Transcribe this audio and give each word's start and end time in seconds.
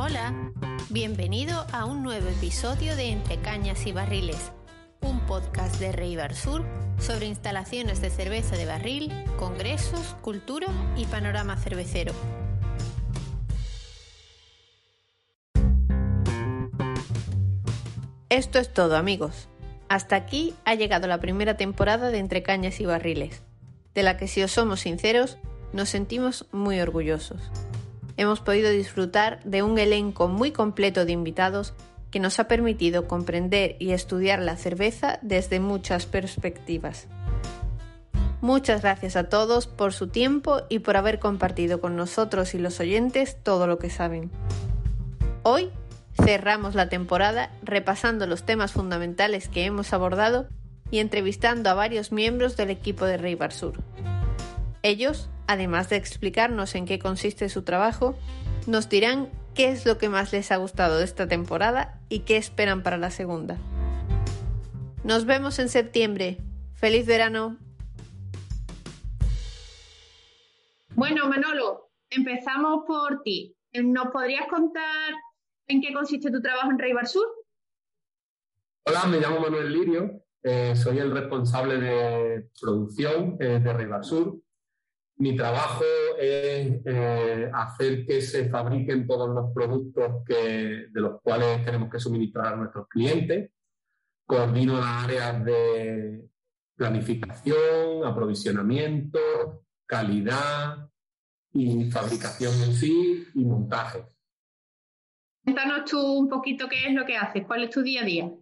Hola, 0.00 0.32
bienvenido 0.90 1.66
a 1.72 1.84
un 1.84 2.04
nuevo 2.04 2.28
episodio 2.28 2.94
de 2.94 3.10
Entre 3.10 3.38
Cañas 3.38 3.84
y 3.84 3.90
Barriles, 3.90 4.52
un 5.00 5.18
podcast 5.26 5.80
de 5.80 5.90
Reibar 5.90 6.36
Sur 6.36 6.64
sobre 7.00 7.26
instalaciones 7.26 8.00
de 8.00 8.08
cerveza 8.08 8.56
de 8.56 8.64
barril, 8.64 9.12
congresos, 9.40 10.14
cultura 10.20 10.68
y 10.96 11.04
panorama 11.06 11.56
cervecero. 11.56 12.12
Esto 18.28 18.60
es 18.60 18.72
todo, 18.72 18.96
amigos. 18.96 19.48
Hasta 19.88 20.14
aquí 20.14 20.54
ha 20.64 20.76
llegado 20.76 21.08
la 21.08 21.18
primera 21.18 21.56
temporada 21.56 22.12
de 22.12 22.18
Entre 22.18 22.44
Cañas 22.44 22.78
y 22.78 22.86
Barriles, 22.86 23.42
de 23.96 24.04
la 24.04 24.16
que 24.16 24.28
si 24.28 24.44
os 24.44 24.52
somos 24.52 24.78
sinceros, 24.78 25.38
nos 25.72 25.88
sentimos 25.88 26.46
muy 26.52 26.78
orgullosos. 26.78 27.50
Hemos 28.18 28.40
podido 28.40 28.70
disfrutar 28.70 29.40
de 29.44 29.62
un 29.62 29.78
elenco 29.78 30.26
muy 30.26 30.50
completo 30.50 31.04
de 31.04 31.12
invitados 31.12 31.72
que 32.10 32.18
nos 32.18 32.40
ha 32.40 32.48
permitido 32.48 33.06
comprender 33.06 33.76
y 33.78 33.92
estudiar 33.92 34.40
la 34.40 34.56
cerveza 34.56 35.20
desde 35.22 35.60
muchas 35.60 36.06
perspectivas. 36.06 37.06
Muchas 38.40 38.82
gracias 38.82 39.14
a 39.14 39.28
todos 39.28 39.68
por 39.68 39.92
su 39.92 40.08
tiempo 40.08 40.62
y 40.68 40.80
por 40.80 40.96
haber 40.96 41.20
compartido 41.20 41.80
con 41.80 41.94
nosotros 41.94 42.54
y 42.54 42.58
los 42.58 42.80
oyentes 42.80 43.36
todo 43.40 43.68
lo 43.68 43.78
que 43.78 43.88
saben. 43.88 44.32
Hoy 45.44 45.70
cerramos 46.20 46.74
la 46.74 46.88
temporada 46.88 47.52
repasando 47.62 48.26
los 48.26 48.42
temas 48.42 48.72
fundamentales 48.72 49.48
que 49.48 49.64
hemos 49.64 49.92
abordado 49.92 50.48
y 50.90 50.98
entrevistando 50.98 51.70
a 51.70 51.74
varios 51.74 52.10
miembros 52.10 52.56
del 52.56 52.70
equipo 52.70 53.04
de 53.04 53.16
Rey 53.16 53.38
Sur. 53.50 53.74
Ellos, 54.82 55.28
además 55.48 55.88
de 55.88 55.96
explicarnos 55.96 56.74
en 56.74 56.86
qué 56.86 56.98
consiste 56.98 57.48
su 57.48 57.62
trabajo, 57.62 58.16
nos 58.66 58.88
dirán 58.88 59.28
qué 59.54 59.70
es 59.70 59.84
lo 59.86 59.98
que 59.98 60.08
más 60.08 60.32
les 60.32 60.52
ha 60.52 60.56
gustado 60.56 60.98
de 60.98 61.04
esta 61.04 61.26
temporada 61.26 62.00
y 62.08 62.20
qué 62.20 62.36
esperan 62.36 62.84
para 62.84 62.96
la 62.96 63.10
segunda. 63.10 63.56
Nos 65.02 65.24
vemos 65.24 65.58
en 65.58 65.68
septiembre. 65.68 66.38
¡Feliz 66.74 67.06
verano! 67.06 67.56
Bueno, 70.94 71.28
Manolo, 71.28 71.90
empezamos 72.10 72.84
por 72.86 73.22
ti. 73.22 73.56
¿Nos 73.72 74.08
podrías 74.08 74.46
contar 74.48 75.14
en 75.66 75.80
qué 75.80 75.92
consiste 75.92 76.30
tu 76.30 76.40
trabajo 76.40 76.70
en 76.70 76.78
Rey 76.78 76.92
Sur? 77.04 77.26
Hola, 78.84 79.06
me 79.06 79.18
llamo 79.18 79.40
Manuel 79.40 79.72
Lirio, 79.72 80.22
eh, 80.42 80.74
soy 80.74 80.98
el 80.98 81.10
responsable 81.10 81.78
de 81.78 82.48
producción 82.60 83.36
eh, 83.40 83.60
de 83.60 83.72
Rey 83.72 83.88
Sur 84.02 84.38
mi 85.18 85.34
trabajo 85.34 85.84
es 86.16 86.80
eh, 86.84 87.50
hacer 87.52 88.06
que 88.06 88.20
se 88.22 88.48
fabriquen 88.48 89.06
todos 89.06 89.28
los 89.28 89.52
productos 89.52 90.22
que, 90.24 90.86
de 90.90 91.00
los 91.00 91.20
cuales 91.20 91.64
tenemos 91.64 91.90
que 91.90 91.98
suministrar 91.98 92.54
a 92.54 92.56
nuestros 92.56 92.86
clientes. 92.88 93.50
Coordino 94.24 94.78
las 94.78 95.04
áreas 95.04 95.44
de 95.44 96.28
planificación, 96.76 98.04
aprovisionamiento, 98.04 99.64
calidad 99.86 100.88
y 101.52 101.90
fabricación 101.90 102.54
en 102.62 102.74
sí 102.74 103.26
y 103.34 103.44
montaje. 103.44 104.06
Cuéntanos 105.42 105.90
tú 105.90 106.00
un 106.00 106.28
poquito 106.28 106.68
qué 106.68 106.86
es 106.86 106.94
lo 106.94 107.04
que 107.04 107.16
haces, 107.16 107.44
cuál 107.44 107.64
es 107.64 107.70
tu 107.70 107.82
día 107.82 108.02
a 108.02 108.04
día. 108.04 108.32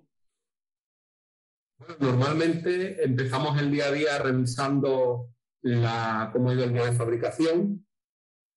normalmente 2.00 3.02
empezamos 3.02 3.58
el 3.58 3.70
día 3.70 3.86
a 3.86 3.92
día 3.92 4.18
revisando 4.18 5.35
la, 5.66 6.30
cómo 6.32 6.50
ha 6.50 6.54
ido 6.54 6.64
el 6.64 6.72
día 6.72 6.86
de 6.86 6.92
fabricación. 6.92 7.86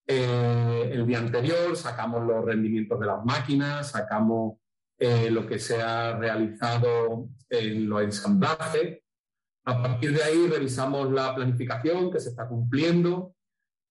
Eh, 0.08 0.90
el 0.92 1.06
día 1.06 1.20
anterior 1.20 1.76
sacamos 1.76 2.26
los 2.26 2.44
rendimientos 2.44 3.00
de 3.00 3.06
las 3.06 3.24
máquinas, 3.24 3.92
sacamos 3.92 4.58
eh, 4.98 5.30
lo 5.30 5.46
que 5.48 5.60
se 5.60 5.82
ha 5.82 6.18
realizado 6.18 7.30
en 7.50 7.90
los 7.90 8.02
ensamblajes. 8.02 9.00
A 9.66 9.82
partir 9.82 10.14
de 10.14 10.24
ahí 10.24 10.48
revisamos 10.48 11.12
la 11.12 11.36
planificación 11.36 12.12
que 12.12 12.20
se 12.20 12.30
está 12.30 12.48
cumpliendo. 12.48 13.36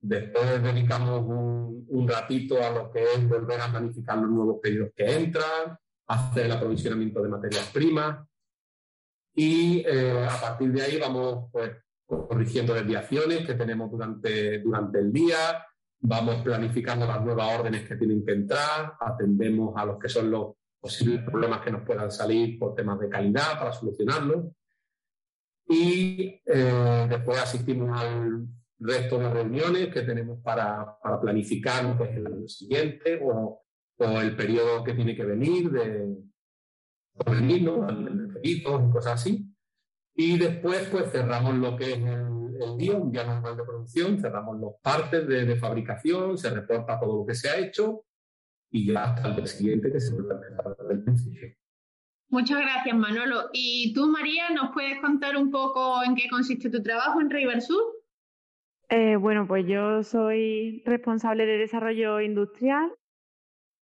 Después 0.01 0.63
dedicamos 0.63 1.23
un, 1.23 1.87
un 1.89 2.09
ratito 2.09 2.63
a 2.63 2.71
lo 2.71 2.91
que 2.91 3.03
es 3.03 3.29
volver 3.29 3.61
a 3.61 3.71
planificar 3.71 4.19
los 4.19 4.31
nuevos 4.31 4.61
pedidos 4.63 4.91
que 4.95 5.13
entran, 5.13 5.77
hacer 6.07 6.47
el 6.47 6.53
aprovisionamiento 6.53 7.23
de 7.23 7.29
materias 7.29 7.71
primas. 7.73 8.27
Y 9.35 9.85
eh, 9.87 10.27
a 10.29 10.41
partir 10.41 10.73
de 10.73 10.83
ahí 10.83 10.99
vamos 10.99 11.49
pues, 11.53 11.71
corrigiendo 12.09 12.73
desviaciones 12.73 13.47
que 13.47 13.55
tenemos 13.55 13.91
durante, 13.91 14.61
durante 14.61 14.99
el 14.99 15.13
día, 15.13 15.65
vamos 16.01 16.43
planificando 16.43 17.07
las 17.07 17.23
nuevas 17.23 17.59
órdenes 17.59 17.87
que 17.87 17.97
tienen 17.97 18.25
que 18.25 18.33
entrar, 18.33 18.95
atendemos 18.99 19.77
a 19.77 19.85
los 19.85 19.99
que 19.99 20.09
son 20.09 20.31
los 20.31 20.55
posibles 20.81 21.23
problemas 21.23 21.61
que 21.61 21.71
nos 21.71 21.83
puedan 21.83 22.11
salir 22.11 22.59
por 22.59 22.75
temas 22.75 22.99
de 22.99 23.09
calidad 23.09 23.59
para 23.59 23.73
solucionarlos. 23.73 24.47
Y 25.69 26.41
eh, 26.47 27.07
después 27.11 27.39
asistimos 27.43 28.01
al 28.01 28.47
resto 28.79 29.19
de 29.19 29.29
reuniones 29.29 29.89
que 29.93 30.03
tenemos 30.03 30.41
para, 30.43 30.99
para 31.03 31.21
planificar 31.21 31.97
pues, 31.99 32.17
el 32.17 32.49
siguiente 32.49 33.21
o, 33.23 33.63
o, 33.99 34.21
el 34.21 34.35
periodo 34.35 34.83
que 34.83 34.95
tiene 34.95 35.15
que 35.15 35.25
venir 35.25 35.71
de, 35.71 36.17
venir, 37.27 37.63
¿no? 37.65 37.87
y 38.43 38.63
cosas 38.63 39.15
así. 39.15 39.48
Y 40.21 40.37
después, 40.37 40.89
pues 40.91 41.13
cerramos 41.13 41.55
lo 41.55 41.77
que 41.77 41.93
es 41.93 41.99
el, 41.99 42.77
día, 42.77 42.97
un 42.97 43.13
día 43.13 43.23
normal 43.23 43.57
de 43.57 43.63
producción, 43.63 44.19
cerramos 44.19 44.59
los 44.59 44.73
partes 44.83 45.29
de, 45.29 45.55
fabricación, 45.55 46.37
se 46.37 46.51
reporta 46.51 46.99
todo 46.99 47.19
lo 47.21 47.25
que 47.25 47.37
se 47.37 47.49
ha 47.49 47.57
hecho 47.57 48.05
y 48.69 48.93
ya 48.93 49.05
hasta 49.05 49.29
el 49.29 49.37
día 49.37 49.47
siguiente 49.47 49.93
que 49.93 50.01
se 50.01 50.13
vuelve 50.13 50.35
a 50.35 50.39
empezar 50.39 50.77
el 50.91 51.05
principio. 51.05 51.55
Muchas 52.31 52.61
gracias, 52.61 52.97
Manolo. 52.97 53.49
¿Y 53.53 53.95
tú, 53.95 54.09
María, 54.09 54.51
nos 54.51 54.73
puedes 54.73 55.01
contar 55.01 55.37
un 55.37 55.53
poco 55.53 56.03
en 56.03 56.17
qué 56.17 56.29
consiste 56.29 56.69
tu 56.69 56.83
trabajo 56.83 57.21
en 57.21 57.31
Riversur? 57.31 57.81
Eh, 58.89 59.15
bueno, 59.15 59.47
pues 59.47 59.67
yo 59.69 60.03
soy 60.03 60.83
responsable 60.85 61.47
de 61.47 61.59
desarrollo 61.59 62.21
industrial 62.21 62.91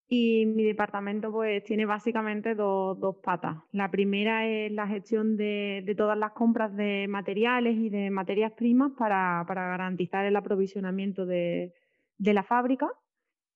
y 0.08 0.46
mi 0.46 0.62
departamento 0.62 1.32
pues 1.32 1.64
tiene 1.64 1.84
básicamente 1.84 2.54
dos, 2.54 2.98
dos 3.00 3.16
patas. 3.16 3.56
La 3.72 3.90
primera 3.90 4.46
es 4.46 4.70
la 4.70 4.86
gestión 4.86 5.36
de, 5.36 5.82
de, 5.84 5.94
todas 5.96 6.16
las 6.16 6.32
compras 6.32 6.74
de 6.76 7.06
materiales 7.08 7.76
y 7.76 7.88
de 7.90 8.10
materias 8.10 8.52
primas 8.52 8.92
para, 8.96 9.44
para 9.48 9.68
garantizar 9.68 10.24
el 10.24 10.36
aprovisionamiento 10.36 11.26
de, 11.26 11.72
de, 12.18 12.34
la 12.34 12.44
fábrica. 12.44 12.88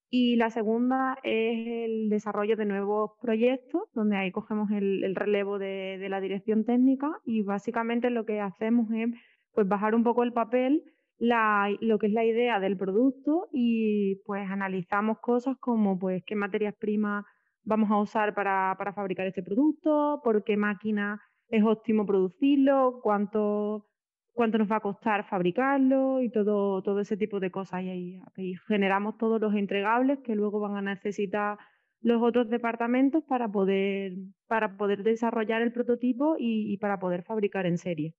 Y 0.09 0.35
la 0.35 0.49
segunda 0.49 1.17
es 1.23 1.67
el 1.67 2.09
desarrollo 2.09 2.57
de 2.57 2.65
nuevos 2.65 3.11
proyectos, 3.21 3.83
donde 3.93 4.17
ahí 4.17 4.31
cogemos 4.31 4.69
el, 4.71 5.05
el 5.05 5.15
relevo 5.15 5.57
de, 5.57 5.97
de, 5.99 6.09
la 6.09 6.19
dirección 6.19 6.65
técnica 6.65 7.21
y 7.23 7.43
básicamente 7.43 8.09
lo 8.09 8.25
que 8.25 8.41
hacemos 8.41 8.91
es 8.91 9.07
pues 9.53 9.69
bajar 9.69 9.95
un 9.95 10.03
poco 10.03 10.23
el 10.23 10.33
papel 10.33 10.83
la, 11.21 11.69
lo 11.81 11.99
que 11.99 12.07
es 12.07 12.13
la 12.13 12.25
idea 12.25 12.59
del 12.59 12.77
producto 12.77 13.47
y 13.53 14.15
pues 14.25 14.49
analizamos 14.49 15.19
cosas 15.19 15.55
como 15.59 15.99
pues 15.99 16.23
qué 16.25 16.35
materias 16.35 16.73
primas 16.79 17.25
vamos 17.63 17.91
a 17.91 17.99
usar 17.99 18.33
para, 18.33 18.73
para 18.75 18.91
fabricar 18.91 19.27
este 19.27 19.43
producto, 19.43 20.19
por 20.23 20.43
qué 20.43 20.57
máquina 20.57 21.21
es 21.49 21.63
óptimo 21.63 22.07
producirlo, 22.07 23.01
cuánto, 23.03 23.87
cuánto 24.33 24.57
nos 24.57 24.71
va 24.71 24.77
a 24.77 24.79
costar 24.79 25.29
fabricarlo 25.29 26.23
y 26.23 26.31
todo, 26.31 26.81
todo 26.81 26.99
ese 27.01 27.17
tipo 27.17 27.39
de 27.39 27.51
cosas. 27.51 27.83
Y 27.83 27.89
ahí, 28.35 28.55
generamos 28.67 29.17
todos 29.17 29.39
los 29.39 29.53
entregables 29.53 30.19
que 30.23 30.35
luego 30.35 30.59
van 30.59 30.75
a 30.77 30.81
necesitar 30.81 31.59
los 31.99 32.19
otros 32.23 32.49
departamentos 32.49 33.23
para 33.25 33.47
poder, 33.47 34.13
para 34.47 34.75
poder 34.75 35.03
desarrollar 35.03 35.61
el 35.61 35.71
prototipo 35.71 36.35
y 36.39 36.77
para 36.77 36.99
poder 36.99 37.21
fabricar 37.21 37.67
en 37.67 37.77
serie. 37.77 38.15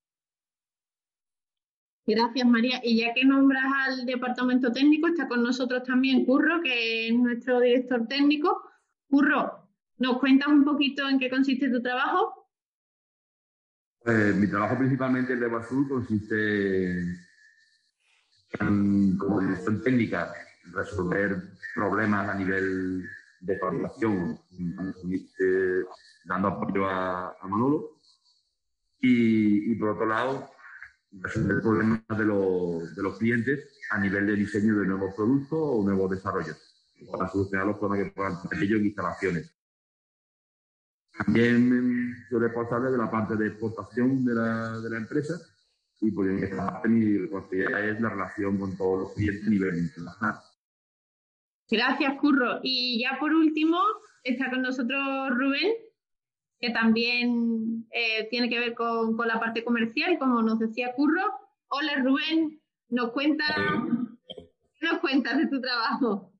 Gracias, 2.06 2.46
María. 2.46 2.80
Y 2.82 3.00
ya 3.00 3.14
que 3.14 3.24
nombras 3.24 3.64
al 3.86 4.06
departamento 4.06 4.72
técnico, 4.72 5.08
está 5.08 5.28
con 5.28 5.42
nosotros 5.42 5.84
también 5.84 6.24
Curro, 6.24 6.60
que 6.62 7.08
es 7.08 7.14
nuestro 7.14 7.60
director 7.60 8.06
técnico. 8.08 8.62
Curro, 9.08 9.68
¿nos 9.98 10.18
cuentas 10.18 10.48
un 10.48 10.64
poquito 10.64 11.08
en 11.08 11.18
qué 11.18 11.30
consiste 11.30 11.70
tu 11.70 11.80
trabajo? 11.80 12.42
Eh, 14.04 14.34
mi 14.36 14.48
trabajo 14.48 14.76
principalmente 14.78 15.34
en 15.34 15.40
Sur 15.62 15.88
consiste 15.88 17.02
en, 18.60 19.16
como 19.16 19.40
dirección 19.40 19.80
técnica, 19.80 20.32
resolver 20.72 21.36
problemas 21.74 22.28
a 22.28 22.34
nivel 22.34 23.04
de 23.40 23.58
fabricación, 23.58 24.40
dando 26.24 26.48
apoyo 26.48 26.86
a, 26.88 27.36
Manolo. 27.42 27.98
Y, 29.00 29.74
por 29.76 29.90
otro 29.90 30.06
lado, 30.06 30.50
resolver 31.20 31.60
problemas 31.60 32.02
de 32.08 32.24
los, 32.24 32.94
de 32.94 33.02
los 33.02 33.18
clientes 33.18 33.78
a 33.90 33.98
nivel 33.98 34.26
de 34.26 34.36
diseño 34.36 34.78
de 34.78 34.86
nuevos 34.86 35.14
productos 35.14 35.58
o 35.60 35.82
nuevos 35.84 36.10
desarrollos, 36.10 36.56
para 37.10 37.28
solucionar 37.28 37.66
los 37.66 37.78
problemas 37.78 38.08
que 38.08 38.14
puedan 38.14 38.42
tener 38.48 38.64
ellos 38.64 38.80
en 38.80 38.86
instalaciones. 38.86 39.54
También 41.18 42.14
soy 42.30 42.40
responsable 42.40 42.90
de 42.90 42.98
la 42.98 43.10
parte 43.10 43.36
de 43.36 43.48
exportación 43.48 44.24
de 44.24 44.34
la, 44.34 44.78
de 44.80 44.90
la 44.90 44.96
empresa 44.96 45.34
y 46.00 46.10
por 46.10 46.28
en 46.28 46.42
esta 46.42 46.66
parte 46.66 46.88
mi 46.88 47.18
responsabilidad 47.18 47.88
es 47.88 48.00
la 48.00 48.08
relación 48.08 48.58
con 48.58 48.76
todos 48.76 49.00
los 49.00 49.12
clientes 49.12 49.46
a 49.46 49.50
nivel 49.50 49.78
internacional. 49.78 50.36
Gracias, 51.70 52.18
Curro. 52.20 52.60
Y 52.62 53.00
ya 53.00 53.18
por 53.20 53.32
último, 53.32 53.78
está 54.24 54.50
con 54.50 54.62
nosotros 54.62 55.00
Rubén, 55.30 55.72
que 56.58 56.70
también 56.70 57.61
eh, 57.92 58.28
tiene 58.30 58.48
que 58.48 58.58
ver 58.58 58.74
con, 58.74 59.16
con, 59.16 59.28
la 59.28 59.38
parte 59.38 59.64
comercial, 59.64 60.18
como 60.18 60.42
nos 60.42 60.58
decía 60.58 60.94
Curro. 60.94 61.22
Hola, 61.68 62.02
Rubén. 62.02 62.60
¿Nos 62.88 63.12
cuenta, 63.12 63.44
¿qué 64.78 64.86
nos 64.86 64.98
cuentas 64.98 65.38
de 65.38 65.46
tu 65.46 65.60
trabajo? 65.60 66.32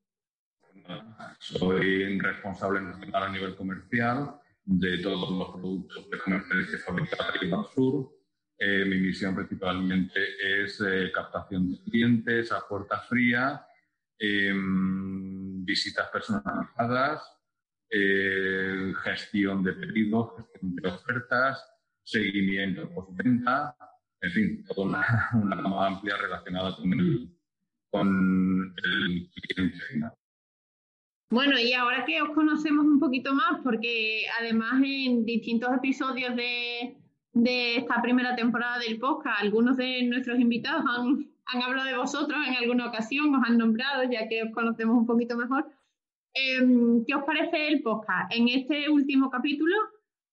Soy 1.39 2.19
responsable 2.19 2.81
nacional 2.81 3.23
a 3.23 3.29
nivel 3.29 3.55
comercial 3.55 4.39
de 4.65 4.99
todos 4.99 5.31
los 5.31 5.49
productos 5.49 6.09
de 6.09 6.19
comerciales 6.19 6.69
que 6.69 6.77
fabrica 6.77 7.17
el 7.41 7.51
Sur. 7.73 8.11
Eh, 8.57 8.85
mi 8.85 8.99
misión 8.99 9.35
principalmente 9.35 10.19
es 10.39 10.79
eh, 10.81 11.11
captación 11.13 11.71
de 11.71 11.83
clientes 11.83 12.51
a 12.51 12.65
puerta 12.67 12.99
fría, 12.99 13.65
em, 14.19 15.65
visitas 15.65 16.07
personalizadas, 16.09 17.21
eh, 17.93 18.93
gestión 19.03 19.63
de 19.63 19.73
pedidos, 19.73 20.31
gestión 20.37 20.75
de 20.75 20.89
ofertas, 20.89 21.63
seguimiento 22.03 22.89
postventa, 22.89 23.75
en 24.21 24.31
fin, 24.31 24.63
toda 24.65 24.87
una, 24.87 25.29
una 25.33 25.55
gama 25.55 25.87
amplia 25.87 26.17
relacionada 26.17 26.75
con 26.75 26.93
el, 26.93 27.29
con 27.91 28.75
el 28.83 29.29
cliente 29.29 29.79
final. 29.79 30.13
Bueno, 31.33 31.57
y 31.59 31.73
ahora 31.73 32.05
que 32.05 32.21
os 32.21 32.29
conocemos 32.29 32.85
un 32.85 32.99
poquito 32.99 33.33
más, 33.33 33.59
porque 33.63 34.21
además 34.39 34.81
en 34.85 35.25
distintos 35.25 35.73
episodios 35.73 36.35
de, 36.35 36.95
esta 37.75 38.03
primera 38.03 38.35
temporada 38.35 38.77
del 38.77 38.99
podcast, 38.99 39.41
algunos 39.41 39.77
de 39.77 40.03
nuestros 40.03 40.39
invitados 40.39 40.83
han, 40.87 41.63
hablado 41.63 41.87
de 41.87 41.97
vosotros 41.97 42.37
en 42.47 42.53
alguna 42.53 42.87
ocasión, 42.87 43.33
os 43.33 43.43
han 43.47 43.57
nombrado, 43.57 44.03
ya 44.03 44.27
que 44.27 44.43
os 44.43 44.51
conocemos 44.51 44.95
un 44.95 45.07
poquito 45.07 45.35
mejor. 45.35 45.65
Em, 46.33 47.05
¿Qué 47.05 47.13
os 47.13 47.23
parece 47.25 47.67
el 47.67 47.83
podcast? 47.83 48.33
En 48.33 48.47
este 48.47 48.89
último 48.89 49.29
capítulo, 49.29 49.75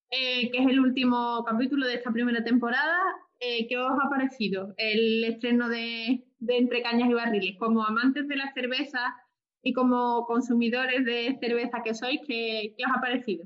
eh, 0.09 0.49
que 0.49 0.57
es 0.57 0.67
el 0.67 0.79
último 0.79 1.45
capítulo 1.45 1.85
de 1.85 1.95
esta 1.95 2.11
primera 2.11 2.43
temporada, 2.43 2.97
eh, 3.39 3.67
¿qué 3.67 3.77
os 3.77 3.91
ha 3.91 4.09
parecido 4.09 4.73
el 4.77 5.23
estreno 5.23 5.69
de, 5.69 6.25
Entre 6.47 6.81
Cañas 6.81 7.07
y 7.09 7.13
Barriles? 7.13 7.57
Como 7.59 7.83
amantes 7.83 8.27
de 8.27 8.35
la 8.35 8.51
cerveza, 8.53 9.15
y 9.63 9.73
como 9.73 10.25
consumidores 10.25 11.05
de 11.05 11.37
cerveza 11.39 11.83
que 11.83 11.93
sois, 11.93 12.19
¿qué, 12.25 12.75
os 12.83 12.97
ha 12.97 12.99
parecido? 12.99 13.45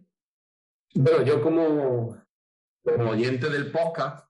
Bueno, 0.93 1.25
yo 1.25 1.41
como, 1.41 2.15
oyente 3.09 3.49
del 3.49 3.69
podcast, 3.69 4.29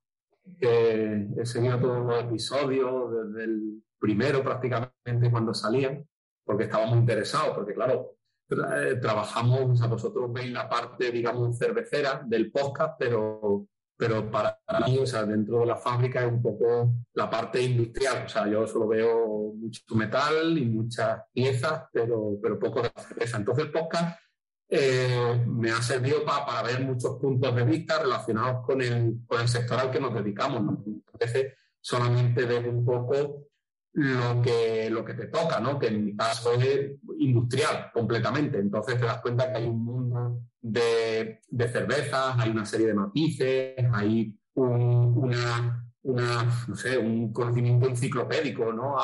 he 0.62 1.46
seguido 1.46 1.80
todos 1.80 2.08
los 2.08 2.24
episodios 2.24 3.12
desde 3.12 3.44
el 3.44 3.84
primero 4.00 4.42
prácticamente 4.42 5.30
cuando 5.30 5.54
salían, 5.54 6.08
porque 6.44 6.64
estábamos 6.64 6.98
interesados, 6.98 7.56
porque 7.56 7.76
claro, 7.76 8.15
eh, 8.50 8.96
trabajamos, 9.02 9.72
o 9.72 9.76
sea, 9.76 9.88
vosotros 9.88 10.32
veis 10.32 10.52
la 10.52 10.70
parte, 10.70 11.12
digamos, 11.12 11.58
cervecera 11.58 12.24
del 12.26 12.52
podcast, 12.52 12.96
pero 13.00 13.68
pero 13.98 14.30
para 14.30 14.60
mí, 14.86 14.98
o 14.98 15.06
sea, 15.06 15.24
dentro 15.24 15.60
de 15.60 15.68
la 15.68 15.78
fábrica 15.78 16.22
es 16.22 16.32
un 16.32 16.42
poco 16.42 16.94
la 17.14 17.30
parte 17.30 17.62
industrial. 17.62 18.24
O 18.26 18.30
sea, 18.30 18.48
yo 18.48 18.68
solo 18.68 18.90
veo 18.90 19.54
mucho 19.56 19.84
metal 19.96 20.58
y 20.58 20.66
muchas 20.66 21.22
piezas, 21.32 21.84
pero, 21.94 22.38
pero 22.42 22.60
poco 22.60 22.82
de 22.82 22.92
cerveza. 22.96 23.38
Entonces, 23.38 23.66
el 23.66 23.72
podcast 23.72 24.20
eh, 24.68 25.46
me 25.48 25.72
ha 25.72 25.82
servido 25.82 26.26
para 26.26 26.64
ver 26.64 26.82
muchos 26.82 27.18
puntos 27.18 27.56
de 27.56 27.64
vista 27.64 28.00
relacionados 28.00 28.66
con 28.66 28.82
el, 28.82 29.20
con 29.26 29.40
el 29.40 29.48
sector 29.48 29.80
al 29.80 29.92
que 29.92 30.00
nos 30.02 30.14
dedicamos. 30.14 30.62
¿no? 30.62 30.84
A 31.14 31.18
veces 31.18 31.54
solamente 31.80 32.46
ver 32.46 32.68
un 32.68 32.84
poco 32.84 33.48
lo 33.96 34.42
que, 34.42 34.90
lo 34.90 35.06
que 35.06 35.14
te 35.14 35.28
toca, 35.28 35.60
¿no? 35.62 35.80
que 35.80 35.88
en 35.88 36.06
mi 36.06 36.16
caso 36.16 36.54
es 36.54 36.92
industrial 37.18 37.92
completamente. 37.94 38.60
Entonces 38.60 39.00
te 39.00 39.06
das 39.06 39.22
cuenta 39.22 39.50
que 39.50 39.60
hay 39.60 39.68
un 39.68 39.86
mundo 39.86 40.42
de, 40.62 41.40
de 41.48 41.68
cervezas, 41.70 42.36
hay 42.38 42.50
una 42.50 42.66
serie 42.66 42.88
de 42.88 42.94
matices, 42.94 43.76
hay 43.94 44.38
un, 44.56 45.18
una, 45.18 45.88
una, 46.02 46.66
no 46.68 46.76
sé, 46.76 46.98
un 46.98 47.32
conocimiento 47.32 47.88
enciclopédico 47.88 48.74
¿no? 48.74 48.98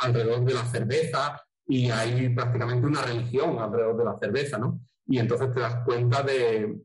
alrededor 0.00 0.44
de 0.44 0.54
la 0.54 0.64
cerveza 0.66 1.40
y 1.66 1.90
hay 1.90 2.28
prácticamente 2.30 2.86
una 2.86 3.02
religión 3.02 3.58
alrededor 3.58 3.96
de 3.96 4.04
la 4.04 4.18
cerveza. 4.18 4.58
¿no? 4.58 4.80
Y 5.06 5.18
entonces 5.18 5.50
te 5.54 5.60
das 5.60 5.76
cuenta 5.82 6.22
de, 6.22 6.78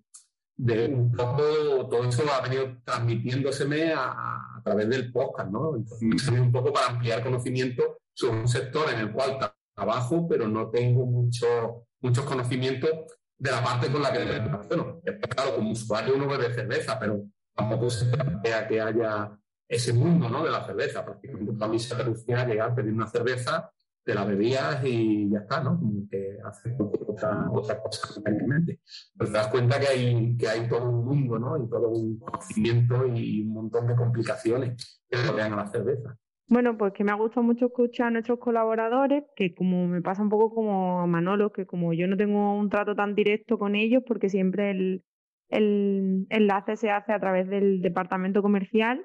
de 0.55 0.85
un 0.85 1.11
poco, 1.11 1.89
todo 1.89 2.05
eso 2.05 2.23
ha 2.31 2.41
venido 2.41 2.77
transmitiéndoseme 2.85 3.91
a, 3.93 4.54
través 4.65 4.89
del 4.89 5.12
podcast, 5.12 5.50
¿no? 5.51 5.75
Entonces 5.75 6.31
me 6.31 6.41
un 6.41 6.51
poco 6.51 6.73
para 6.73 6.88
ampliar 6.88 7.23
conocimiento 7.23 8.00
sobre 8.13 8.39
un 8.39 8.47
sector 8.47 8.91
en 8.91 9.00
el 9.00 9.12
cual 9.12 9.38
trabajo, 9.75 10.27
pero 10.27 10.47
no 10.47 10.69
tengo 10.69 11.06
mucho, 11.06 11.85
muchos 12.01 12.25
conocimientos 12.25 12.89
de 13.38 13.51
la 13.51 13.63
parte 13.63 13.91
con 13.91 14.01
la 14.01 14.12
que 14.12 14.19
me 14.19 14.39
relaciono. 14.39 15.01
Claro, 15.29 15.56
como 15.56 15.71
usuario 15.71 16.15
uno 16.15 16.27
bebe 16.27 16.51
cerveza, 16.53 16.97
pero 17.00 17.25
tampoco 17.53 17.91
se 17.91 18.06
plantea 18.06 18.67
que 18.67 18.81
haya 18.81 19.38
ese 19.69 19.94
mundo 19.94 20.29
¿no? 20.29 20.44
de 20.44 20.50
la 20.50 20.65
cerveza. 20.65 21.06
Prácticamente 21.06 21.53
para 21.53 21.71
mí 21.71 21.79
se 21.79 21.94
reducía 21.94 22.41
a 22.41 22.47
llegar 22.47 22.71
a 22.71 22.75
pedir 22.75 22.94
una 22.94 23.07
cerveza 23.07 23.71
te 24.05 24.13
la 24.13 24.23
bebías 24.23 24.85
y 24.85 25.29
ya 25.31 25.39
está, 25.39 25.63
¿no? 25.63 25.79
Como 25.79 26.07
que 26.09 26.37
haces 26.45 26.75
otra, 26.79 27.49
otra 27.51 27.81
cosa 27.81 28.13
completamente. 28.13 28.79
Pero 29.17 29.31
te 29.31 29.37
das 29.37 29.47
cuenta 29.47 29.79
que 29.79 29.87
hay, 29.87 30.37
que 30.37 30.47
hay 30.47 30.67
todo 30.69 30.89
un 30.89 31.05
mundo, 31.05 31.39
¿no? 31.39 31.57
Y 31.57 31.67
todo 31.67 31.89
un 31.89 32.19
conocimiento 32.19 33.07
y 33.07 33.41
un 33.41 33.53
montón 33.53 33.87
de 33.87 33.95
complicaciones 33.95 35.01
que 35.09 35.17
rodean 35.17 35.53
a 35.53 35.57
la 35.57 35.67
cerveza. 35.67 36.15
Bueno, 36.47 36.77
pues 36.77 36.93
que 36.93 37.03
me 37.03 37.11
ha 37.11 37.15
gustado 37.15 37.41
mucho 37.41 37.65
escuchar 37.65 38.07
a 38.07 38.11
nuestros 38.11 38.37
colaboradores, 38.37 39.23
que 39.35 39.55
como 39.55 39.87
me 39.87 40.03
pasa 40.03 40.21
un 40.21 40.29
poco 40.29 40.53
como 40.53 41.01
a 41.01 41.07
Manolo, 41.07 41.51
que 41.51 41.65
como 41.65 41.91
yo 41.93 42.07
no 42.07 42.15
tengo 42.15 42.55
un 42.55 42.69
trato 42.69 42.95
tan 42.95 43.15
directo 43.15 43.57
con 43.57 43.74
ellos, 43.74 44.03
porque 44.05 44.29
siempre 44.29 44.69
el, 44.69 45.03
el 45.50 46.27
enlace 46.29 46.75
se 46.75 46.91
hace 46.91 47.12
a 47.12 47.19
través 47.19 47.50
del 47.50 47.81
departamento 47.81 48.43
comercial. 48.43 49.03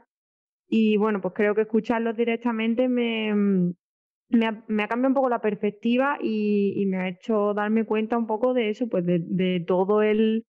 Y 0.69 0.99
bueno, 0.99 1.23
pues 1.23 1.33
creo 1.35 1.55
que 1.55 1.63
escucharlos 1.63 2.15
directamente 2.15 2.89
me, 2.89 3.75
me 4.31 4.47
ha, 4.47 4.89
cambiado 4.89 5.09
un 5.09 5.15
poco 5.15 5.29
la 5.29 5.41
perspectiva 5.41 6.19
y, 6.21 6.85
me 6.87 6.99
ha 6.99 7.09
hecho 7.09 7.53
darme 7.55 7.85
cuenta 7.85 8.17
un 8.17 8.27
poco 8.27 8.55
de 8.55 8.71
eso, 8.71 8.89
pues 8.89 9.05
de, 9.07 9.65
todo 9.67 10.03
el, 10.03 10.45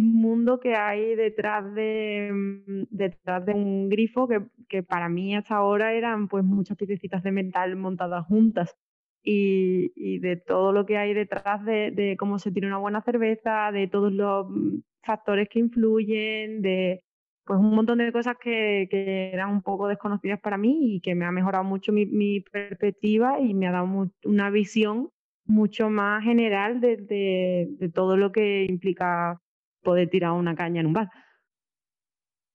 mundo 0.00 0.58
que 0.58 0.74
hay 0.74 1.14
detrás 1.14 1.72
de, 1.74 2.30
mm, 2.32 2.84
detrás 2.90 3.44
de 3.46 3.52
un 3.54 3.88
grifo 3.88 4.26
que, 4.26 4.42
que, 4.68 4.82
para 4.82 5.08
mí 5.08 5.36
hasta 5.36 5.56
ahora 5.56 5.92
eran 5.92 6.28
pues 6.28 6.44
muchas 6.44 6.76
piececitas 6.76 7.22
de 7.22 7.32
metal 7.32 7.76
montadas 7.76 8.26
juntas. 8.26 8.74
Y, 9.28 10.18
de 10.20 10.36
todo 10.36 10.72
lo 10.72 10.86
que 10.86 10.98
hay 10.98 11.12
detrás 11.12 11.64
de, 11.64 12.16
cómo 12.18 12.38
se 12.38 12.52
tira 12.52 12.68
una 12.68 12.78
buena 12.78 13.02
cerveza, 13.02 13.72
de 13.72 13.88
todos 13.88 14.12
los 14.12 14.48
mm, 14.48 14.78
factores 15.02 15.48
que 15.48 15.58
influyen, 15.58 16.62
de, 16.62 17.02
pues 17.46 17.60
un 17.60 17.74
montón 17.74 17.98
de 17.98 18.12
cosas 18.12 18.36
que, 18.42 18.88
que, 18.90 19.30
eran 19.32 19.50
un 19.50 19.62
poco 19.62 19.86
desconocidas 19.86 20.40
para 20.40 20.58
mí 20.58 20.96
y 20.96 21.00
que 21.00 21.14
me 21.14 21.24
ha 21.24 21.30
mejorado 21.30 21.62
mucho 21.62 21.92
mi, 21.92 22.04
mi 22.04 22.40
perspectiva 22.40 23.38
y 23.40 23.54
me 23.54 23.68
ha 23.68 23.72
dado 23.72 24.10
una 24.24 24.50
visión 24.50 25.10
mucho 25.44 25.88
más 25.88 26.24
general 26.24 26.80
de, 26.80 26.96
de, 26.98 27.88
todo 27.90 28.16
lo 28.16 28.32
que 28.32 28.66
implica 28.68 29.40
poder 29.82 30.10
tirar 30.10 30.32
una 30.32 30.56
caña 30.56 30.80
en 30.80 30.88
un 30.88 30.92
bar. 30.94 31.08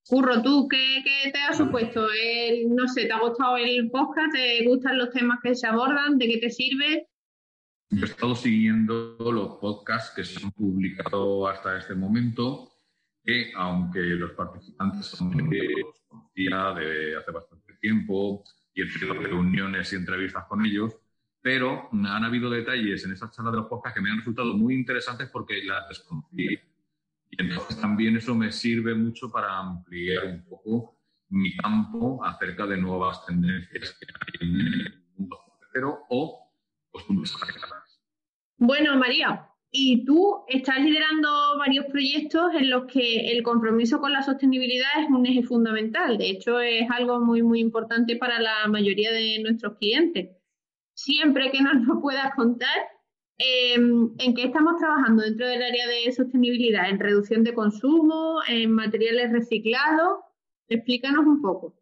Curro, 0.10 0.42
¿tú 0.42 0.68
qué, 0.68 1.02
qué 1.06 1.32
te 1.32 1.40
ha 1.40 1.54
supuesto? 1.54 2.06
El, 2.12 2.76
no 2.76 2.86
sé, 2.90 3.06
¿te 3.06 3.14
ha 3.14 3.20
gustado 3.22 3.56
el 3.56 3.90
podcast? 3.92 4.34
¿Te 4.34 4.68
gustan 4.68 4.98
los 4.98 5.12
temas 5.12 5.40
que 5.42 5.56
se 5.56 5.68
abordan? 5.68 6.18
¿De 6.18 6.28
qué 6.28 6.38
te 6.38 6.50
sirve? 6.50 7.08
Yo 7.92 8.06
he 8.06 8.10
estado 8.10 8.36
siguiendo 8.36 9.16
los 9.20 9.58
podcasts 9.62 10.14
que 10.14 10.26
se 10.26 10.44
han 10.44 10.52
publicado 10.52 11.48
hasta 11.48 11.78
este 11.78 11.96
momento 11.96 12.71
que 13.24 13.52
aunque 13.56 14.00
los 14.00 14.32
participantes 14.32 15.06
son 15.06 15.50
de 15.50 15.86
de 16.34 17.16
hace 17.18 17.32
bastante 17.32 17.74
tiempo 17.76 18.44
y 18.74 18.82
he 18.82 18.88
tenido 18.88 19.14
reuniones 19.14 19.92
y 19.94 19.96
entrevistas 19.96 20.46
con 20.46 20.66
ellos, 20.66 20.96
pero 21.42 21.90
han 21.92 22.24
habido 22.24 22.50
detalles 22.50 23.04
en 23.06 23.14
esas 23.14 23.32
charlas 23.32 23.54
de 23.54 23.60
los 23.60 23.68
podcasts 23.68 23.96
que 23.96 24.02
me 24.02 24.12
han 24.12 24.18
resultado 24.18 24.54
muy 24.56 24.76
interesantes 24.76 25.30
porque 25.30 25.64
las 25.64 25.88
desconocí. 25.90 26.60
Y 27.30 27.42
entonces 27.42 27.80
también 27.80 28.18
eso 28.18 28.36
me 28.36 28.52
sirve 28.52 28.94
mucho 28.94 29.32
para 29.32 29.58
ampliar 29.58 30.26
un 30.26 30.46
poco 30.46 30.98
mi 31.30 31.56
campo 31.58 32.24
acerca 32.24 32.68
de 32.68 32.78
nuevas 32.78 33.26
tendencias 33.26 33.98
que 34.00 34.06
hay 34.06 34.48
en 34.48 34.56
el 34.56 35.04
mundo 35.16 35.40
o 36.10 36.52
costumbres 36.92 37.34
Bueno, 38.58 38.98
María, 38.98 39.51
y 39.72 40.04
tú 40.04 40.44
estás 40.50 40.80
liderando 40.82 41.30
varios 41.58 41.86
proyectos 41.86 42.54
en 42.56 42.70
los 42.70 42.86
que 42.86 43.32
el 43.32 43.42
compromiso 43.42 44.00
con 44.02 44.12
la 44.12 44.22
sostenibilidad 44.22 44.90
es 45.00 45.10
un 45.10 45.26
eje 45.26 45.44
fundamental. 45.44 46.18
De 46.18 46.30
hecho, 46.30 46.60
es 46.60 46.90
algo 46.92 47.22
muy, 47.22 47.42
muy 47.42 47.62
importante 47.62 48.18
para 48.18 48.40
la 48.40 48.68
mayoría 48.68 49.12
de 49.14 49.40
nuestros 49.42 49.78
clientes. 49.78 50.30
Siempre 50.94 51.52
que 51.52 51.62
nos 51.62 51.86
lo 51.88 52.02
puedas 52.02 52.36
contar, 52.36 52.78
em, 53.38 54.14
¿en 54.20 54.34
qué 54.36 54.44
estamos 54.44 54.78
trabajando 54.78 55.24
dentro 55.24 55.48
del 55.48 55.64
área 55.64 55.88
de 55.88 56.12
sostenibilidad? 56.12 56.90
¿En 56.90 57.00
reducción 57.00 57.44
de 57.44 57.54
consumo? 57.54 58.42
¿En 58.48 58.72
materiales 58.72 59.32
reciclados? 59.32 60.20
Explícanos 60.68 61.26
un 61.26 61.42
poco. 61.42 61.81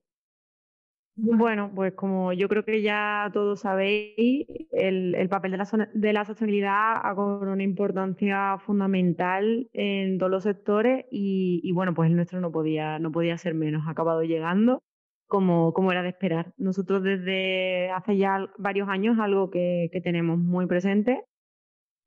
Bueno, 1.21 1.71
pues 1.75 1.93
como 1.93 2.31
yo 2.31 2.47
creo 2.47 2.63
que 2.63 2.81
ya 2.81 3.29
todos 3.33 3.59
sabéis, 3.59 4.47
el, 4.71 5.27
papel 5.29 5.51
de 5.51 5.57
la, 5.57 5.89
de 5.93 6.13
la 6.13 6.23
sostenibilidad 6.23 6.93
ha 7.03 7.13
cobrado 7.13 7.51
una 7.53 7.63
importancia 7.63 8.57
fundamental 8.59 9.69
en 9.73 10.17
todos 10.17 10.31
los 10.31 10.43
sectores 10.43 11.05
y, 11.11 11.69
bueno, 11.73 11.93
pues 11.93 12.09
el 12.09 12.15
nuestro 12.15 12.39
no 12.39 12.51
podía, 12.51 12.99
no 12.99 13.11
podía 13.11 13.38
ser 13.38 13.53
menos, 13.53 13.83
ha 13.88 13.91
acabado 13.91 14.23
llegando 14.23 14.81
como, 15.27 15.73
como 15.73 15.91
era 15.91 16.03
de 16.03 16.09
esperar. 16.09 16.53
Nosotros 16.57 17.03
desde 17.03 17.91
hace 17.91 18.17
ya 18.17 18.49
varios 18.57 18.88
años 18.88 19.19
algo 19.19 19.49
que, 19.49 19.89
que 19.91 20.01
tenemos 20.01 20.38
muy 20.39 20.67
presente 20.67 21.25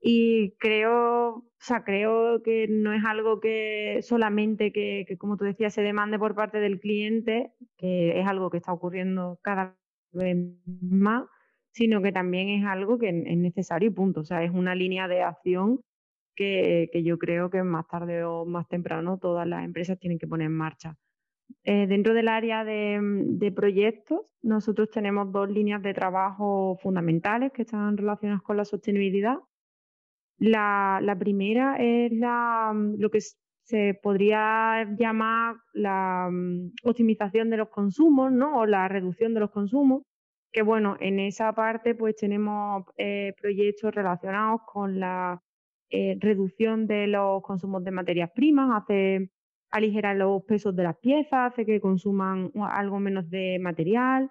y 0.05 0.57
creo, 0.59 1.29
o 1.37 1.45
sea, 1.61 1.85
creo 1.85 2.43
que 2.43 2.67
no 2.69 2.93
es 2.93 3.05
algo 3.05 3.39
que 3.39 4.01
solamente 4.03 4.73
que, 4.73 5.07
como 5.17 5.37
tú 5.37 5.45
decías, 5.45 5.73
se 5.73 5.83
demande 5.83 6.19
por 6.19 6.35
parte 6.35 6.59
del 6.59 6.81
cliente, 6.81 7.53
que 7.79 8.19
es 8.19 8.27
algo 8.27 8.51
que 8.51 8.57
está 8.57 8.73
ocurriendo 8.73 9.39
cada 9.43 9.77
vez 10.11 10.37
más, 10.81 11.27
sino 11.71 12.03
que 12.03 12.11
también 12.11 12.49
es 12.49 12.67
algo 12.67 12.99
que 12.99 13.11
es 13.11 13.39
necesario 13.39 13.91
y 13.91 13.93
punto. 13.93 14.21
O 14.23 14.25
sea, 14.25 14.43
es 14.43 14.51
una 14.51 14.75
línea 14.75 15.07
de 15.07 15.23
acción 15.23 15.81
que, 16.35 16.91
que 16.93 17.05
yo 17.05 17.17
creo 17.17 17.49
que 17.49 17.63
más 17.63 17.87
tarde 17.87 18.25
o 18.25 18.45
más 18.45 18.67
temprano 18.67 19.19
todas 19.19 19.47
las 19.47 19.65
empresas 19.65 20.01
tienen 20.01 20.19
que 20.19 20.27
poner 20.27 20.47
en 20.47 20.57
marcha. 20.57 20.97
Eh, 21.63 21.87
dentro 21.87 22.13
del 22.13 22.27
área 22.27 22.65
de, 22.65 22.99
de, 23.01 23.53
proyectos, 23.53 24.23
nosotros 24.43 24.91
tenemos 24.91 25.31
dos 25.31 25.49
líneas 25.49 25.81
de 25.81 25.95
trabajo 25.95 26.77
fundamentales 26.83 27.53
que 27.53 27.63
están 27.63 27.97
relacionadas 27.97 28.43
con 28.43 28.57
la 28.57 28.65
sostenibilidad. 28.65 29.39
La, 30.43 30.99
la 31.01 31.17
primera 31.17 31.77
es 31.79 32.11
la, 32.13 32.73
mm, 32.75 32.97
lo 32.99 33.11
que 33.11 33.21
se 33.63 33.95
podría 34.03 34.85
llamar 34.99 35.55
la 35.73 36.29
mm, 36.33 36.73
optimización 36.83 37.49
de 37.49 37.59
los 37.59 37.69
consumos, 37.69 38.33
¿no? 38.33 38.59
O 38.59 38.67
la 38.67 38.89
reducción 38.89 39.35
de 39.35 39.41
los 39.41 39.53
consumos. 39.53 40.03
Que 40.51 40.63
bueno, 40.63 40.97
en 40.99 41.21
esa 41.21 41.53
parte 41.55 41.95
pues 41.95 42.17
tenemos 42.17 42.85
eh, 42.97 43.35
proyectos 43.41 43.95
relacionados 43.95 44.63
con 44.67 44.99
la 44.99 45.41
eh, 45.91 46.17
reducción 46.19 46.89
de 46.89 47.07
los 47.07 47.41
consumos 47.43 47.85
de 47.85 47.93
materias 47.93 48.31
primas, 48.35 48.83
hace 48.83 49.31
aligerar 49.71 50.17
los 50.17 50.43
pesos 50.43 50.75
de 50.75 50.83
las 50.83 50.99
piezas, 50.99 51.53
hace 51.53 51.65
que 51.65 51.81
consuman 51.81 52.51
algo 52.57 52.99
menos 52.99 53.31
de 53.31 53.61
material. 53.61 54.29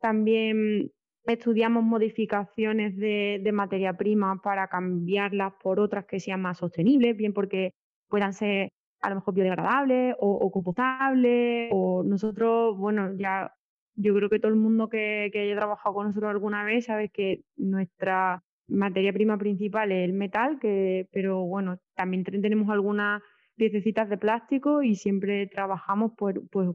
También 0.00 0.90
estudiamos 1.24 1.84
modificaciones 1.84 2.96
de, 2.96 3.50
materia 3.52 3.92
prima 3.96 4.40
para 4.42 4.68
cambiarlas 4.68 5.52
por 5.62 5.80
otras 5.80 6.06
que 6.06 6.20
sean 6.20 6.42
más 6.42 6.58
sostenibles, 6.58 7.16
bien 7.16 7.32
porque 7.32 7.74
puedan 8.08 8.32
ser 8.32 8.70
a 9.00 9.08
lo 9.08 9.16
mejor 9.16 9.34
biodegradables 9.34 10.14
o, 10.18 10.50
compostables, 10.50 11.70
o 11.72 12.02
nosotros, 12.04 12.76
bueno, 12.78 13.14
ya 13.16 13.52
yo 13.94 14.14
creo 14.14 14.30
que 14.30 14.38
todo 14.38 14.52
el 14.52 14.58
mundo 14.58 14.88
que, 14.88 15.30
haya 15.34 15.56
trabajado 15.56 15.94
con 15.94 16.06
nosotros 16.06 16.30
alguna 16.30 16.64
vez 16.64 16.86
sabe 16.86 17.08
que 17.08 17.42
nuestra 17.56 18.42
materia 18.68 19.12
prima 19.12 19.36
principal 19.38 19.92
es 19.92 20.08
el 20.08 20.14
metal, 20.14 20.58
que, 20.60 21.08
pero 21.12 21.42
bueno, 21.44 21.78
también 21.94 22.24
tenemos 22.24 22.70
algunas 22.70 23.22
piececitas 23.56 24.08
de 24.08 24.18
plástico 24.18 24.82
y 24.82 24.94
siempre 24.94 25.46
trabajamos 25.48 26.12
por 26.16 26.48
pues, 26.48 26.70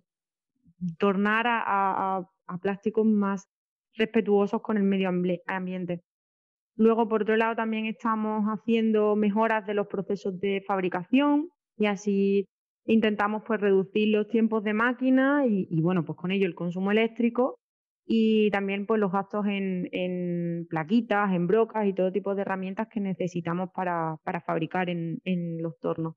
tornar 1.00 1.48
a, 1.48 2.28
a 2.48 2.58
plásticos 2.60 3.06
más 3.06 3.48
respetuosos 3.98 4.62
con 4.62 4.78
el 4.78 4.84
medio 4.84 5.10
ambiente. 5.48 6.02
Luego, 6.76 7.10
por 7.10 7.24
otro 7.24 7.36
lado, 7.38 7.56
también 7.56 7.88
estamos 7.88 8.46
haciendo 8.46 9.16
mejoras 9.16 9.66
de 9.66 9.74
los 9.74 9.88
procesos 9.88 10.40
de 10.40 10.64
fabricación 10.68 11.50
y 11.78 11.88
así 11.88 12.46
intentamos 12.86 13.44
pues 13.46 13.60
reducir 13.60 14.10
los 14.10 14.28
tiempos 14.28 14.64
de 14.64 14.74
máquina 14.74 15.44
y, 15.48 15.82
bueno, 15.82 16.06
pues 16.06 16.18
con 16.18 16.32
ello 16.32 16.46
el 16.46 16.56
consumo 16.56 16.92
eléctrico 16.92 17.58
y 18.06 18.50
también 18.52 18.86
pues 18.86 19.00
los 19.00 19.12
gastos 19.12 19.46
en, 19.48 20.68
plaquitas, 20.70 21.34
en 21.34 21.48
brocas 21.48 21.88
y 21.88 21.94
todo 21.94 22.12
tipo 22.12 22.36
de 22.36 22.44
herramientas 22.44 22.88
que 22.90 23.00
necesitamos 23.00 23.70
para, 23.74 24.18
fabricar 24.46 24.90
en 24.90 25.20
los 25.62 25.78
tornos. 25.80 26.16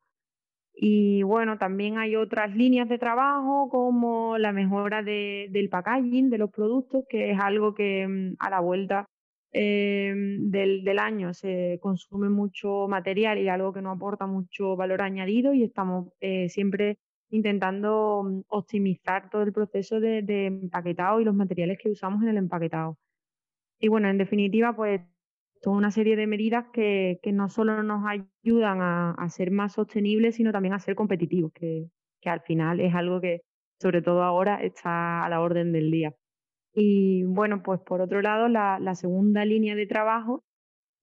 Y 0.75 1.23
bueno, 1.23 1.59
también 1.59 1.99
hay 1.99 2.17
otras 2.17 2.55
líneas 2.55 2.89
de 2.89 2.99
trabajo 2.99 3.69
como 3.71 4.39
la 4.39 4.53
mejora 4.53 5.03
del 5.03 5.69
packaging 5.71 6.31
de 6.31 6.39
los 6.39 6.51
productos, 6.51 7.05
que 7.09 7.33
es 7.33 7.39
algo 7.41 7.75
que 7.75 8.07
mm, 8.07 8.37
a 8.39 8.51
la 8.51 8.61
vuelta 8.61 9.07
eh, 9.53 10.15
del, 10.15 10.99
año 10.99 11.35
se 11.35 11.79
consume 11.83 12.29
mucho 12.29 12.87
material 12.89 13.39
y 13.39 13.49
algo 13.49 13.73
que 13.73 13.83
no 13.83 13.91
aporta 13.91 14.27
mucho 14.27 14.77
valor 14.77 15.03
añadido 15.03 15.53
y 15.55 15.65
estamos 15.65 16.09
eh, 16.21 16.49
siempre 16.49 16.99
intentando 17.31 18.23
mm, 18.25 18.43
optimizar 18.49 19.29
todo 19.31 19.43
el 19.43 19.53
proceso 19.53 20.01
de, 20.01 20.23
de 20.23 20.47
empaquetado 20.47 21.21
y 21.21 21.25
los 21.25 21.35
materiales 21.35 21.79
que 21.83 21.91
usamos 21.91 22.23
en 22.23 22.29
el 22.31 22.37
empaquetado. 22.39 22.97
Y 23.81 23.89
bueno, 23.89 24.09
en 24.09 24.19
definitiva, 24.19 24.75
pues 24.77 25.01
toda 25.61 25.77
una 25.77 25.91
serie 25.91 26.17
de 26.17 26.27
medidas 26.27 26.67
que, 26.73 27.21
que 27.23 27.33
no 27.33 27.49
solo 27.49 27.83
nos 27.83 28.05
ayudan 28.07 28.81
a, 28.81 29.13
a, 29.13 29.29
ser 29.29 29.51
más 29.51 29.75
sostenibles, 29.75 30.37
sino 30.37 30.53
también 30.53 30.75
a 30.75 30.79
ser 30.81 30.95
competitivos, 30.95 31.53
que, 31.53 31.87
que, 32.21 32.31
al 32.31 32.41
final 32.41 32.81
es 32.81 32.95
algo 32.95 33.21
que, 33.21 33.43
sobre 33.79 34.03
todo 34.03 34.23
ahora, 34.23 34.63
está 34.63 35.25
a 35.25 35.29
la 35.29 35.41
orden 35.41 35.73
del 35.73 35.91
día. 35.91 36.15
Y 36.73 37.25
bueno, 37.25 37.63
pues 37.63 37.81
por 37.81 38.01
otro 38.01 38.23
lado, 38.23 38.49
la, 38.49 38.95
segunda 38.95 39.45
línea 39.45 39.75
de 39.75 39.87
trabajo, 39.87 40.45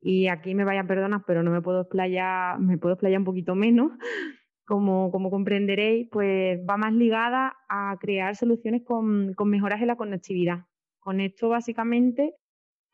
y 0.02 0.28
aquí 0.28 0.56
me 0.56 0.64
vayan 0.64 0.88
perdonas, 0.88 1.24
pero 1.28 1.44
no 1.44 1.52
me 1.52 1.62
puedo 1.62 1.82
explayar, 1.82 2.60
me 2.60 2.78
puedo 2.78 2.94
explayar 2.96 3.20
un 3.20 3.26
poquito 3.26 3.56
menos, 3.56 3.92
como, 4.66 5.12
como 5.12 5.30
comprenderéis, 5.30 6.10
pues 6.12 6.60
va 6.68 6.78
más 6.78 6.94
ligada 6.94 7.56
a 7.70 7.96
crear 8.00 8.36
soluciones 8.36 8.84
con, 8.84 9.34
con 9.34 9.50
mejoras 9.50 9.82
en 9.82 9.88
la 9.88 9.96
conectividad. 9.98 10.66
Con 11.00 11.22
esto, 11.22 11.50
básicamente, 11.50 12.36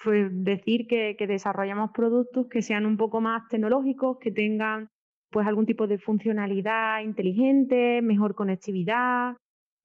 pues 0.04 0.28
decir 0.32 0.88
que, 0.88 1.16
desarrollamos 1.28 1.92
productos 1.92 2.48
que 2.48 2.62
sean 2.62 2.86
un 2.86 2.98
poco 2.98 3.22
más 3.22 3.48
tecnológicos, 3.48 4.18
que 4.20 4.32
tengan 4.32 4.90
pues 5.32 5.48
algún 5.48 5.66
tipo 5.66 5.88
de 5.88 5.98
funcionalidad 5.98 7.02
inteligente, 7.02 8.02
mejor 8.02 8.36
conectividad. 8.36 9.36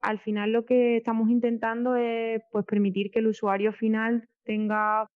Al 0.03 0.19
final 0.19 0.53
lo 0.53 0.65
que 0.65 0.97
estamos 0.97 1.31
intentando 1.31 1.97
es 1.97 2.43
pues 2.53 2.65
permitir 2.67 3.11
que 3.11 3.21
el 3.21 3.29
usuario 3.29 3.73
final 3.73 4.27
tenga 4.45 5.07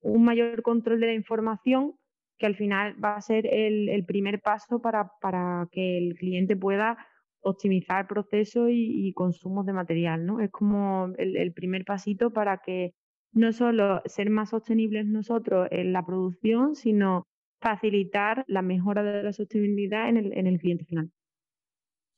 un 0.00 0.24
mayor 0.24 0.62
control 0.62 1.00
de 1.00 1.06
la 1.06 1.14
información, 1.14 1.94
que 2.38 2.46
al 2.46 2.56
final 2.56 3.02
va 3.02 3.16
a 3.16 3.20
ser 3.20 3.46
el, 3.46 4.04
primer 4.06 4.40
paso 4.40 4.80
para, 4.80 5.10
para, 5.20 5.66
que 5.72 5.98
el 5.98 6.14
cliente 6.16 6.56
pueda 6.56 6.98
optimizar 7.40 8.06
procesos 8.06 8.68
y, 8.70 9.12
consumos 9.14 9.64
de 9.66 9.72
material, 9.72 10.26
¿no? 10.26 10.40
Es 10.40 10.50
como 10.50 11.12
el 11.16 11.52
primer 11.52 11.84
pasito 11.84 12.30
para 12.32 12.58
que 12.58 12.92
no 13.32 13.52
solo 13.52 14.02
ser 14.06 14.30
más 14.30 14.50
sostenibles 14.50 15.06
nosotros 15.06 15.68
en 15.70 15.92
la 15.92 16.04
producción, 16.04 16.74
sino 16.74 17.26
facilitar 17.60 18.44
la 18.46 18.62
mejora 18.62 19.02
de 19.02 19.22
la 19.22 19.32
sostenibilidad 19.32 20.08
en 20.08 20.16
el, 20.16 20.32
en 20.36 20.46
el 20.46 20.58
cliente 20.58 20.84
final. 20.84 21.10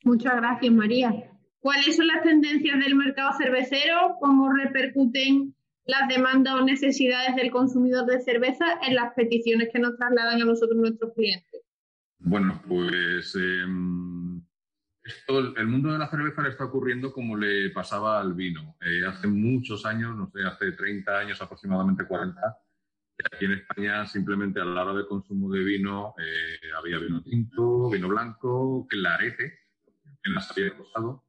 Muchas 0.04 0.36
gracias, 0.36 0.72
María. 0.72 1.30
¿Cuáles 1.60 1.96
son 1.96 2.06
las 2.06 2.22
tendencias 2.22 2.78
del 2.78 2.94
mercado 2.94 3.32
cervecero? 3.36 4.16
¿Cómo 4.20 4.52
repercuten 4.52 5.54
las 5.84 6.08
demandas 6.08 6.54
o 6.54 6.64
necesidades 6.64 7.36
del 7.36 7.50
consumidor 7.50 8.06
de 8.06 8.20
cerveza 8.20 8.64
en 8.86 8.94
las 8.94 9.12
peticiones 9.14 9.68
que 9.72 9.78
nos 9.78 9.96
trasladan 9.96 10.40
a 10.40 10.44
nosotros 10.44 10.78
nuestros 10.78 11.12
clientes? 11.14 11.60
Bueno, 12.18 12.60
pues 12.66 13.34
em, 13.34 14.39
el 15.56 15.66
mundo 15.66 15.92
de 15.92 15.98
la 15.98 16.08
cerveza 16.08 16.42
le 16.42 16.50
está 16.50 16.64
ocurriendo 16.64 17.12
como 17.12 17.36
le 17.36 17.70
pasaba 17.70 18.20
al 18.20 18.34
vino. 18.34 18.76
Eh, 18.80 19.06
hace 19.06 19.26
muchos 19.26 19.86
años, 19.86 20.16
no 20.16 20.30
sé, 20.30 20.42
hace 20.42 20.72
30 20.72 21.18
años 21.18 21.40
aproximadamente 21.40 22.06
40, 22.06 22.40
aquí 23.32 23.44
en 23.44 23.52
España 23.52 24.06
simplemente 24.06 24.60
a 24.60 24.64
la 24.64 24.82
hora 24.82 24.94
del 24.94 25.06
consumo 25.06 25.50
de 25.50 25.62
vino 25.62 26.14
eh, 26.18 26.72
había 26.76 26.98
vino 26.98 27.22
tinto, 27.22 27.90
vino 27.90 28.08
blanco, 28.08 28.86
clarete, 28.88 29.58
en 30.22 30.34
las 30.34 30.50
había 30.50 30.76
costado, 30.76 31.24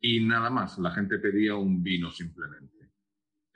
y 0.00 0.24
nada 0.24 0.50
más, 0.50 0.78
la 0.78 0.90
gente 0.90 1.18
pedía 1.18 1.54
un 1.54 1.82
vino 1.82 2.10
simplemente. 2.10 2.90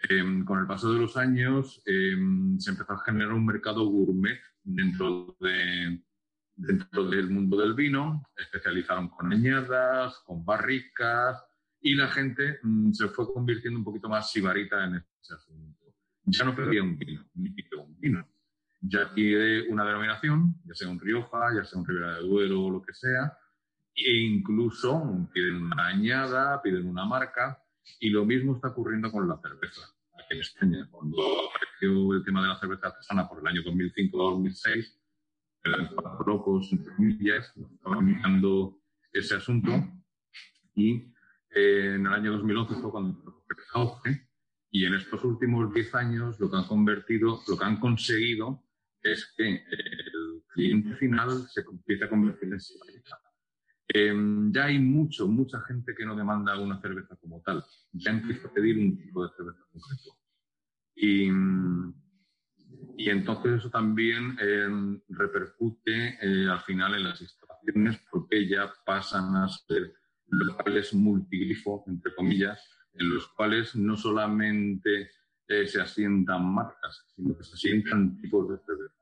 Em, 0.08 0.44
con 0.44 0.60
el 0.60 0.66
paso 0.66 0.92
de 0.92 1.00
los 1.00 1.16
años 1.16 1.82
em, 1.86 2.58
se 2.58 2.70
empezó 2.70 2.92
a 2.92 3.04
generar 3.04 3.32
un 3.32 3.44
mercado 3.44 3.84
gourmet 3.86 4.38
dentro 4.62 5.36
de, 5.40 6.00
dentro 6.56 7.04
del 7.08 7.30
mundo 7.30 7.58
del 7.58 7.74
vino, 7.74 8.28
especializaron 8.36 9.08
con 9.08 9.32
añadas, 9.32 10.18
con 10.24 10.44
barricas, 10.44 11.44
y 11.80 11.94
la 11.94 12.08
gente 12.08 12.58
mm, 12.62 12.92
se 12.92 13.08
fue 13.08 13.32
convirtiendo 13.32 13.78
un 13.78 13.84
poquito 13.84 14.08
más 14.08 14.30
sibarita 14.30 14.84
en 14.84 14.96
ese 15.20 15.34
asunto. 15.34 15.84
Ya 16.24 16.44
no 16.44 16.56
pedía 16.56 16.82
un 16.82 16.98
vino, 16.98 17.24
ni 17.34 17.50
pidió 17.50 17.82
un 17.82 18.00
vino. 18.00 18.28
ya 18.80 19.08
quiere 19.12 19.68
una 19.68 19.84
denominación, 19.84 20.56
ya 20.64 20.74
sea 20.74 20.88
un 20.88 20.98
Rioja, 20.98 21.54
ya 21.54 21.64
sea 21.64 21.78
un 21.78 21.86
Ribera 21.86 22.16
de 22.16 22.22
Duero 22.22 22.64
o 22.64 22.70
lo 22.70 22.82
que 22.82 22.94
sea, 22.94 23.36
e 23.94 24.12
incluso 24.12 25.28
piden 25.32 25.62
una 25.62 25.86
añada, 25.86 26.60
piden 26.62 26.86
una 26.86 27.04
marca, 27.04 27.62
y 28.00 28.10
lo 28.10 28.24
mismo 28.24 28.54
está 28.54 28.68
ocurriendo 28.68 29.10
con 29.10 29.28
la 29.28 29.38
cerveza. 29.38 29.82
Aquí 30.14 30.34
en 30.34 30.40
España, 30.40 30.88
cuando 30.90 31.16
apareció 31.48 32.14
el 32.14 32.24
tema 32.24 32.42
de 32.42 32.48
la 32.48 32.58
cerveza 32.58 32.88
artesana 32.88 33.28
por 33.28 33.40
el 33.40 33.46
año 33.46 33.62
2005-2006, 33.62 34.94
eran 35.66 35.90
locos, 36.26 36.72
entre 36.72 36.94
comillas, 36.94 37.52
estaban 37.56 38.04
mirando 38.04 38.80
ese 39.12 39.36
asunto, 39.36 39.70
y 40.74 41.12
eh, 41.50 41.94
en 41.94 42.06
el 42.06 42.12
año 42.12 42.32
2011 42.32 42.74
fue 42.76 42.90
cuando 42.90 43.44
auge, 43.74 44.28
y 44.70 44.84
en 44.84 44.94
estos 44.94 45.24
últimos 45.24 45.72
10 45.72 45.94
años 45.94 46.38
lo 46.40 46.50
que 46.50 46.56
han 46.56 46.66
convertido, 46.66 47.40
lo 47.48 47.56
que 47.56 47.64
han 47.64 47.80
conseguido 47.80 48.62
es 49.02 49.32
que 49.36 49.54
el 49.54 50.42
cliente 50.48 50.94
final 50.96 51.46
se 51.48 51.60
empiece 51.60 52.04
a 52.04 52.08
convertir 52.08 52.52
en 52.52 52.60
eh, 53.88 54.12
ya 54.50 54.64
hay 54.64 54.80
mucho, 54.80 55.28
mucha 55.28 55.60
gente 55.62 55.94
que 55.94 56.04
no 56.04 56.16
demanda 56.16 56.58
una 56.60 56.80
cerveza 56.80 57.16
como 57.16 57.40
tal. 57.42 57.64
Ya 57.92 58.10
empieza 58.10 58.48
a 58.48 58.52
pedir 58.52 58.78
un 58.78 58.96
tipo 58.98 59.24
de 59.24 59.30
cerveza 59.36 59.60
concreto. 59.72 60.18
Y, 60.96 61.30
y 62.96 63.10
entonces 63.10 63.60
eso 63.60 63.70
también 63.70 64.36
eh, 64.40 65.00
repercute 65.08 66.18
eh, 66.20 66.48
al 66.48 66.60
final 66.60 66.94
en 66.94 67.04
las 67.04 67.20
instalaciones 67.20 68.00
porque 68.10 68.48
ya 68.48 68.72
pasan 68.84 69.36
a 69.36 69.48
ser 69.48 69.92
locales 70.28 70.94
multigrifo, 70.94 71.84
entre 71.86 72.14
comillas, 72.14 72.60
en 72.94 73.14
los 73.14 73.28
cuales 73.28 73.76
no 73.76 73.96
solamente 73.96 75.10
eh, 75.48 75.66
se 75.66 75.80
asientan 75.80 76.44
marcas, 76.44 77.04
sino 77.14 77.36
que 77.36 77.44
se 77.44 77.54
asientan 77.54 78.16
tipos 78.16 78.48
de 78.48 78.58
cerveza 78.64 78.94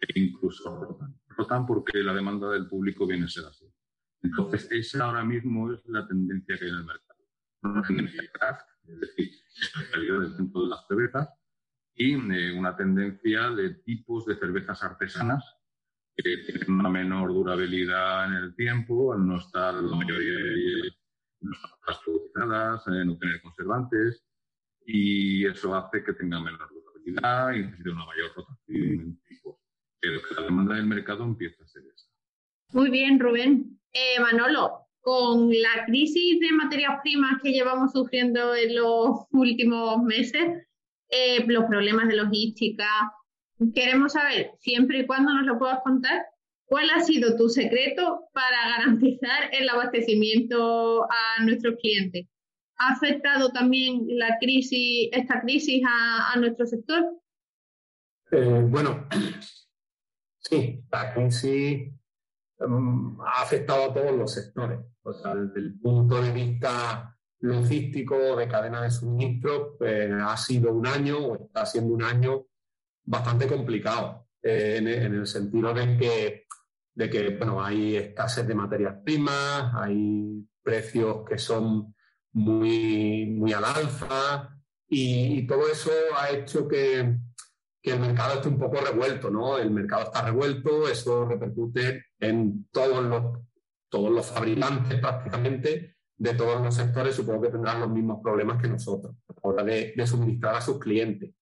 e 0.00 0.20
incluso 0.20 0.76
rotan. 0.76 1.14
Rotan 1.28 1.66
porque 1.66 2.02
la 2.02 2.14
demanda 2.14 2.50
del 2.50 2.68
público 2.68 3.06
viene 3.06 3.26
a 3.26 3.28
ser 3.28 3.44
así. 3.44 3.64
Entonces, 4.22 4.68
esa 4.72 5.04
ahora 5.04 5.24
mismo 5.24 5.72
es 5.72 5.80
la 5.86 6.06
tendencia 6.06 6.58
que 6.58 6.64
hay 6.64 6.70
en 6.70 6.76
el 6.76 6.84
mercado. 6.84 7.24
Una 7.62 7.82
tendencia 7.82 8.22
craft, 8.32 8.66
es 8.88 9.00
decir, 9.00 9.30
especialidades 9.60 10.36
dentro 10.36 10.62
de 10.62 10.68
las 10.68 10.86
cervezas, 10.88 11.28
y 11.96 12.12
eh, 12.12 12.52
una 12.52 12.76
tendencia 12.76 13.50
de 13.50 13.70
tipos 13.70 14.26
de 14.26 14.36
cervezas 14.36 14.82
artesanas 14.82 15.56
que 16.14 16.36
tienen 16.46 16.70
una 16.70 16.90
menor 16.90 17.32
durabilidad 17.32 18.26
en 18.26 18.34
el 18.34 18.54
tiempo, 18.54 19.12
al 19.12 19.26
no 19.26 19.38
estar 19.38 19.74
la 19.74 19.96
mayoría 19.96 20.32
de 20.32 20.92
no 21.40 21.52
estar 21.52 22.94
eh, 22.94 23.04
no 23.04 23.18
tener 23.18 23.42
conservantes, 23.42 24.24
y 24.86 25.46
eso 25.46 25.74
hace 25.74 26.04
que 26.04 26.12
tengan 26.12 26.44
menor 26.44 26.70
durabilidad 26.72 27.52
y 27.52 27.62
necesite 27.62 27.90
una 27.90 28.06
mayor 28.06 28.32
rotación 28.34 29.00
en 29.00 29.22
tipos. 29.22 29.56
Pero 30.00 30.20
que 30.20 30.34
la 30.34 30.42
demanda 30.42 30.74
del 30.74 30.86
mercado 30.86 31.24
empieza 31.24 31.62
a 31.64 31.66
ser 31.66 31.82
esa. 31.94 32.06
Muy 32.72 32.90
bien, 32.90 33.18
Rubén. 33.18 33.78
Eh, 33.92 34.20
Manolo, 34.20 34.86
con 35.00 35.50
la 35.50 35.84
crisis 35.86 36.40
de 36.40 36.52
materias 36.52 37.00
primas 37.02 37.40
que 37.42 37.52
llevamos 37.52 37.92
sufriendo 37.92 38.54
en 38.54 38.76
los 38.76 39.26
últimos 39.32 40.02
meses, 40.02 40.65
eh, 41.10 41.44
los 41.46 41.64
problemas 41.64 42.08
de 42.08 42.16
logística, 42.16 42.86
queremos 43.74 44.12
saber, 44.12 44.52
siempre 44.60 45.00
y 45.00 45.06
cuando 45.06 45.32
nos 45.32 45.46
lo 45.46 45.58
puedas 45.58 45.80
contar, 45.82 46.24
cuál 46.64 46.90
ha 46.90 47.00
sido 47.00 47.36
tu 47.36 47.48
secreto 47.48 48.28
para 48.32 48.76
garantizar 48.76 49.50
el 49.52 49.68
abastecimiento 49.68 51.04
a 51.04 51.44
nuestros 51.44 51.76
clientes. 51.80 52.26
¿Ha 52.78 52.92
afectado 52.92 53.50
también 53.52 54.02
la 54.08 54.36
crisis, 54.38 55.08
esta 55.12 55.40
crisis 55.40 55.82
a, 55.88 56.38
nuestro 56.38 56.66
sector? 56.66 57.04
Eh, 58.32 58.64
bueno, 58.68 59.08
sí, 60.40 60.82
la 60.92 61.14
crisis 61.14 61.90
Em, 62.58 63.20
ha 63.20 63.42
afectado 63.42 63.90
a 63.90 63.94
todos 63.94 64.12
los 64.12 64.32
sectores. 64.32 64.80
O 65.02 65.12
sea, 65.12 65.34
desde 65.34 65.60
el 65.60 65.78
punto 65.78 66.20
de 66.22 66.32
vista 66.32 67.15
logístico, 67.40 68.36
de 68.36 68.48
cadena 68.48 68.82
de 68.82 68.90
suministro, 68.90 69.76
pues, 69.78 70.10
ha 70.12 70.36
sido 70.36 70.72
un 70.72 70.86
año 70.86 71.18
o 71.18 71.34
está 71.46 71.66
siendo 71.66 71.94
un 71.94 72.02
año 72.02 72.46
bastante 73.04 73.46
complicado 73.46 74.26
eh, 74.42 74.76
en, 74.78 74.88
el 74.88 75.26
sentido 75.26 75.72
de 75.72 75.96
que, 75.96 76.46
de 76.94 77.10
que 77.10 77.30
bueno, 77.36 77.64
hay 77.64 77.96
escasez 77.96 78.46
de 78.46 78.54
materias 78.54 78.96
primas, 79.04 79.72
hay 79.74 80.44
precios 80.62 81.24
que 81.28 81.38
son 81.38 81.94
muy, 82.32 83.26
muy 83.26 83.52
al 83.52 83.64
alza 83.64 84.56
y 84.88 85.46
todo 85.46 85.68
eso 85.70 85.90
ha 86.16 86.30
hecho 86.30 86.66
que, 86.68 87.18
que 87.80 87.92
el 87.92 88.00
mercado 88.00 88.34
esté 88.34 88.48
un 88.48 88.58
poco 88.58 88.80
revuelto, 88.80 89.30
¿no? 89.30 89.58
El 89.58 89.70
mercado 89.70 90.04
está 90.04 90.22
revuelto, 90.22 90.88
eso 90.88 91.24
repercute 91.24 92.06
en 92.18 92.68
todos 92.70 93.04
los, 93.04 93.40
todos 93.88 94.10
los 94.10 94.26
fabricantes 94.26 94.98
prácticamente 95.00 95.95
de 96.18 96.34
todos 96.34 96.62
los 96.62 96.74
sectores, 96.74 97.14
supongo 97.14 97.42
que 97.42 97.50
tendrán 97.50 97.80
los 97.80 97.90
mismos 97.90 98.20
problemas 98.22 98.60
que 98.60 98.68
nosotros 98.68 99.14
a 99.28 99.32
la 99.32 99.40
hora 99.42 99.64
de, 99.64 100.06
suministrar 100.06 100.56
a 100.56 100.60
sus 100.60 100.78
clientes. 100.78 101.34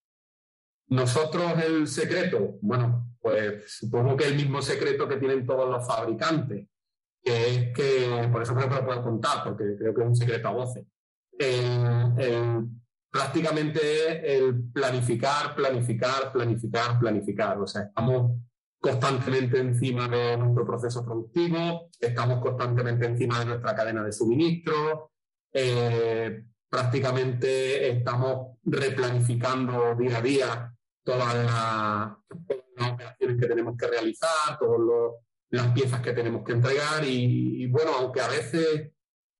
Nosotros 0.89 1.53
el 1.65 1.87
secreto, 1.87 2.59
bueno, 2.61 3.15
pues 3.21 3.79
supongo 3.79 4.17
que 4.17 4.27
el 4.27 4.37
mismo 4.37 4.61
secreto 4.61 5.09
que 5.09 5.17
tienen 5.17 5.47
todos 5.47 5.71
los 5.71 5.87
fabricantes, 5.87 6.67
que 7.23 7.49
es 7.49 7.75
que, 7.75 8.29
por 8.31 8.43
eso 8.43 8.55
creo 8.55 8.69
que 8.69 8.75
lo 8.75 8.85
puedo 8.85 9.03
contar, 9.03 9.45
porque 9.45 9.77
creo 9.79 9.95
que 9.95 10.03
es 10.03 10.07
un 10.07 10.17
secreto 10.17 10.49
a 10.49 10.53
voces. 10.53 10.85
el 11.39 12.69
prácticamente 13.15 14.37
el 14.37 14.73
planificar, 14.73 15.55
planificar, 15.55 16.33
planificar, 16.33 16.99
planificar. 16.99 17.61
O 17.61 17.67
sea, 17.67 17.83
estamos 17.83 18.41
constantemente 18.85 19.59
encima 19.59 20.07
de 20.09 20.37
nuestro 20.37 20.67
proceso 20.67 21.03
productivo, 21.03 21.89
estamos 21.99 22.39
constantemente 22.43 23.07
encima 23.07 23.39
de 23.39 23.47
nuestra 23.47 23.75
cadena 23.75 24.05
de 24.05 24.13
suministro, 24.13 25.13
eh, 25.51 26.45
prácticamente 26.69 27.89
estamos 27.89 28.59
replanificando 28.63 29.95
día 29.95 30.19
a 30.19 30.21
día 30.21 30.75
todas 31.03 31.35
las, 31.35 32.13
operaciones 32.93 33.41
que 33.41 33.47
tenemos 33.47 33.75
que 33.75 33.87
realizar, 33.87 34.59
todas 34.61 35.15
las 35.49 35.69
piezas 35.69 36.03
que 36.03 36.13
tenemos 36.13 36.45
que 36.45 36.53
entregar 36.53 37.03
y, 37.07 37.67
bueno, 37.69 37.93
aunque 37.99 38.21
a 38.21 38.29
veces 38.29 38.91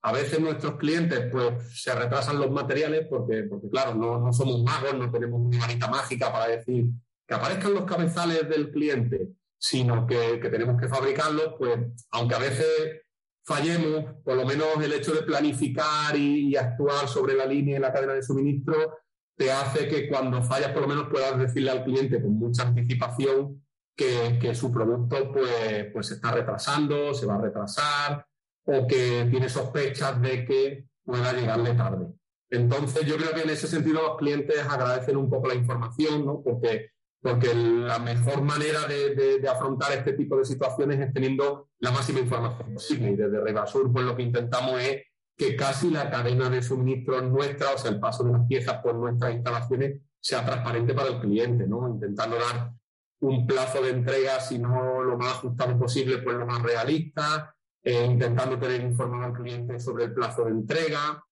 a 0.01 0.13
veces 0.13 0.41
nuestros 0.41 0.77
clientes 0.77 1.29
pues 1.31 1.83
se 1.83 1.95
retrasan 1.95 2.39
los 2.39 2.51
materiales 2.51 3.07
porque, 3.11 3.43
porque 3.43 3.69
claro, 3.69 3.95
no, 3.95 4.21
no 4.21 4.33
somos 4.33 4.63
magos, 4.63 4.95
no 4.95 5.11
tenemos 5.11 5.41
una 5.41 5.59
varita 5.59 5.89
mágica 5.89 6.33
para 6.33 6.49
decir 6.49 6.87
que 7.27 7.35
aparezcan 7.35 7.75
los 7.75 7.85
cabezales 7.85 8.49
del 8.49 8.71
cliente, 8.71 9.29
sino 9.59 10.07
que, 10.07 10.39
tenemos 10.51 10.81
que 10.81 10.89
fabricarlos, 10.89 11.55
pues 11.59 11.79
aunque 12.11 12.35
a 12.35 12.39
veces 12.39 13.03
fallemos, 13.45 14.17
por 14.25 14.37
lo 14.37 14.45
menos 14.45 14.67
el 14.83 14.93
hecho 14.93 15.13
de 15.13 15.23
planificar 15.23 16.17
y, 16.17 16.57
actuar 16.57 17.09
sobre 17.09 17.35
la 17.35 17.47
línea 17.47 17.77
y 17.77 17.81
la 17.81 17.93
cadena 17.93 18.15
de 18.15 18.23
suministro 18.23 18.99
te 19.37 19.51
hace 19.51 19.89
que 19.89 20.09
cuando 20.09 20.43
fallas 20.43 20.71
por 20.71 20.83
lo 20.83 20.89
menos 20.89 21.09
puedas 21.11 21.39
decirle 21.39 21.71
al 21.71 21.85
cliente 21.85 22.23
con 22.23 22.39
mucha 22.39 22.63
anticipación 22.63 23.65
que, 23.97 24.39
que 24.41 24.55
su 24.55 24.71
producto 24.71 25.33
pues, 25.33 25.87
pues 25.93 26.07
se 26.07 26.15
está 26.15 26.33
retrasando, 26.33 27.13
se 27.13 27.27
va 27.27 27.35
a 27.35 27.41
retrasar 27.41 28.27
o 28.67 28.87
que 28.87 29.27
tiene 29.31 29.49
sospechas 29.49 30.21
de 30.23 30.45
que 30.45 30.87
pueda 31.05 31.33
llegarle 31.33 31.75
tarde. 31.75 32.07
Entonces, 32.51 33.05
yo 33.07 33.17
creo 33.17 33.33
que 33.35 33.43
en 33.43 33.51
ese 33.51 33.67
sentido 33.67 34.03
los 34.03 34.17
clientes 34.17 34.59
agradecen 34.69 35.17
un 35.17 35.29
poco 35.29 35.49
la 35.49 35.55
información, 35.55 36.25
¿no? 36.25 36.43
Porque, 36.43 36.91
porque 37.25 37.55
la 37.55 37.99
mejor 37.99 38.43
manera 38.43 38.87
de, 38.87 39.39
de, 39.41 39.49
afrontar 39.49 39.93
este 39.93 40.13
tipo 40.13 40.37
de 40.37 40.45
situaciones 40.45 41.01
es 41.01 41.11
teniendo 41.11 41.71
la 41.79 41.91
máxima 41.91 42.21
información 42.21 42.75
posible. 42.75 43.13
Y 43.13 43.17
desde 43.17 43.41
Revasur, 43.41 43.91
pues 43.91 44.05
lo 44.05 44.15
que 44.15 44.25
intentamos 44.25 44.79
es 44.79 45.05
que 45.35 45.57
casi 45.57 45.91
la 45.91 46.11
cadena 46.11 46.51
de 46.51 46.63
suministro 46.63 47.23
nuestra, 47.23 47.71
o 47.71 47.79
sea, 47.79 47.93
el 47.93 47.99
paso 47.99 48.25
de 48.25 48.33
las 48.33 48.47
piezas 48.47 48.83
por 48.83 48.95
nuestras 48.97 49.33
instalaciones, 49.33 50.03
sea 50.21 50.45
transparente 50.45 50.93
para 50.93 51.09
el 51.09 51.21
cliente, 51.21 51.67
¿no? 51.67 51.89
Intentando 51.89 52.37
dar 52.37 52.75
un 53.21 53.47
plazo 53.47 53.81
de 53.81 53.89
entrega, 53.89 54.39
si 54.39 54.59
no 54.59 55.03
lo 55.03 55.17
más 55.17 55.33
ajustado 55.33 55.79
posible, 55.79 56.19
pues 56.19 56.37
lo 56.37 56.45
más 56.45 56.63
realista, 56.63 57.57
eh, 57.83 58.05
intentando 58.05 58.59
tener 58.59 58.83
informado 58.83 59.25
al 59.25 59.33
cliente 59.33 59.81
sobre 59.81 60.05
el 60.05 60.13
plazo 60.13 60.45
de 60.45 60.51
entrega 60.51 61.25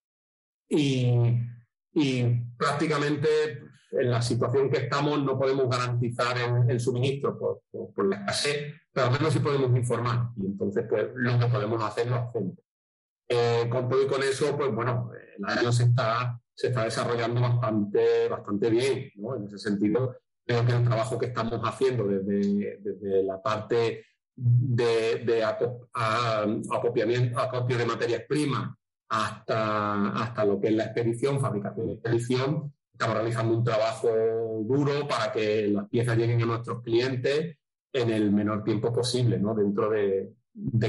y, 0.71 1.39
prácticamente 2.57 3.62
en 3.93 4.11
la 4.11 4.23
situación 4.23 4.71
que 4.71 4.79
estamos 4.79 5.23
no 5.23 5.39
podemos 5.39 5.69
garantizar 5.69 6.37
el, 6.69 6.81
suministro 6.81 7.39
por, 7.39 8.09
la 8.09 8.17
escasez, 8.17 8.75
pero 8.93 9.07
al 9.07 9.13
menos 9.13 9.33
sí 9.33 9.39
podemos 9.39 9.77
informar 9.77 10.31
y 10.37 10.47
entonces 10.47 10.87
pues 10.89 11.09
lo 11.15 11.39
que 11.39 11.47
podemos 11.47 11.83
hacer 11.83 12.09
lo 12.09 12.17
hacemos. 12.17 12.55
Eh, 13.29 13.67
con 13.71 13.89
todo 13.89 14.03
y 14.03 14.07
con 14.07 14.23
eso, 14.23 14.57
pues 14.57 14.75
bueno, 14.75 15.11
el 15.39 15.45
año 15.45 15.73
se 15.73 15.85
está, 15.85 16.39
se 16.55 16.69
está 16.69 16.85
desarrollando 16.85 17.41
bastante, 17.41 18.29
bastante 18.29 18.69
bien, 18.69 19.11
¿no? 19.17 19.37
En 19.37 19.45
ese 19.45 19.59
sentido, 19.59 20.17
creo 20.45 20.67
que 20.67 20.73
el 20.73 20.85
trabajo 20.85 21.19
que 21.19 21.27
estamos 21.27 21.61
haciendo 21.65 22.05
desde, 22.05 22.79
desde 22.81 23.23
la 23.23 23.41
parte 23.41 24.05
de, 24.35 25.25
de 25.25 25.45
acopiamiento, 25.45 27.39
acopio 27.39 27.79
de 27.79 27.87
materias 27.87 28.23
primas 28.29 28.75
hasta, 29.09 30.09
hasta 30.11 30.45
lo 30.45 30.61
que 30.61 30.69
es 30.69 30.75
la 30.75 30.85
expedición, 30.85 31.41
fabricación 31.41 31.89
y 31.89 31.93
expedición, 31.93 32.73
estamos 32.93 33.17
realizando 33.17 33.57
un 33.57 33.65
trabajo 33.65 34.09
duro 34.65 35.07
para 35.09 35.33
que 35.33 35.69
las 35.69 35.89
piezas 35.89 36.17
lleguen 36.17 36.43
a 36.43 36.47
nuestros 36.47 36.83
clientes 36.83 37.57
en 37.93 38.11
el 38.11 38.31
menor 38.33 38.65
tiempo 38.65 38.93
posible, 38.93 39.39
¿no? 39.39 39.55
Dentro 39.55 39.91
de, 39.91 40.35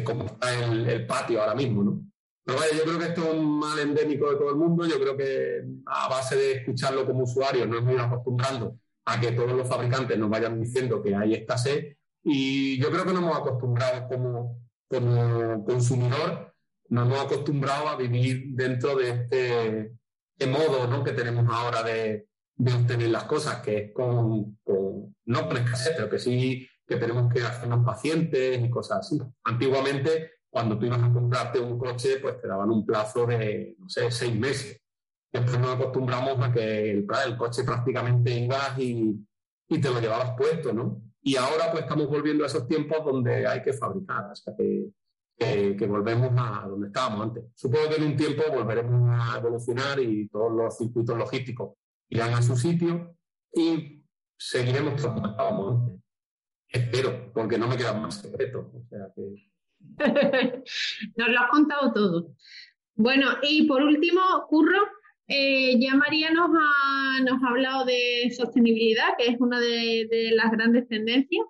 cómo 0.04 0.26
está 0.26 0.54
el, 0.66 1.06
patio 1.06 1.42
ahora 1.42 1.56
mismo, 1.56 1.84
¿no? 1.84 2.02
Pero 2.46 2.60
vaya, 2.60 2.78
yo 2.78 2.84
creo 2.84 3.00
que 3.00 3.06
esto 3.06 3.24
es 3.24 3.34
un 3.36 3.60
mal 3.60 3.80
endémico 3.80 4.30
de 4.30 4.36
todo 4.36 4.50
el 4.50 4.58
mundo. 4.58 4.86
Yo 4.86 5.00
creo 5.00 5.16
que 5.16 5.64
a 5.86 6.10
base 6.10 6.36
de 6.36 6.52
escucharlo 6.54 7.06
como 7.06 7.24
usuarios 7.24 7.68
nos 7.68 7.80
hemos 7.80 7.94
ido 7.94 8.04
acostumbrando 8.04 8.78
a 9.06 9.20
que 9.20 9.32
todos 9.32 9.54
los 9.54 9.68
fabricantes 9.68 10.18
nos 10.18 10.30
vayan 10.30 10.62
diciendo 10.62 11.02
que 11.02 11.16
hay 11.16 11.34
escasez 11.36 11.98
y 12.24 12.80
yo 12.80 12.90
creo 12.90 13.06
que 13.06 13.14
nos 13.14 13.22
hemos 13.22 13.38
acostumbrado 13.38 14.08
como, 14.08 14.62
como 14.88 15.66
consumidor, 15.66 16.54
nos 16.90 17.08
hemos 17.08 17.26
acostumbrado 17.26 17.90
a 17.90 17.98
vivir 17.98 18.46
dentro 18.50 18.96
de 18.96 19.10
este, 19.10 19.94
este 20.38 20.52
modo 20.52 20.88
¿no? 20.88 21.04
que 21.04 21.12
tenemos 21.12 21.46
ahora 21.50 21.84
de, 21.84 22.28
de, 22.56 22.74
obtener 22.74 23.10
las 23.10 23.24
cosas, 23.24 23.62
que 23.62 23.78
es 23.78 23.92
con, 23.94 24.58
con, 24.64 25.16
no 25.26 25.48
con 25.48 25.58
escasez, 25.58 25.94
pero 25.96 26.10
que 26.10 26.20
sí 26.20 26.68
que 26.86 26.98
tenemos 26.98 27.32
que 27.32 27.42
hacernos 27.42 27.86
pacientes 27.86 28.62
y 28.62 28.70
cosas 28.70 29.00
así. 29.00 29.20
Antiguamente, 29.44 30.32
cuando 30.50 30.78
tú 30.78 30.86
ibas 30.86 31.02
a 31.02 31.12
comprarte 31.12 31.60
un 31.60 31.80
coche, 31.80 32.18
pues 32.22 32.42
te 32.42 32.48
daban 32.48 32.70
un 32.70 32.86
plazo 32.86 33.26
de, 33.26 33.76
no 33.80 33.90
sé, 33.90 34.12
seis 34.12 34.36
meses. 34.36 34.82
Después 35.32 35.60
nos 35.60 35.76
acostumbramos 35.76 36.40
a 36.42 36.52
que 36.52 36.92
el, 36.92 37.08
el 37.26 37.38
coche 37.38 37.64
prácticamente 37.64 38.32
ibas 38.32 38.78
y, 38.78 39.16
y 39.70 39.82
te 39.82 39.90
lo 39.90 40.00
llevabas 40.00 40.36
puesto, 40.38 40.74
¿no? 40.74 41.02
Y 41.22 41.38
ahora 41.38 41.72
pues 41.72 41.84
estamos 41.84 42.08
volviendo 42.08 42.44
a 42.44 42.48
esos 42.48 42.68
tiempos 42.68 43.04
donde 43.04 43.48
hay 43.48 43.62
que 43.62 43.74
fabricar, 43.74 44.26
o 44.26 44.56
que, 44.58 44.90
que, 45.78 45.88
volvemos 45.88 46.32
a 46.38 46.68
donde 46.68 46.88
estábamos 46.88 47.28
antes. 47.28 47.46
Supongo 47.56 47.90
que 47.90 47.96
en 47.96 48.04
un 48.04 48.16
tiempo 48.16 48.44
volveremos 48.52 49.10
a 49.10 49.38
evolucionar 49.38 50.00
y 50.00 50.28
todos 50.30 50.52
los 50.52 50.78
circuitos 50.78 51.18
logísticos 51.18 51.76
irán 52.10 52.34
a 52.34 52.42
su 52.42 52.56
sitio 52.56 53.16
y 53.54 54.04
seguiremos 54.38 55.02
como 55.02 55.28
estábamos 55.28 55.82
antes. 55.82 56.02
Espero, 56.68 57.32
porque 57.34 57.58
no 57.58 57.68
me 57.68 57.78
quedan 57.78 58.02
más 58.02 58.16
secretos. 58.16 58.66
O 58.74 58.84
sea 58.90 59.08
que... 59.16 59.54
Nos 61.18 61.30
lo 61.30 61.40
has 61.40 61.50
contado 61.50 61.94
todo. 61.94 62.36
Bueno, 62.96 63.28
y 63.42 63.68
por 63.68 63.82
último, 63.82 64.22
Curro, 64.48 64.80
eh, 65.28 65.80
ya 65.80 65.96
María 65.96 66.32
nos 66.32 66.50
ha, 66.50 67.22
nos 67.24 67.42
ha 67.42 67.48
hablado 67.48 67.86
de 67.86 68.32
sostenibilidad, 68.36 69.16
que 69.18 69.28
es 69.28 69.40
una 69.40 69.60
de, 69.60 70.32
las 70.36 70.52
grandes 70.52 70.88
tendencias, 70.88 71.46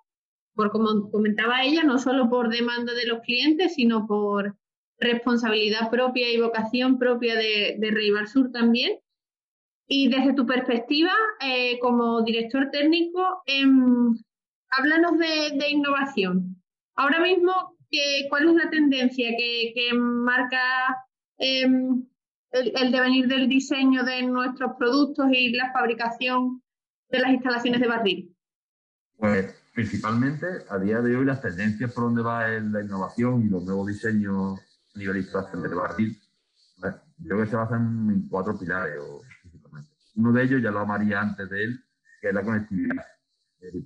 por 0.55 0.71
como 0.71 1.09
comentaba 1.11 1.63
ella, 1.63 1.83
no 1.83 1.97
solo 1.97 2.29
por 2.29 2.49
demanda 2.49 2.93
de 2.93 3.07
los 3.07 3.21
clientes, 3.21 3.75
sino 3.75 4.07
por 4.07 4.55
responsabilidad 4.99 5.89
propia 5.89 6.29
y 6.29 6.39
vocación 6.39 6.97
propia 6.97 7.35
de, 7.35 7.75
de 7.77 8.27
Sur 8.27 8.51
también. 8.51 8.99
Y 9.87 10.07
desde 10.07 10.33
tu 10.33 10.45
perspectiva, 10.45 11.11
eh, 11.41 11.77
como 11.79 12.21
director 12.23 12.69
técnico, 12.71 13.43
em, 13.45 14.15
háblanos 14.69 15.19
de, 15.19 15.69
innovación. 15.69 16.55
Ahora 16.95 17.19
mismo, 17.19 17.77
¿qué, 17.91 18.27
¿cuál 18.29 18.49
es 18.49 18.55
la 18.55 18.69
tendencia 18.69 19.29
que, 19.37 19.93
marca 19.93 21.05
em, 21.37 22.05
el, 22.51 22.91
devenir 22.91 23.27
del 23.27 23.49
diseño 23.49 24.03
de 24.03 24.23
nuestros 24.23 24.73
productos 24.77 25.27
y 25.31 25.51
la 25.51 25.71
fabricación 25.73 26.61
de 27.09 27.19
las 27.19 27.31
instalaciones 27.31 27.81
de 27.81 27.87
barril? 27.87 28.35
Pues 29.17 29.62
principalmente 29.73 30.45
a 30.69 30.77
día 30.77 31.01
de 31.01 31.15
hoy 31.15 31.25
las 31.25 31.41
tendencias 31.41 31.91
por 31.91 32.05
donde 32.05 32.21
va 32.21 32.47
la 32.47 32.81
innovación 32.81 33.41
y 33.41 33.49
los 33.49 33.63
nuevos 33.63 33.87
diseños 33.87 34.59
a 34.95 34.99
nivel 34.99 35.17
instalación 35.17 35.63
de 35.63 35.69
yo 37.17 37.29
creo 37.29 37.43
que 37.43 37.49
se 37.49 37.55
basan 37.55 38.09
en 38.09 38.27
cuatro 38.27 38.57
pilares. 38.57 38.99
Uno 40.15 40.33
de 40.33 40.43
ellos 40.43 40.61
ya 40.61 40.71
lo 40.71 40.79
amaría 40.79 41.21
antes 41.21 41.49
de 41.49 41.63
él, 41.63 41.85
que 42.21 42.29
es 42.29 42.33
la 42.33 42.43
conectividad. 42.43 43.05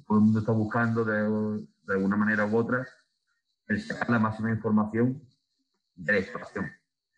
todo 0.06 0.18
el 0.18 0.24
mundo 0.24 0.40
está 0.40 0.52
buscando 0.52 1.06
de, 1.06 1.66
de 1.84 1.94
alguna 1.94 2.18
manera 2.18 2.46
u 2.46 2.56
otra 2.58 2.88
el 3.68 3.82
sacar 3.82 4.10
la 4.10 4.20
máxima 4.20 4.50
información 4.50 5.22
de 5.96 6.12
la 6.14 6.20
instalación 6.20 6.72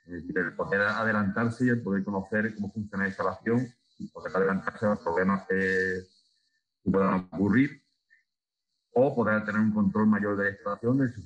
el 0.10 0.54
poder 0.56 0.82
adelantarse 0.82 1.66
y 1.66 1.70
el 1.70 1.82
poder 1.82 2.04
conocer 2.04 2.56
cómo 2.56 2.72
funciona 2.72 3.04
la 3.04 3.10
instalación 3.10 3.68
y 3.98 4.08
poder 4.08 4.36
adelantarse 4.36 4.86
a 4.86 4.90
los 4.90 5.00
problemas 5.00 5.46
que, 5.48 6.04
puedan 6.84 7.30
ocurrir 7.32 7.84
o 8.94 9.16
poder 9.16 9.46
tener 9.46 9.62
un 9.62 9.74
control 9.74 10.08
mayor 10.08 10.38
de 10.38 10.46
la 10.46 10.50
instalación 10.52 10.98
de 10.98 11.10
sus 11.14 11.24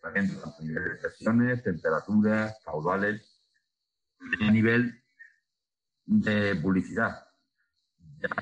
funcionamiento, 0.00 0.54
a 0.58 0.62
nivel 0.62 0.84
de 0.84 0.96
presiones, 0.96 1.62
temperaturas, 1.62 2.56
caudales, 2.64 3.40
a 4.40 4.50
nivel 4.50 5.02
de 6.06 6.56
publicidad. 6.56 7.26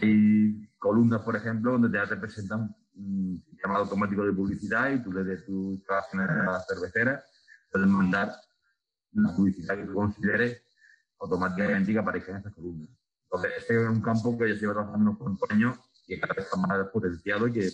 hay 0.01 0.69
columnas, 0.79 1.23
por 1.23 1.37
ejemplo, 1.37 1.73
donde 1.73 1.97
ya 1.97 2.07
te 2.09 2.17
presentan 2.17 2.75
un 2.95 3.45
llamado 3.63 3.85
automático 3.85 4.25
de 4.25 4.33
publicidad 4.33 4.91
y 4.91 5.03
tú 5.03 5.13
desde 5.13 5.43
tu 5.45 5.73
instalación 5.73 6.27
de 6.27 6.45
la 6.45 6.61
cervecera 6.61 7.23
puedes 7.71 7.89
mandar 7.89 8.33
la 9.13 9.35
publicidad 9.35 9.77
que 9.77 9.85
tú 9.85 9.95
consideres 9.95 10.63
automáticamente 11.21 11.93
que 11.93 11.99
aparezca 11.99 12.33
en 12.33 12.39
esas 12.39 12.55
columnas. 12.55 12.91
Entonces, 13.25 13.53
este 13.59 13.83
es 13.83 13.89
un 13.89 14.01
campo 14.01 14.37
que 14.39 14.49
ya 14.49 14.55
se 14.55 14.61
lleva 14.61 14.75
trabajando 14.75 15.11
unos 15.11 15.19
cuantos 15.19 15.51
años 15.51 15.79
que 16.09 16.19
cada 16.19 16.35
vez 16.35 16.47
está 16.47 16.57
más 16.57 16.89
potenciado 16.89 17.47
y 17.47 17.53
que 17.53 17.69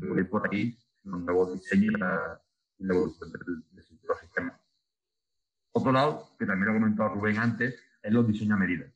puede 0.00 0.22
ir 0.22 0.30
por 0.30 0.48
ahí 0.48 0.76
un 1.04 1.24
nuevo 1.24 1.52
diseño 1.52 1.92
y 1.92 2.00
la, 2.00 2.40
evolución 2.78 3.30
del, 3.30 3.84
sistema. 4.20 4.58
Otro 5.72 5.92
lado, 5.92 6.30
que 6.38 6.46
también 6.46 6.72
lo 6.72 6.80
comentado 6.80 7.14
Rubén 7.14 7.38
antes, 7.38 7.78
es 8.02 8.12
los 8.12 8.26
diseños 8.26 8.56
a 8.56 8.60
medida. 8.60 8.86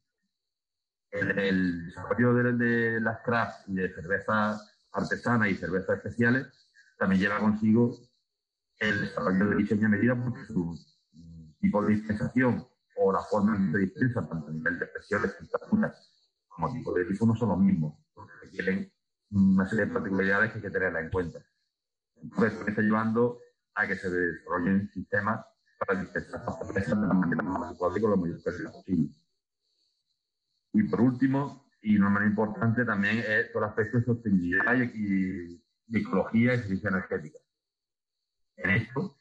El, 1.10 1.86
desarrollo 1.86 2.34
de, 2.34 3.00
las 3.00 3.20
crafts 3.22 3.68
y 3.68 3.74
de 3.74 3.92
cervezas 3.94 4.66
artesanas 4.92 5.50
y 5.50 5.54
cervezas 5.56 5.96
especiales 5.96 6.46
también 6.98 7.20
lleva 7.20 7.38
consigo 7.38 7.96
el 8.78 9.00
desarrollo 9.02 9.50
de 9.50 9.56
diseño 9.56 9.86
a 9.86 9.90
medida 9.90 10.14
porque 10.22 10.44
su, 10.46 10.76
tipo 11.60 11.82
de 11.82 11.94
dispensación 11.94 12.66
o 12.96 13.12
la 13.12 13.20
forma 13.20 13.56
en 13.56 13.66
que 13.66 13.72
se 13.72 13.78
dispensa, 13.78 14.28
tanto 14.28 14.48
a 14.48 14.52
nivel 14.52 14.78
de 14.78 14.86
presiones, 14.86 15.36
temperaturas, 15.36 16.10
como 16.48 16.72
tipo 16.72 16.94
de 16.94 17.04
grifo, 17.04 17.26
no 17.26 17.34
son 17.34 17.50
los 17.50 17.58
mismos, 17.58 17.94
requieren 18.50 18.92
una 19.30 19.68
serie 19.68 19.86
de 19.86 19.92
particularidades 19.92 20.50
que 20.50 20.58
hay 20.58 20.62
que 20.62 20.70
tenerla 20.70 21.00
en 21.00 21.10
cuenta. 21.10 21.38
Entonces, 22.16 22.52
esto 22.52 22.68
está 22.68 22.82
llevando 22.82 23.38
a 23.74 23.86
que 23.86 23.96
se 23.96 24.10
desarrollen 24.10 24.90
sistemas 24.90 25.46
para 25.78 26.00
dispensar 26.00 26.44
las 26.44 26.58
cervezas 26.58 27.00
de 27.00 27.06
la 27.06 27.14
manera 27.14 27.42
más 27.42 27.68
adecuada 27.70 27.98
y 27.98 28.00
con 28.00 28.10
la 28.10 28.16
mayor 28.16 28.42
posible. 28.42 29.14
Y 30.72 30.82
por 30.84 31.00
último, 31.00 31.70
y 31.82 31.98
no 31.98 32.10
menos 32.10 32.28
importante, 32.28 32.84
también 32.84 33.18
es 33.18 33.52
todo 33.52 33.64
el 33.64 33.70
aspecto 33.70 33.98
de 33.98 34.04
sostenibilidad 34.04 34.74
y, 34.74 35.62
y 35.88 35.98
ecología 35.98 36.54
y 36.54 36.58
eficiencia 36.58 36.90
energética. 36.90 37.38
En 38.56 38.70
esto, 38.70 39.18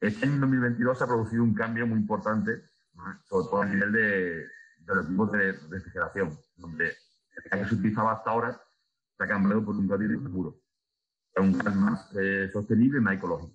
este 0.00 0.26
año 0.26 0.40
2022 0.40 0.96
se 0.98 1.04
ha 1.04 1.08
producido 1.08 1.42
un 1.42 1.54
cambio 1.54 1.86
muy 1.86 1.98
importante, 1.98 2.62
sobre 3.24 3.48
todo 3.50 3.62
a 3.62 3.66
nivel 3.66 3.92
de, 3.92 4.46
de 4.90 4.94
los 4.94 5.06
equipos 5.06 5.32
de 5.32 5.52
refrigeración, 5.70 6.38
donde 6.56 6.92
que 7.60 7.68
se 7.68 7.74
utilizaba 7.74 8.12
hasta 8.12 8.30
ahora 8.30 8.60
se 9.16 9.24
ha 9.24 9.28
cambiado 9.28 9.64
por 9.64 9.76
un 9.76 9.86
gas 9.86 9.98
seguro. 9.98 10.60
Es 11.34 11.42
un 11.42 11.58
gas 11.58 11.76
más 11.76 12.16
eh, 12.16 12.50
sostenible 12.52 12.98
y 12.98 13.02
más 13.02 13.14
ecológico. 13.14 13.54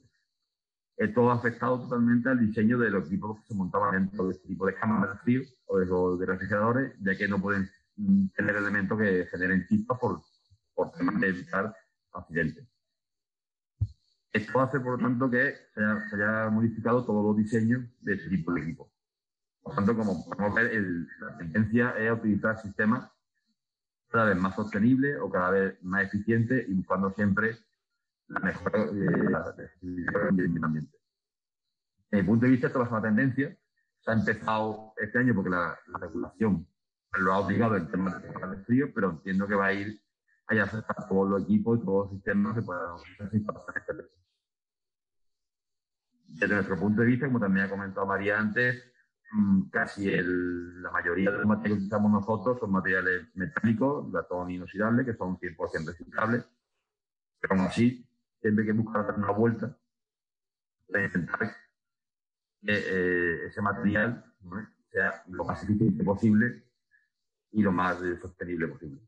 Esto 0.97 1.29
ha 1.29 1.35
afectado 1.35 1.81
totalmente 1.81 2.29
al 2.29 2.39
diseño 2.39 2.77
de 2.77 2.89
los 2.89 3.07
equipos 3.07 3.39
que 3.39 3.47
se 3.47 3.55
montaban 3.55 3.91
dentro 3.91 4.27
de 4.27 4.33
este 4.33 4.47
tipo 4.47 4.65
de 4.65 4.75
cámaras 4.75 5.15
de 5.15 5.19
frío 5.23 5.41
o 5.65 6.17
de, 6.17 6.25
refrigeradores, 6.25 6.93
ya 7.01 7.17
que 7.17 7.27
no 7.27 7.41
pueden 7.41 7.69
mm, 7.97 8.27
tener 8.29 8.55
elementos 8.55 8.97
que 8.97 9.25
generen 9.25 9.65
chispas 9.67 9.99
por, 9.99 10.21
por 10.73 10.91
temas 10.91 11.19
de 11.19 11.27
evitar 11.27 11.75
accidentes. 12.13 12.65
Esto 14.31 14.61
hace, 14.61 14.79
por 14.79 14.99
lo 15.01 15.07
tanto, 15.07 15.29
que 15.29 15.55
se 15.73 15.81
haya, 16.15 16.49
modificado 16.49 17.05
todos 17.05 17.25
los 17.25 17.37
diseños 17.37 17.83
de 18.01 18.13
este 18.13 18.29
tipo 18.29 18.53
de 18.53 18.61
equipo. 18.61 18.91
Por 19.61 19.73
lo 19.73 19.75
tanto, 19.77 19.97
como 19.97 20.25
podemos 20.25 20.53
ver, 20.53 20.71
la 21.19 21.37
tendencia 21.37 21.89
es 21.97 22.11
utilizar 22.11 22.61
sistemas 22.61 23.09
cada 24.15 24.29
vez 24.29 24.37
más 24.37 24.55
sostenibles 24.55 25.17
o 25.21 25.29
cada 25.29 25.49
vez 25.51 25.83
más 25.83 26.05
eficientes 26.05 26.65
y 26.69 26.73
buscando 26.73 27.11
siempre 27.11 27.57
la 28.27 28.39
mejor 28.39 28.71
eh, 28.73 29.71
del 29.81 30.63
ambiente. 30.63 30.97
Desde 32.09 32.23
mi 32.23 32.27
punto 32.29 32.45
de 32.45 32.51
vista, 32.53 32.67
esto 32.67 32.81
es 32.81 32.91
una 32.91 33.01
tendencia. 33.01 33.57
Se 33.99 34.11
ha 34.11 34.13
empezado 34.13 34.93
este 34.95 35.19
año 35.19 35.35
porque 35.35 35.49
la, 35.49 35.77
regulación 35.99 36.65
lo 37.17 37.33
ha 37.33 37.39
obligado 37.39 37.75
en 37.75 37.91
temas 37.91 38.21
de 38.21 38.63
frío, 38.63 38.87
pero 38.95 39.11
entiendo 39.11 39.47
que 39.47 39.55
va 39.55 39.65
a 39.67 39.73
ir 39.73 40.01
a 40.47 40.63
afectar 40.63 41.07
todos 41.09 41.29
los 41.29 41.43
equipos 41.43 41.79
y 41.79 41.85
todos 41.85 42.05
los 42.05 42.13
sistemas 42.13 42.55
que 42.55 42.61
puedan 42.61 42.97
para 43.45 43.79
este 43.79 43.93
desde 46.27 46.55
nuestro 46.55 46.77
punto 46.77 47.01
de 47.01 47.07
vista, 47.07 47.27
como 47.27 47.39
también 47.39 47.65
ha 47.65 47.69
comentado 47.69 48.05
María 48.05 48.39
antes, 48.39 48.83
mm, 49.31 49.69
casi 49.69 50.09
la 50.11 50.91
mayoría 50.91 51.31
de 51.31 51.37
los 51.37 51.45
materiales 51.45 51.83
que 51.83 51.87
usamos 51.87 52.11
nosotros 52.11 52.59
son 52.59 52.71
materiales 52.71 53.27
metálicos, 53.35 54.11
latón 54.11 54.51
inoxidable, 54.51 55.05
que 55.05 55.15
son 55.15 55.37
100% 55.37 55.87
reciclables, 55.87 56.45
pero 57.39 57.55
aún 57.55 57.65
así, 57.65 58.05
siempre 58.41 58.63
hay 58.63 58.67
que 58.67 58.73
buscar 58.73 59.05
dar 59.05 59.17
una 59.17 59.31
vuelta 59.31 59.77
para 60.91 61.05
intentar 61.05 61.39
que 62.61 62.73
eh, 62.73 63.45
ese 63.47 63.61
material 63.61 64.23
sea 64.91 65.23
lo 65.27 65.45
más 65.45 65.63
eficiente 65.63 66.03
posible 66.03 66.63
y 67.51 67.61
lo 67.61 67.71
más 67.71 67.99
sostenible 68.21 68.67
posible. 68.67 69.01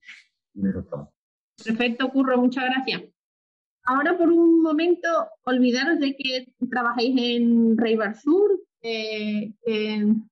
Perfecto, 1.63 2.09
Curro, 2.09 2.37
muchas 2.37 2.65
gracias. 2.65 3.03
Ahora 3.83 4.17
por 4.17 4.29
un 4.29 4.61
momento, 4.61 5.07
olvidaros 5.43 5.99
de 5.99 6.15
que 6.15 6.53
trabajáis 6.69 7.15
en 7.17 7.77
Reibar 7.77 8.15
Sur. 8.15 8.59
Eh, 8.89 9.53
em, 9.65 10.23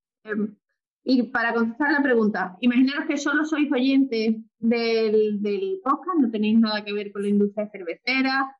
y 1.03 1.23
para 1.23 1.53
contestar 1.53 1.91
la 1.91 2.01
pregunta, 2.01 2.55
imaginaros 2.61 3.05
que 3.05 3.17
solo 3.17 3.43
sois 3.43 3.69
oyentes 3.69 4.37
del, 4.59 5.41
del 5.41 5.81
podcast, 5.83 6.19
no 6.19 6.31
tenéis 6.31 6.57
nada 6.57 6.83
que 6.85 6.93
ver 6.93 7.11
con 7.11 7.23
la 7.23 7.27
industria 7.27 7.69
cervecera. 7.69 8.55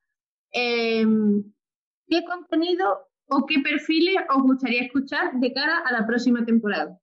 Em, 0.52 1.44
¿Qué 2.08 2.26
contenido 2.26 3.08
o 3.28 3.46
qué 3.46 3.62
perfiles 3.62 4.18
os 4.36 4.44
gustaría 4.44 4.84
escuchar 4.84 5.40
de 5.40 5.54
cara 5.54 5.80
a 5.80 5.94
la 5.94 6.06
próxima 6.06 6.46
temporada? 6.46 7.00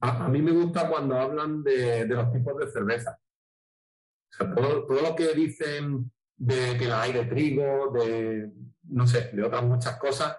A, 0.00 0.28
mí 0.28 0.42
me 0.42 0.50
gusta 0.50 0.88
cuando 0.90 1.16
hablan 1.16 1.62
de, 1.62 2.06
los 2.08 2.32
tipos 2.32 2.58
de 2.58 2.66
cerveza. 2.66 3.18
todo, 4.36 4.84
todo, 4.84 5.00
lo 5.00 5.14
que 5.14 5.32
dicen 5.32 6.10
de 6.36 6.76
que 6.76 6.86
la 6.86 7.02
hay 7.02 7.12
de 7.12 7.24
trigo, 7.24 7.92
de, 7.92 8.50
no 8.88 9.06
sé, 9.06 9.30
de 9.32 9.42
otras 9.44 9.64
muchas 9.64 9.96
cosas, 9.98 10.36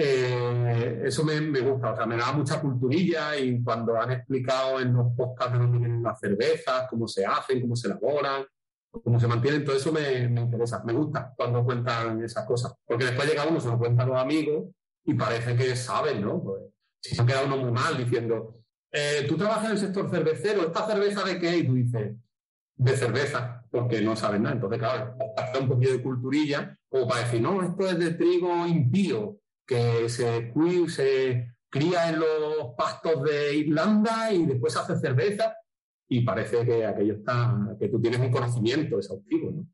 eh, 0.00 1.02
eso 1.06 1.24
me, 1.24 1.40
gusta, 1.60 1.90
o 1.90 1.96
sea, 1.96 2.06
me 2.06 2.16
da 2.16 2.30
mucha 2.30 2.60
culturilla 2.60 3.36
y 3.36 3.60
cuando 3.64 4.00
han 4.00 4.12
explicado 4.12 4.78
en 4.78 4.92
los 4.92 5.12
podcasts 5.16 5.54
de 5.54 5.58
dónde 5.58 5.78
vienen 5.78 6.04
las 6.04 6.20
cervezas, 6.20 6.86
cómo 6.88 7.08
se 7.08 7.26
hacen, 7.26 7.60
cómo 7.60 7.74
se 7.74 7.88
elaboran, 7.88 8.44
cómo 8.92 9.18
se 9.18 9.26
mantienen, 9.26 9.64
todo 9.64 9.74
eso 9.74 9.90
me, 9.90 10.22
interesa, 10.22 10.84
me 10.84 10.92
gusta 10.92 11.34
cuando 11.36 11.64
cuentan 11.64 12.22
esas 12.22 12.46
cosas, 12.46 12.74
porque 12.86 13.06
después 13.06 13.28
llega 13.28 13.48
uno, 13.48 13.58
se 13.58 13.66
lo 13.66 13.76
cuentan 13.76 14.08
los 14.08 14.18
amigos 14.18 14.66
y 15.04 15.14
parece 15.14 15.56
que 15.56 15.74
saben, 15.74 16.22
¿no? 16.22 16.44
Pues, 16.44 16.62
si 17.02 17.16
se 17.16 17.26
queda 17.26 17.42
uno 17.44 17.56
muy 17.56 17.72
mal 17.72 17.98
diciendo, 17.98 18.60
eh, 18.92 19.26
tú 19.28 19.36
trabajas 19.36 19.64
en 19.64 19.70
el 19.72 19.78
sector 19.78 20.08
cervecero, 20.10 20.62
¿esta 20.62 20.86
cerveza 20.86 21.24
de 21.24 21.40
qué? 21.40 21.56
Y 21.56 21.66
tú 21.66 21.74
dices, 21.74 22.14
de 22.76 22.96
cerveza, 22.96 23.64
porque 23.68 24.00
no 24.00 24.14
sabes 24.14 24.40
nada. 24.40 24.54
Entonces, 24.54 24.78
claro, 24.78 25.16
hace 25.36 25.58
un 25.58 25.68
poquito 25.68 25.90
de 25.90 26.02
culturilla, 26.02 26.78
como 26.88 27.08
para 27.08 27.22
decir, 27.22 27.40
no, 27.40 27.60
esto 27.62 27.84
es 27.84 27.98
de 27.98 28.12
trigo 28.12 28.64
impío, 28.64 29.38
que 29.68 30.08
se, 30.08 30.52
se 30.88 31.54
cría 31.68 32.08
en 32.08 32.18
los 32.18 32.74
pastos 32.76 33.22
de 33.22 33.54
Irlanda 33.54 34.32
y 34.32 34.46
después 34.46 34.74
hace 34.76 34.96
cerveza. 34.96 35.54
Y 36.08 36.22
parece 36.22 36.64
que 36.64 36.86
aquello 36.86 37.14
está, 37.16 37.76
que 37.78 37.88
tú 37.88 38.00
tienes 38.00 38.18
un 38.18 38.30
conocimiento 38.30 38.96
exhaustivo, 38.96 39.50
¿no? 39.50 39.66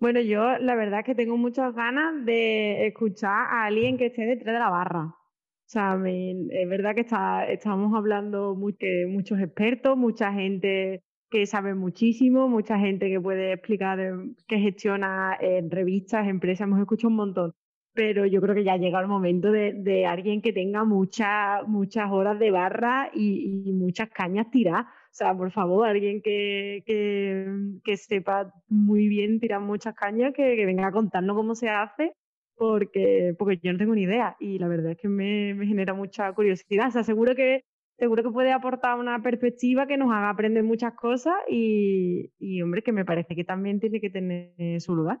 Bueno, 0.00 0.20
yo 0.20 0.58
la 0.58 0.74
verdad 0.74 0.98
es 1.00 1.06
que 1.06 1.14
tengo 1.14 1.36
muchas 1.36 1.72
ganas 1.76 2.24
de 2.26 2.88
escuchar 2.88 3.46
a 3.48 3.66
alguien 3.66 3.96
que 3.96 4.06
esté 4.06 4.26
detrás 4.26 4.52
de 4.52 4.58
la 4.58 4.68
barra. 4.68 5.04
O 5.04 5.68
sea, 5.72 5.96
es 6.04 6.68
verdad 6.68 6.96
que 6.96 7.06
estamos 7.52 7.94
hablando 7.94 8.56
muchos 8.56 9.38
expertos, 9.38 9.96
mucha 9.96 10.32
gente 10.32 11.04
que 11.30 11.46
sabe 11.46 11.74
muchísimo, 11.74 12.48
mucha 12.48 12.80
gente 12.80 13.08
que 13.08 13.20
puede 13.20 13.52
explicar, 13.52 14.00
que 14.48 14.58
gestiona 14.58 15.38
en 15.40 15.70
revistas, 15.70 16.26
empresas, 16.26 16.66
hemos 16.66 16.80
escuchado 16.80 17.08
un 17.10 17.16
montón. 17.16 17.54
Pero 17.94 18.24
yo 18.26 18.40
creo 18.40 18.54
que 18.54 18.64
ya 18.64 18.76
llega 18.76 19.00
el 19.00 19.06
momento 19.06 19.52
de, 19.52 20.06
alguien 20.06 20.40
que 20.40 20.52
tenga 20.52 20.84
muchas 20.84 21.66
muchas 21.66 22.10
horas 22.10 22.38
de 22.38 22.50
barra 22.50 23.10
y, 23.14 23.70
muchas 23.72 24.08
cañas 24.10 24.50
tiradas. 24.50 24.86
O 24.86 25.14
sea, 25.14 25.36
por 25.36 25.50
favor, 25.50 25.86
alguien 25.86 26.22
que, 26.22 26.82
que, 26.86 27.96
sepa 27.96 28.52
muy 28.68 29.08
bien 29.08 29.40
tirar 29.40 29.60
muchas 29.60 29.94
cañas, 29.94 30.32
que, 30.34 30.64
venga 30.66 30.86
a 30.88 30.92
contarnos 30.92 31.36
cómo 31.36 31.54
se 31.54 31.68
hace, 31.68 32.14
porque, 32.56 33.34
porque 33.38 33.58
yo 33.62 33.72
no 33.72 33.78
tengo 33.78 33.94
ni 33.94 34.02
idea. 34.02 34.36
Y 34.40 34.58
la 34.58 34.68
verdad 34.68 34.92
es 34.92 34.98
que 34.98 35.08
me, 35.08 35.54
me 35.54 35.66
genera 35.66 35.94
mucha 35.94 36.32
curiosidad. 36.32 36.88
O 36.88 36.90
sea, 36.92 37.04
seguro 37.04 37.34
que 37.34 37.64
seguro 38.02 38.24
que 38.24 38.30
puede 38.30 38.52
aportar 38.52 38.98
una 38.98 39.22
perspectiva 39.22 39.86
que 39.86 39.96
nos 39.96 40.10
haga 40.12 40.30
aprender 40.30 40.64
muchas 40.64 40.94
cosas 40.94 41.34
y, 41.48 42.32
hombre, 42.60 42.82
que 42.82 42.90
me 42.90 43.04
parece 43.04 43.36
que 43.36 43.44
también 43.44 43.78
tiene 43.78 44.00
que 44.00 44.10
tener 44.10 44.80
su 44.80 44.96
lugar. 44.96 45.20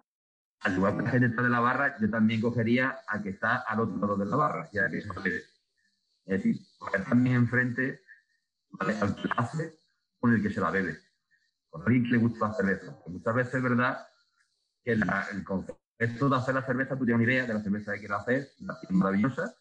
Al 0.62 0.74
igual 0.74 0.96
que 0.96 1.02
la 1.02 1.10
gente 1.10 1.26
está 1.26 1.42
de 1.42 1.50
la 1.50 1.60
barra, 1.60 1.96
yo 1.98 2.08
también 2.08 2.40
cogería 2.40 3.00
a 3.08 3.20
que 3.20 3.30
está 3.30 3.56
al 3.56 3.80
otro 3.80 3.98
lado 4.00 4.16
de 4.16 4.26
la 4.26 4.36
barra, 4.36 4.68
ya 4.72 4.88
que 4.88 4.98
eso 4.98 5.12
Es 5.24 5.44
decir, 6.24 6.56
porque 6.78 6.98
también 7.00 7.36
enfrente 7.36 8.00
al 8.78 9.16
que 9.16 9.28
hace 9.36 9.78
con 10.20 10.32
el 10.32 10.42
que 10.42 10.50
se 10.50 10.60
la 10.60 10.70
bebe, 10.70 10.96
con 11.68 11.82
alguien 11.82 12.04
que 12.04 12.10
le 12.10 12.18
gusta 12.18 12.48
la 12.48 12.54
cerveza. 12.54 12.96
muchas 13.06 13.34
veces 13.34 13.54
es 13.54 13.62
verdad 13.62 14.06
que 14.84 14.92
el 14.92 15.44
concepto 15.44 16.28
de 16.28 16.36
hacer 16.36 16.54
la 16.54 16.62
cerveza, 16.62 16.96
tú 16.96 17.04
tienes 17.04 17.22
una 17.22 17.32
idea 17.32 17.46
de 17.46 17.54
la 17.54 17.62
cerveza 17.62 17.92
que 17.92 17.98
quieres 17.98 18.18
hacer, 18.18 18.48
la 18.60 18.78
maravillosa, 18.90 19.54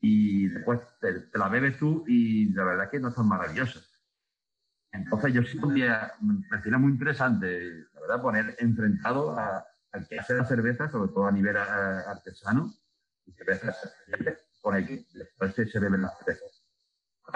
y 0.00 0.48
después 0.48 0.80
te, 1.00 1.26
la 1.38 1.48
bebes 1.48 1.78
tú 1.78 2.04
y 2.06 2.52
la 2.52 2.64
verdad 2.64 2.84
es 2.84 2.90
que 2.90 3.00
no 3.00 3.10
son 3.12 3.28
maravillosas. 3.28 3.88
Entonces 4.90 5.32
yo 5.32 5.42
sí 5.42 5.58
podría, 5.58 6.12
me 6.20 6.42
parece 6.50 6.70
muy 6.72 6.92
interesante, 6.92 7.86
la 7.94 8.00
verdad, 8.00 8.20
poner 8.20 8.56
enfrentado 8.58 9.38
al 9.92 10.08
que 10.08 10.18
hace 10.18 10.34
la 10.34 10.44
cerveza, 10.44 10.88
sobre 10.90 11.12
todo 11.12 11.26
a 11.26 11.32
nivel 11.32 11.56
artesano, 11.56 12.72
y 13.26 13.32
cerveza 13.32 13.74
con 14.60 14.76
el 14.76 14.86
que 14.86 15.06
después 15.12 15.54
se 15.54 15.78
beben 15.78 16.02
las 16.02 16.18
cervezas. 16.18 16.64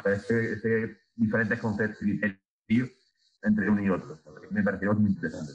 Ese, 0.05 0.53
ese 0.53 1.01
diferentes 1.15 1.61
conceptos 1.61 2.03
y 2.03 2.21
entre 3.43 3.71
uno 3.71 3.83
y 3.83 3.89
otro. 3.89 4.19
Me 4.51 4.63
pareció 4.63 4.95
muy 4.95 5.11
interesante. 5.11 5.53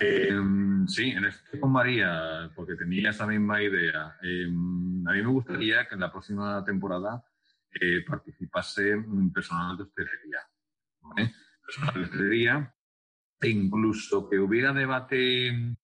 Em, 0.00 0.86
sí, 0.86 1.10
en 1.10 1.24
esto 1.24 1.58
con 1.60 1.72
María, 1.72 2.50
porque 2.54 2.76
tenía 2.76 3.10
esa 3.10 3.26
misma 3.26 3.62
idea. 3.62 4.16
Em, 4.22 5.06
a 5.06 5.12
mí 5.12 5.22
me 5.22 5.28
gustaría 5.28 5.88
que 5.88 5.94
en 5.94 6.00
la 6.00 6.12
próxima 6.12 6.64
temporada 6.64 7.22
eh, 7.80 8.04
participase 8.06 8.96
personal 9.32 9.76
de 9.76 9.82
hostelería. 9.84 10.38
Personal 11.64 11.94
de 11.94 12.02
hostelería 12.02 12.74
incluso 13.42 14.28
que 14.28 14.38
hubiera 14.38 14.72
debate 14.72 15.76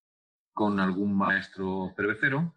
con 0.52 0.80
algún 0.80 1.16
maestro 1.16 1.92
cervecero, 1.96 2.54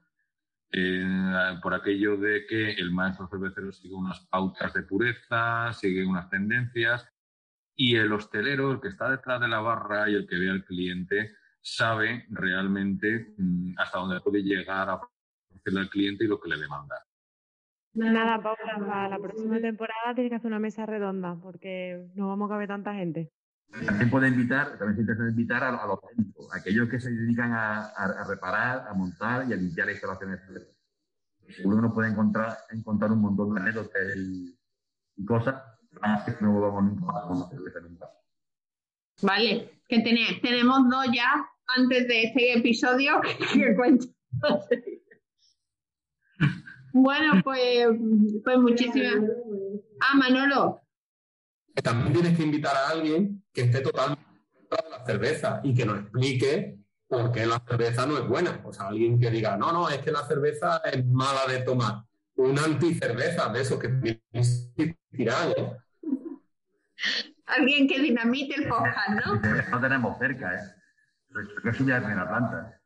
eh, 0.72 1.58
por 1.62 1.74
aquello 1.74 2.18
de 2.18 2.46
que 2.46 2.72
el 2.72 2.92
maestro 2.92 3.28
cervecero 3.28 3.72
sigue 3.72 3.96
unas 3.96 4.20
pautas 4.28 4.74
de 4.74 4.84
pureza, 4.84 5.72
sigue 5.74 6.06
unas 6.06 6.30
tendencias, 6.30 7.08
y 7.76 7.96
el 7.96 8.12
hostelero, 8.12 8.72
el 8.72 8.82
que 8.82 8.90
está 8.90 9.10
detrás 9.10 9.40
de 9.40 9.48
la 9.48 9.60
barra 9.60 10.10
y 10.10 10.16
el 10.16 10.28
que 10.28 10.38
ve 10.38 10.50
al 10.50 10.66
cliente, 10.66 11.36
sabe 11.62 12.26
realmente 12.30 13.34
mm, 13.38 13.74
hasta 13.78 14.00
dónde 14.00 14.22
puede 14.22 14.42
llegar 14.42 14.90
a 14.90 14.96
ofrecerle 14.96 15.82
al 15.82 15.90
cliente 15.90 16.24
y 16.24 16.28
lo 16.28 16.40
que 16.40 16.50
le 16.50 16.58
demanda. 16.58 16.96
Nada, 17.94 18.42
Paula, 18.42 19.08
la 19.10 19.18
próxima 19.18 19.60
temporada 19.60 20.14
tienes 20.14 20.30
que 20.30 20.36
hacer 20.36 20.48
una 20.48 20.60
mesa 20.60 20.86
redonda 20.86 21.36
porque 21.42 22.08
no 22.14 22.28
vamos 22.28 22.50
a 22.50 22.54
caber 22.54 22.68
tanta 22.68 22.94
gente. 22.94 23.32
También 23.72 24.10
puede 24.10 24.30
invitar, 24.30 24.78
también 24.78 24.96
se 24.96 25.02
interesa 25.02 25.30
invitar 25.30 25.64
a, 25.64 25.86
los 25.86 26.00
centros, 26.16 26.48
aquellos 26.54 26.90
que 26.90 27.00
se 27.00 27.12
dedican 27.12 27.52
a, 27.54 28.24
reparar, 28.28 28.88
a 28.88 28.94
montar 28.94 29.48
y 29.48 29.54
a 29.54 29.56
limpiar 29.56 29.90
instalaciones. 29.90 30.40
Seguro 31.50 31.78
que 31.78 31.82
nos 31.84 31.94
puede 31.94 32.10
encontrar, 32.10 32.58
encontrar 32.72 33.12
un 33.12 33.22
montón 33.22 33.54
de 33.54 33.62
anécdotas 33.62 34.16
y, 34.16 34.56
cosas 35.26 35.56
no 36.42 36.62
vamos 36.62 37.52
a 37.52 37.82
nunca. 37.82 38.08
Vale, 39.24 39.82
que 39.88 40.00
tenemos 40.42 40.90
dos 40.90 41.06
ya 41.12 41.44
antes 41.76 42.08
de 42.08 42.24
este 42.24 42.58
episodio 42.58 43.20
que 43.54 43.76
cuento. 43.76 44.08
bueno, 46.94 47.42
pues, 47.44 47.88
pues 48.44 48.58
muchísimas. 48.60 49.16
Ah, 50.02 50.16
Manolo. 50.16 50.87
También 51.84 52.14
tienes 52.14 52.38
que 52.38 52.44
invitar 52.44 52.76
a 52.76 52.90
alguien 52.90 53.44
que 53.54 53.62
esté 53.62 53.82
totalmente 53.82 54.24
en 54.72 54.92
la 54.92 55.06
cerveza 55.06 55.62
y 55.64 55.74
que 55.74 55.86
nos 55.86 56.00
explique 56.00 56.80
por 57.08 57.32
qué 57.32 57.46
la 57.46 57.60
cerveza 57.68 58.06
no 58.06 58.18
es 58.18 58.28
buena. 58.28 58.62
O 58.64 58.74
sea, 58.74 58.88
alguien 58.88 59.20
que 59.20 59.30
diga, 59.30 59.58
no, 59.58 59.72
no, 59.72 59.90
es 59.90 60.00
que 60.00 60.12
la 60.12 60.26
cerveza 60.26 60.82
es 60.92 61.06
mala 61.06 61.46
de 61.48 61.60
tomar. 61.62 62.04
Un 62.36 62.60
anticerveza 62.60 63.50
de 63.50 63.62
eso 63.62 63.80
que 63.80 63.90
tiran, 65.12 65.52
¿eh? 65.52 65.78
Alguien 67.48 67.88
que 67.88 68.00
dinamite 68.00 68.56
el 68.56 68.68
podcast, 68.68 69.10
¿no? 69.26 69.36
No 69.72 69.80
tenemos 69.80 70.18
cerca, 70.18 70.54
¿eh? 70.54 70.78
Es 71.70 71.80
una 71.80 72.00
la 72.00 72.28
planta. 72.28 72.82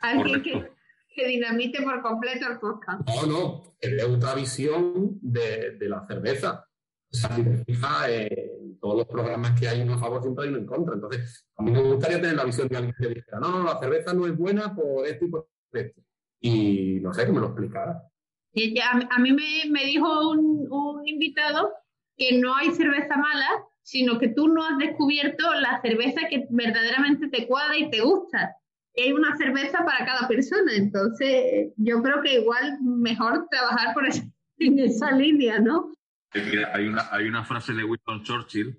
Alguien 0.00 0.42
que, 0.42 0.72
que, 1.14 1.28
dinamite 1.28 1.82
por 1.82 2.02
completo 2.02 2.46
el 2.50 2.58
podcast. 2.58 3.06
No, 3.06 3.26
no, 3.26 3.76
es 3.80 4.02
otra 4.02 4.34
visión 4.34 5.18
de, 5.20 5.76
de 5.76 5.88
la 5.88 6.06
cerveza. 6.06 6.66
O 7.12 7.16
sea, 7.16 7.34
si 7.34 7.42
te 7.42 7.64
fijas, 7.64 8.08
en 8.08 8.78
todos 8.78 8.98
los 8.98 9.06
programas 9.06 9.58
que 9.58 9.68
hay 9.68 9.80
uno 9.80 9.94
a 9.94 9.98
favor 9.98 10.22
siempre 10.22 10.44
hay 10.44 10.50
uno 10.50 10.58
en 10.58 10.66
contra. 10.66 10.94
Entonces, 10.94 11.46
a 11.56 11.62
mí 11.62 11.72
me 11.72 11.82
gustaría 11.82 12.20
tener 12.20 12.36
la 12.36 12.44
visión 12.44 12.68
de 12.68 12.76
alguien 12.76 12.94
que 12.98 13.08
dijera, 13.08 13.40
no, 13.40 13.50
no, 13.50 13.64
la 13.64 13.78
cerveza 13.78 14.14
no 14.14 14.26
es 14.26 14.36
buena 14.36 14.74
por 14.74 15.06
esto 15.06 15.24
y 15.24 15.28
por 15.28 15.48
esto. 15.72 16.00
Y 16.40 17.00
no 17.00 17.12
sé, 17.12 17.26
que 17.26 17.32
me 17.32 17.40
lo 17.40 17.46
explicara. 17.46 17.92
a, 17.92 19.18
mí 19.18 19.32
me, 19.32 19.70
me 19.70 19.84
dijo 19.84 20.30
un, 20.30 20.68
un 20.70 21.06
invitado 21.06 21.72
que 22.16 22.38
no 22.38 22.54
hay 22.54 22.70
cerveza 22.70 23.16
mala, 23.16 23.48
sino 23.82 24.18
que 24.18 24.28
tú 24.28 24.46
no 24.46 24.62
has 24.62 24.78
descubierto 24.78 25.52
la 25.54 25.80
cerveza 25.80 26.20
que 26.28 26.46
verdaderamente 26.50 27.28
te 27.28 27.46
cuadra 27.46 27.76
y 27.76 27.90
te 27.90 28.00
gusta. 28.00 28.56
hay 28.96 29.12
una 29.12 29.36
cerveza 29.36 29.84
para 29.84 30.04
cada 30.04 30.28
persona, 30.28 30.72
entonces 30.76 31.72
yo 31.76 32.02
creo 32.02 32.22
que 32.22 32.40
igual 32.40 32.78
mejor 32.82 33.48
trabajar 33.50 33.94
por 33.94 34.06
esa, 34.06 34.22
en 34.58 34.78
esa 34.78 35.12
línea, 35.12 35.58
¿no? 35.58 35.92
Hay 36.32 36.86
una, 36.86 37.08
hay 37.10 37.26
una 37.26 37.44
frase 37.44 37.72
de 37.72 37.84
Winston 37.84 38.22
Churchill 38.22 38.78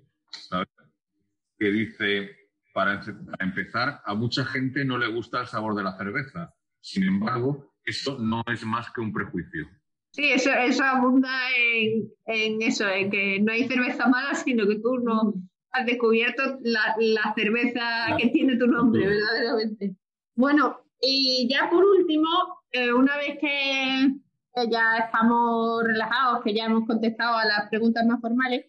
que 1.58 1.70
dice, 1.70 2.36
para, 2.72 3.00
empezar, 3.40 4.00
a 4.04 4.14
mucha 4.14 4.44
gente 4.44 4.84
no 4.84 4.98
le 4.98 5.08
gusta 5.08 5.40
el 5.40 5.46
sabor 5.46 5.74
de 5.74 5.84
la 5.84 5.96
cerveza. 5.96 6.54
Sin 6.80 7.04
embargo, 7.04 7.74
eso 7.84 8.18
no 8.18 8.42
es 8.52 8.64
más 8.64 8.90
que 8.90 9.00
un 9.00 9.12
prejuicio. 9.12 9.68
Sí, 10.12 10.30
eso, 10.30 10.50
eso 10.52 10.84
abunda 10.84 11.30
en, 11.56 12.10
en, 12.26 12.62
eso, 12.62 12.88
en 12.88 13.10
que 13.10 13.40
no 13.40 13.52
hay 13.52 13.66
cerveza 13.68 14.08
mala, 14.08 14.34
sino 14.34 14.66
que 14.66 14.80
tú 14.80 14.98
no 14.98 15.34
has 15.70 15.86
descubierto 15.86 16.58
la, 16.62 16.94
la 16.98 17.32
cerveza 17.34 18.16
que 18.18 18.28
tiene 18.28 18.56
tu 18.56 18.66
nombre, 18.66 19.06
verdaderamente. 19.06 19.96
Bueno, 20.34 20.82
y 21.00 21.48
ya 21.50 21.68
por 21.70 21.84
último, 21.84 22.28
eh, 22.70 22.92
una 22.92 23.16
vez 23.16 23.38
que, 23.40 24.10
ya 24.70 24.98
estamos 24.98 25.84
relajados, 25.84 26.42
que 26.42 26.54
ya 26.54 26.66
hemos 26.66 26.86
contestado 26.86 27.36
a 27.36 27.44
las 27.44 27.68
preguntas 27.68 28.04
más 28.06 28.20
formales, 28.20 28.66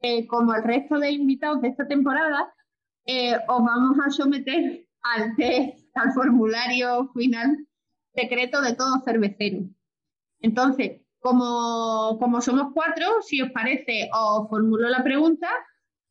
eh, 0.00 0.26
como 0.26 0.54
el 0.54 0.62
resto 0.62 0.98
de 0.98 1.10
invitados 1.10 1.62
de 1.62 1.68
esta 1.68 1.86
temporada, 1.86 2.52
eh, 3.06 3.36
os 3.48 3.64
vamos 3.64 3.98
a 4.04 4.10
someter 4.10 4.86
al 5.02 5.36
test, 5.36 5.86
al 5.94 6.12
formulario 6.12 7.08
final 7.14 7.66
secreto 8.14 8.60
de 8.62 8.74
todo 8.74 9.00
cervecero. 9.04 9.60
Entonces, 10.40 11.02
como, 11.20 12.18
como 12.18 12.40
somos 12.40 12.72
cuatro, 12.74 13.06
si 13.22 13.42
os 13.42 13.50
parece, 13.50 14.08
os 14.12 14.48
formulo 14.48 14.88
la 14.88 15.02
pregunta 15.02 15.48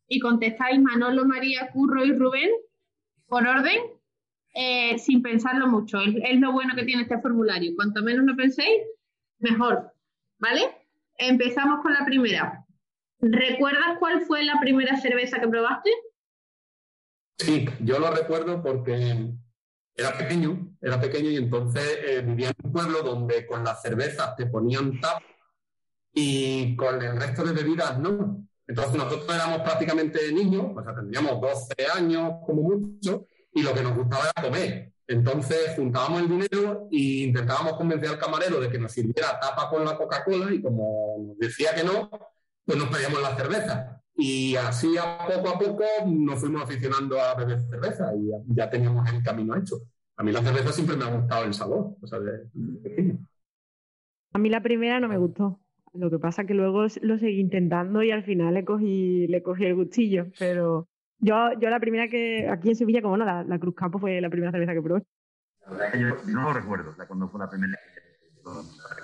y 0.08 0.20
contestáis 0.20 0.80
Manolo, 0.80 1.24
María, 1.24 1.70
Curro 1.72 2.04
y 2.04 2.12
Rubén 2.12 2.50
por 3.26 3.46
orden, 3.46 3.78
eh, 4.54 4.98
sin 4.98 5.22
pensarlo 5.22 5.66
mucho. 5.66 5.98
Es, 6.00 6.38
lo 6.38 6.52
bueno 6.52 6.74
que 6.76 6.84
tiene 6.84 7.02
este 7.02 7.20
formulario. 7.20 7.74
Cuanto 7.76 8.02
menos 8.02 8.24
lo 8.24 8.36
penséis, 8.36 8.82
mejor. 9.38 9.92
¿Vale? 10.38 10.62
Empezamos 11.18 11.80
con 11.82 11.92
la 11.92 12.04
primera. 12.04 12.64
¿Recuerdas 13.20 13.98
cuál 13.98 14.22
fue 14.22 14.44
la 14.44 14.60
primera 14.60 14.96
cerveza 15.00 15.40
que 15.40 15.48
probaste? 15.48 15.90
Sí, 17.38 17.66
yo 17.80 17.98
lo 17.98 18.10
recuerdo 18.10 18.62
porque 18.62 19.32
era 19.94 20.16
pequeño, 20.16 20.76
era 20.80 21.00
pequeño 21.00 21.30
y 21.30 21.36
entonces 21.36 21.98
eh, 22.06 22.22
vivía 22.22 22.48
en 22.48 22.54
un 22.64 22.72
pueblo 22.72 23.02
donde 23.02 23.46
con 23.46 23.64
las 23.64 23.80
cervezas 23.80 24.36
te 24.36 24.46
ponían 24.46 25.00
tap 25.00 25.22
y 26.12 26.76
con 26.76 27.02
el 27.02 27.18
resto 27.18 27.44
de 27.44 27.52
bebidas 27.52 27.98
no. 27.98 28.46
Entonces 28.66 28.94
nosotros 28.94 29.34
éramos 29.34 29.60
prácticamente 29.60 30.32
niños, 30.32 30.66
o 30.74 30.82
sea, 30.82 30.94
tendríamos 30.94 31.40
12 31.40 31.74
años 31.94 32.34
como 32.44 32.62
mucho, 32.62 33.26
y 33.52 33.62
lo 33.62 33.72
que 33.72 33.82
nos 33.82 33.94
gustaba 33.96 34.24
era 34.24 34.42
comer. 34.42 34.92
Entonces 35.08 35.74
juntábamos 35.76 36.22
el 36.22 36.28
dinero 36.28 36.88
e 36.90 37.26
intentábamos 37.26 37.74
convencer 37.74 38.10
al 38.10 38.18
camarero 38.18 38.60
de 38.60 38.68
que 38.68 38.78
nos 38.78 38.90
sirviera 38.90 39.38
tapa 39.40 39.70
con 39.70 39.84
la 39.84 39.96
Coca-Cola 39.96 40.52
y 40.52 40.60
como 40.60 41.24
nos 41.28 41.38
decía 41.38 41.74
que 41.74 41.84
no, 41.84 42.10
pues 42.64 42.78
nos 42.78 42.88
pedíamos 42.88 43.22
la 43.22 43.36
cerveza. 43.36 44.02
Y 44.16 44.56
así 44.56 44.96
a 44.96 45.18
poco 45.26 45.48
a 45.50 45.58
poco 45.58 45.84
nos 46.06 46.40
fuimos 46.40 46.62
aficionando 46.62 47.20
a 47.20 47.34
beber 47.34 47.60
cerveza 47.60 48.12
y 48.16 48.30
ya, 48.54 48.68
teníamos 48.68 49.08
el 49.12 49.22
camino 49.22 49.54
hecho. 49.56 49.76
A 50.16 50.22
mí 50.22 50.32
la 50.32 50.42
cerveza 50.42 50.72
siempre 50.72 50.96
me 50.96 51.04
ha 51.04 51.14
gustado 51.14 51.44
el 51.44 51.54
sabor, 51.54 51.96
o 52.00 52.06
sea, 52.06 52.18
de, 52.18 52.48
pequeño. 52.82 53.18
A 54.32 54.38
mí 54.38 54.48
la 54.48 54.62
primera 54.62 54.98
no 54.98 55.08
me 55.08 55.18
gustó. 55.18 55.60
Lo 55.92 56.10
que 56.10 56.18
pasa 56.18 56.44
que 56.44 56.54
luego 56.54 56.86
lo 57.02 57.18
seguí 57.18 57.40
intentando 57.40 58.02
y 58.02 58.10
al 58.10 58.24
final 58.24 58.54
le 58.54 58.64
cogí, 58.64 59.26
le 59.28 59.42
cogí 59.42 59.64
el 59.64 59.74
gustillo. 59.74 60.26
Pero 60.38 60.88
yo, 61.18 61.52
yo 61.60 61.70
la 61.70 61.80
primera 61.80 62.08
que, 62.08 62.48
aquí 62.48 62.70
en 62.70 62.76
Sevilla, 62.76 63.02
como 63.02 63.16
no, 63.16 63.24
la, 63.24 63.42
la 63.44 63.58
Cruz 63.58 63.74
Campo 63.74 63.98
fue 63.98 64.20
la 64.20 64.30
primera 64.30 64.52
cerveza 64.52 64.74
que 64.74 64.82
probé. 64.82 65.02
La 65.64 65.70
verdad 65.70 65.86
es 65.86 65.92
que 65.92 66.00
yo, 66.00 66.32
no 66.32 66.42
lo 66.42 66.52
recuerdo, 66.52 66.94
cuando 67.06 67.28
fue 67.28 67.40
la 67.40 67.50
primera, 67.50 67.78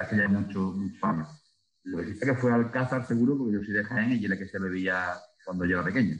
hace 0.01 0.16
ya 0.16 0.29
muchos 0.29 0.77
mucho 0.77 1.07
años. 1.07 1.29
Lo 1.85 1.98
que 1.98 2.14
sí 2.14 2.20
que 2.20 2.35
fue 2.35 2.53
Alcázar 2.53 3.05
seguro, 3.07 3.37
porque 3.37 3.55
yo 3.55 3.64
soy 3.64 3.75
de 3.75 3.85
Jaén 3.85 4.12
y 4.12 4.25
era 4.25 4.38
que 4.38 4.46
se 4.46 4.59
bebía 4.59 5.14
cuando 5.44 5.64
yo 5.64 5.79
era 5.79 5.85
pequeño. 5.85 6.16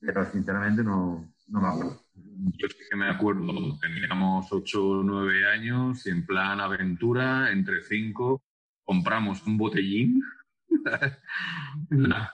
Pero 0.00 0.24
sinceramente 0.30 0.82
no, 0.82 1.34
no 1.48 1.60
me 1.60 1.68
acuerdo. 1.68 2.00
Yo 2.14 2.68
sí 2.68 2.76
que 2.90 2.96
me 2.96 3.08
acuerdo, 3.08 3.78
teníamos 3.80 4.50
8 4.50 4.82
o 4.82 5.02
9 5.02 5.50
años 5.50 6.06
y 6.06 6.10
en 6.10 6.24
plan 6.24 6.60
aventura, 6.60 7.50
entre 7.50 7.82
5, 7.82 8.42
compramos 8.82 9.46
un 9.46 9.58
botellín. 9.58 10.22
la, 11.90 12.32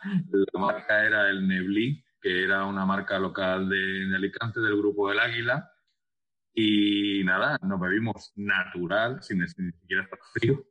marca 0.55 1.05
era 1.05 1.31
el 1.31 1.47
Neblí, 1.47 2.03
que 2.21 2.45
era 2.45 2.65
una 2.67 2.85
marca 2.85 3.19
local 3.19 3.69
de, 3.69 4.15
Alicante 4.15 4.61
del 4.61 4.77
grupo 4.77 5.09
del 5.09 5.21
Águila. 5.21 5.71
Y 6.53 7.23
nada, 7.25 7.59
nos 7.63 7.81
bebimos 7.81 8.33
natural, 8.37 9.23
sin, 9.23 9.47
sin 9.49 9.73
siquiera 9.73 10.05
estar 10.05 10.19
frío. 10.33 10.65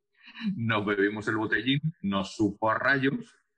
Nos 0.55 0.85
bebimos 0.85 1.27
el 1.27 1.37
botellín, 1.37 1.81
nos 2.01 2.35
supo 2.35 2.69
a 2.69 2.75
rayos, 2.77 3.15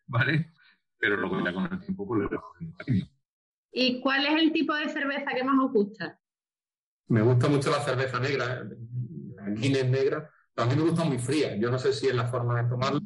¿vale? 0.08 0.54
Pero 0.98 1.18
luego 1.18 1.44
ya 1.44 1.54
con 1.54 1.66
el 1.72 1.80
tiempo 1.80 2.08
pues 2.08 2.22
le 2.22 2.74
cariño. 2.78 3.08
¿Y 3.72 4.02
cuál 4.02 4.26
es 4.26 4.42
el 4.42 4.52
tipo 4.52 4.74
de 4.76 4.90
cerveza 4.90 5.32
que 5.34 5.44
más 5.44 5.58
os 5.60 5.72
gusta? 5.72 6.20
Me 7.08 7.22
gusta 7.22 7.50
mucho 7.50 7.72
la 7.72 7.80
cerveza 7.80 8.20
negra, 8.20 8.64
la 9.36 9.50
Guinness 9.50 9.90
negra. 9.90 10.30
También 10.54 10.80
me 10.80 10.90
gusta 10.90 11.04
muy 11.04 11.18
fría. 11.18 11.56
Yo 11.58 11.72
no 11.72 11.80
sé 11.80 11.94
si 11.94 12.08
es 12.08 12.16
la 12.16 12.28
forma 12.28 12.62
de 12.62 12.70
tomarla, 12.70 13.02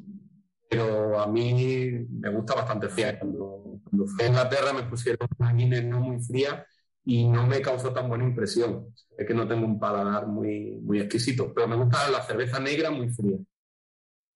pero 0.69 1.19
a 1.19 1.27
mí 1.27 2.05
me 2.09 2.29
gusta 2.29 2.55
bastante 2.55 2.89
fría. 2.89 3.17
Cuando, 3.19 3.64
cuando 3.89 4.07
fui 4.07 4.25
a 4.25 4.27
Inglaterra 4.27 4.73
me 4.73 4.83
pusieron 4.83 5.27
una 5.37 5.53
Guinness 5.53 5.85
no 5.85 5.99
muy 6.01 6.19
fría 6.21 6.65
y 7.03 7.27
no 7.27 7.45
me 7.45 7.61
causó 7.61 7.93
tan 7.93 8.09
buena 8.09 8.23
impresión. 8.23 8.87
Es 9.17 9.27
que 9.27 9.33
no 9.33 9.47
tengo 9.47 9.65
un 9.65 9.79
paladar 9.79 10.27
muy, 10.27 10.79
muy 10.81 10.99
exquisito, 10.99 11.53
pero 11.53 11.67
me 11.67 11.75
gusta 11.75 12.09
la 12.09 12.21
cerveza 12.21 12.59
negra 12.59 12.89
muy 12.89 13.09
fría. 13.09 13.37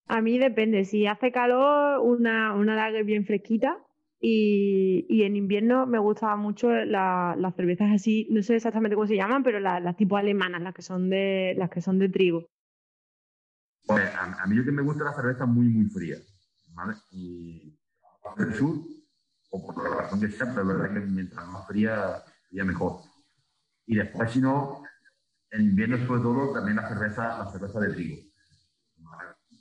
A 0.07 0.21
mí 0.21 0.37
depende. 0.37 0.85
Si 0.85 1.05
hace 1.07 1.31
calor, 1.31 1.99
una, 1.99 2.53
una 2.53 2.75
lager 2.75 3.03
bien 3.03 3.25
fresquita. 3.25 3.77
Y, 4.21 5.05
y 5.07 5.23
en 5.23 5.37
invierno 5.37 5.85
me 5.85 5.97
gustaban 5.97 6.39
mucho 6.39 6.69
las 6.69 7.55
cervezas 7.55 7.89
así, 7.93 8.27
no 8.29 8.43
sé 8.43 8.57
exactamente 8.57 8.95
cómo 8.95 9.07
se 9.07 9.15
llaman, 9.15 9.43
pero 9.43 9.61
las 9.61 9.95
tipo 9.95 10.17
alemanas, 10.17 10.61
las 10.61 10.73
que 10.73 10.81
son 10.81 11.09
de, 11.09 11.55
las 11.57 11.69
que 11.69 11.79
son 11.79 11.99
de 11.99 12.09
trigo. 12.09 12.45
Pues 13.87 14.03
a, 14.13 14.45
mí 14.45 14.55
lo 14.57 14.65
que 14.65 14.73
me 14.73 14.81
gusta 14.81 15.05
es 15.05 15.11
la 15.11 15.15
cerveza 15.15 15.45
muy, 15.45 15.69
muy 15.69 15.85
fría. 15.89 16.17
¿vale? 16.73 16.95
Y 17.11 17.79
el 18.37 18.53
sur, 18.55 18.75
o 19.49 19.65
por 19.65 19.83
la 19.83 20.01
razón 20.01 20.19
que 20.19 20.31
sea, 20.31 20.47
pero 20.53 20.63
la 20.63 20.73
verdad 20.73 20.97
es 20.97 21.03
que 21.03 21.09
mientras 21.09 21.47
más 21.47 21.67
fría, 21.67 22.23
ya 22.51 22.63
mejor. 22.63 23.01
Y 23.85 23.95
después, 23.95 24.31
si 24.31 24.39
no, 24.39 24.83
en 25.51 25.61
invierno 25.61 25.97
sobre 26.05 26.21
todo, 26.21 26.53
también 26.53 26.77
la 26.77 26.87
cerveza, 26.87 27.37
la 27.37 27.51
cerveza 27.51 27.79
de 27.79 27.93
trigo. 27.93 28.29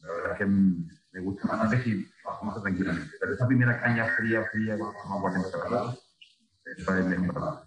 La 0.02 0.12
verdad 0.12 0.32
es 0.32 0.38
que 0.38 0.46
me 0.46 1.20
gusta 1.20 1.48
más 1.48 1.82
si 1.82 2.06
vamos 2.24 2.62
tranquilamente. 2.62 3.10
Pero 3.20 3.34
esa 3.34 3.46
primera 3.46 3.80
caña 3.80 4.06
fría, 4.16 4.44
fría, 4.52 4.76
como 4.78 5.20
40 5.20 5.48
grados, 5.68 6.16
eso 6.64 6.96
es 6.96 7.06
mejor. 7.06 7.66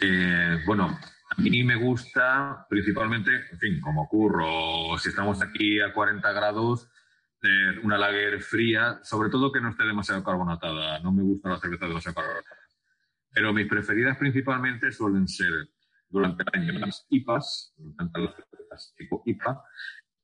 Eh, 0.00 0.58
bueno, 0.66 0.98
a 1.30 1.40
mí 1.40 1.62
me 1.62 1.76
gusta 1.76 2.66
principalmente, 2.68 3.30
en 3.52 3.58
fin, 3.58 3.80
como 3.80 4.08
curro, 4.08 4.98
si 4.98 5.10
estamos 5.10 5.40
aquí 5.42 5.80
a 5.80 5.92
40 5.92 6.32
grados, 6.32 6.88
eh, 7.42 7.80
una 7.82 7.98
lager 7.98 8.40
fría, 8.40 9.00
sobre 9.02 9.28
todo 9.28 9.50
que 9.50 9.60
no 9.60 9.70
esté 9.70 9.84
demasiado 9.84 10.22
carbonatada. 10.22 11.00
No 11.00 11.12
me 11.12 11.22
gusta 11.22 11.48
la 11.48 11.58
cerveza 11.58 11.86
demasiado 11.86 12.14
carbonatada. 12.14 12.60
Pero 13.34 13.52
mis 13.52 13.66
preferidas 13.66 14.16
principalmente 14.16 14.92
suelen 14.92 15.26
ser 15.26 15.50
durante 16.08 16.44
el 16.44 16.60
año 16.60 16.78
las 16.78 17.06
IPAs, 17.08 17.74
durante 17.76 18.20
las 18.20 18.34
cervezas 18.36 18.94
tipo 18.96 19.22
IPA, 19.26 19.62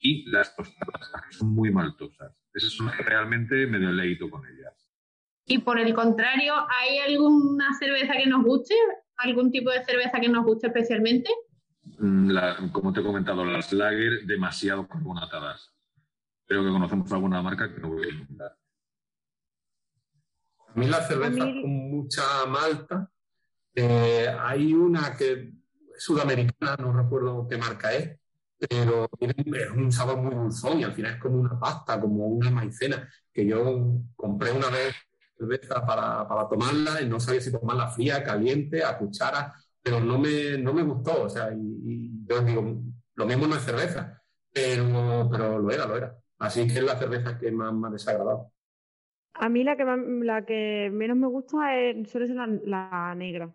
y 0.01 0.31
las 0.31 0.55
tostadas, 0.55 1.11
que 1.29 1.37
son 1.37 1.49
muy 1.49 1.73
maltosas. 1.73 2.33
Esas 2.55 2.71
son 2.71 2.91
que 2.91 3.03
realmente 3.03 3.67
me 3.67 3.79
deleito 3.79 4.31
con 4.31 4.47
ellas. 4.47 4.75
Y 5.45 5.59
por 5.59 5.79
el 5.79 5.95
contrario, 5.95 6.55
¿hay 6.69 6.99
alguna 6.99 7.73
cerveza 7.79 8.13
que 8.13 8.27
nos 8.27 8.45
guste? 8.45 8.75
¿Algún 9.17 9.51
tipo 9.51 9.71
de 9.71 9.83
cerveza 9.85 10.21
que 10.21 10.29
nos 10.29 10.45
guste 10.45 10.69
especialmente? 10.69 11.31
Mm, 11.99 12.69
como 12.71 12.93
te 12.93 13.01
he 13.01 13.03
comentado, 13.03 13.45
las 13.45 13.73
lager 13.73 14.25
demasiado 14.27 14.87
carbonatadas. 14.87 15.73
Creo 16.49 16.65
que 16.65 16.71
conocemos 16.71 17.12
alguna 17.12 17.43
marca 17.43 17.72
que 17.72 17.79
no 17.79 17.91
voy 17.91 18.09
a 18.09 18.14
nombrar. 18.14 18.57
A 20.68 20.72
mí 20.75 20.87
la 20.87 21.07
cerveza 21.07 21.45
con 21.45 21.70
mucha 21.91 22.22
malta. 22.47 23.11
Eh, 23.75 24.27
hay 24.41 24.72
una 24.72 25.14
que 25.14 25.33
es 25.33 26.03
sudamericana, 26.03 26.77
no 26.79 26.93
recuerdo 26.93 27.47
qué 27.47 27.59
marca 27.59 27.93
es, 27.93 28.18
pero 28.59 29.11
es 29.20 29.70
un 29.70 29.93
sabor 29.93 30.16
muy 30.16 30.35
dulzón 30.35 30.81
y 30.81 30.85
al 30.85 30.95
final 30.95 31.14
es 31.14 31.20
como 31.20 31.39
una 31.39 31.61
pasta, 31.61 32.01
como 32.01 32.27
una 32.27 32.51
maicena, 32.51 33.07
que 33.31 33.47
yo 33.47 34.01
compré 34.16 34.51
una 34.51 34.68
vez 34.70 34.95
cerveza 35.37 35.85
para, 35.85 36.27
para 36.27 36.49
tomarla 36.49 37.03
y 37.03 37.09
no 37.09 37.20
sabía 37.20 37.43
si 37.43 37.53
tomarla 37.53 37.89
fría, 37.89 38.25
caliente, 38.25 38.83
a 38.83 38.97
cuchara, 38.97 39.55
pero 39.83 40.01
no 40.01 40.18
me, 40.18 40.57
no 40.57 40.72
me 40.72 40.83
gustó, 40.83 41.25
o 41.25 41.29
sea, 41.29 41.53
y, 41.55 42.27
yo 42.27 42.41
digo, 42.41 42.83
lo 43.14 43.27
mismo 43.27 43.47
no 43.47 43.55
es 43.55 43.62
cerveza, 43.62 44.22
pero, 44.53 45.29
pero 45.31 45.59
lo 45.59 45.70
era, 45.70 45.87
lo 45.87 45.97
era. 45.97 46.16
Así 46.39 46.66
que 46.66 46.74
es 46.74 46.84
la 46.84 46.97
cerveza 46.97 47.39
que 47.39 47.51
más 47.51 47.72
me 47.72 47.89
ha 47.89 47.91
desagradado. 47.91 48.53
A 49.34 49.49
mí 49.49 49.62
la 49.64 49.76
que, 49.76 49.84
la 49.84 50.45
que 50.45 50.91
menos 50.93 51.16
me 51.16 51.26
gusta 51.26 51.78
es, 51.78 52.11
suele 52.11 52.26
ser 52.26 52.36
la 52.36 53.14
negra. 53.16 53.55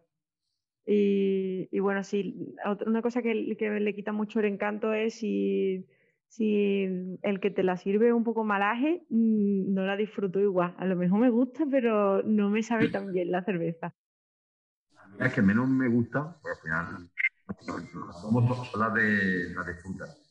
Y, 0.86 1.79
bueno, 1.79 2.03
sí, 2.03 2.55
una 2.86 3.01
cosa 3.01 3.21
que, 3.21 3.55
que, 3.57 3.69
le 3.69 3.95
quita 3.95 4.11
mucho 4.11 4.39
el 4.39 4.45
encanto 4.45 4.93
es 4.93 5.15
si, 5.15 5.86
si 6.27 6.84
el 7.21 7.39
que 7.39 7.51
te 7.51 7.63
la 7.63 7.77
sirve 7.77 8.11
un 8.11 8.23
poco 8.23 8.43
malaje, 8.43 9.05
mm, 9.09 9.73
no 9.73 9.86
la 9.86 9.95
disfruto 9.95 10.39
igual. 10.39 10.75
A 10.77 10.86
lo 10.86 10.95
mejor 10.95 11.19
me 11.19 11.29
gusta, 11.29 11.65
pero 11.69 12.21
no 12.23 12.49
me 12.49 12.63
sabe 12.63 12.89
tan 12.89 13.13
bien 13.13 13.31
la 13.31 13.43
cerveza. 13.43 13.95
Es 15.19 15.34
que 15.34 15.41
menos 15.41 15.69
me 15.69 15.88
gusta, 15.88 16.38
porque 16.41 16.69
al 16.69 17.88
final 17.88 18.13
somos 18.21 18.75
las 18.75 18.93
de, 18.93 19.53
las 19.53 19.65
de 19.65 19.75
frutas. 19.75 20.22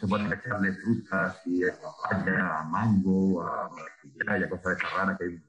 Se 0.00 0.06
pueden 0.06 0.32
echarle 0.32 0.72
frutas 0.74 1.42
y 1.46 1.64
a 1.64 2.62
mango, 2.64 3.42
a 3.42 3.66
a 3.66 4.48
cosas 4.48 4.64
de 4.64 4.72
esa 4.74 4.96
rara 4.96 5.16
que 5.18 5.24
hay. 5.24 5.42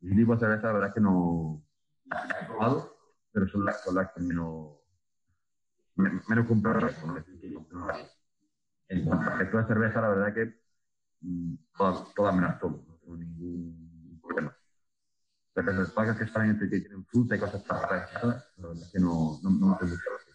Y 0.00 0.16
tipo 0.16 0.34
de 0.34 0.40
cerveza, 0.40 0.66
la 0.68 0.72
verdad 0.74 0.88
es 0.88 0.94
que 0.94 1.00
no 1.00 1.62
las 2.06 2.42
he 2.42 2.44
probado, 2.46 2.96
pero 3.32 3.48
son 3.48 3.64
las, 3.64 3.82
son 3.82 3.94
las 3.94 4.12
que 4.12 4.20
menos 4.20 4.76
menos 5.96 6.46
comprar 6.46 6.82
¿no? 7.04 7.88
En 8.88 9.04
cuanto 9.04 9.30
a 9.30 9.38
de 9.38 9.66
cerveza, 9.66 10.00
la 10.00 10.08
verdad 10.08 10.34
que 10.34 10.60
mm, 11.22 11.54
todas, 11.76 12.14
todas 12.14 12.34
me 12.34 12.42
las 12.42 12.60
tomo, 12.60 12.84
no 12.86 12.94
tengo 12.98 13.16
ningún 13.16 14.20
problema. 14.22 14.56
Cervezas 15.54 15.90
pagas 15.90 16.18
que 16.18 16.24
están 16.24 16.50
entre 16.50 16.68
que 16.68 16.80
tienen 16.80 17.04
fruta 17.06 17.34
y 17.34 17.40
cosas 17.40 17.62
para 17.62 17.80
la 17.82 18.68
verdad 18.68 18.82
es 18.82 18.92
que 18.92 19.00
no, 19.00 19.40
no, 19.42 19.50
no 19.50 19.66
me 19.68 19.88
mucha 19.88 20.25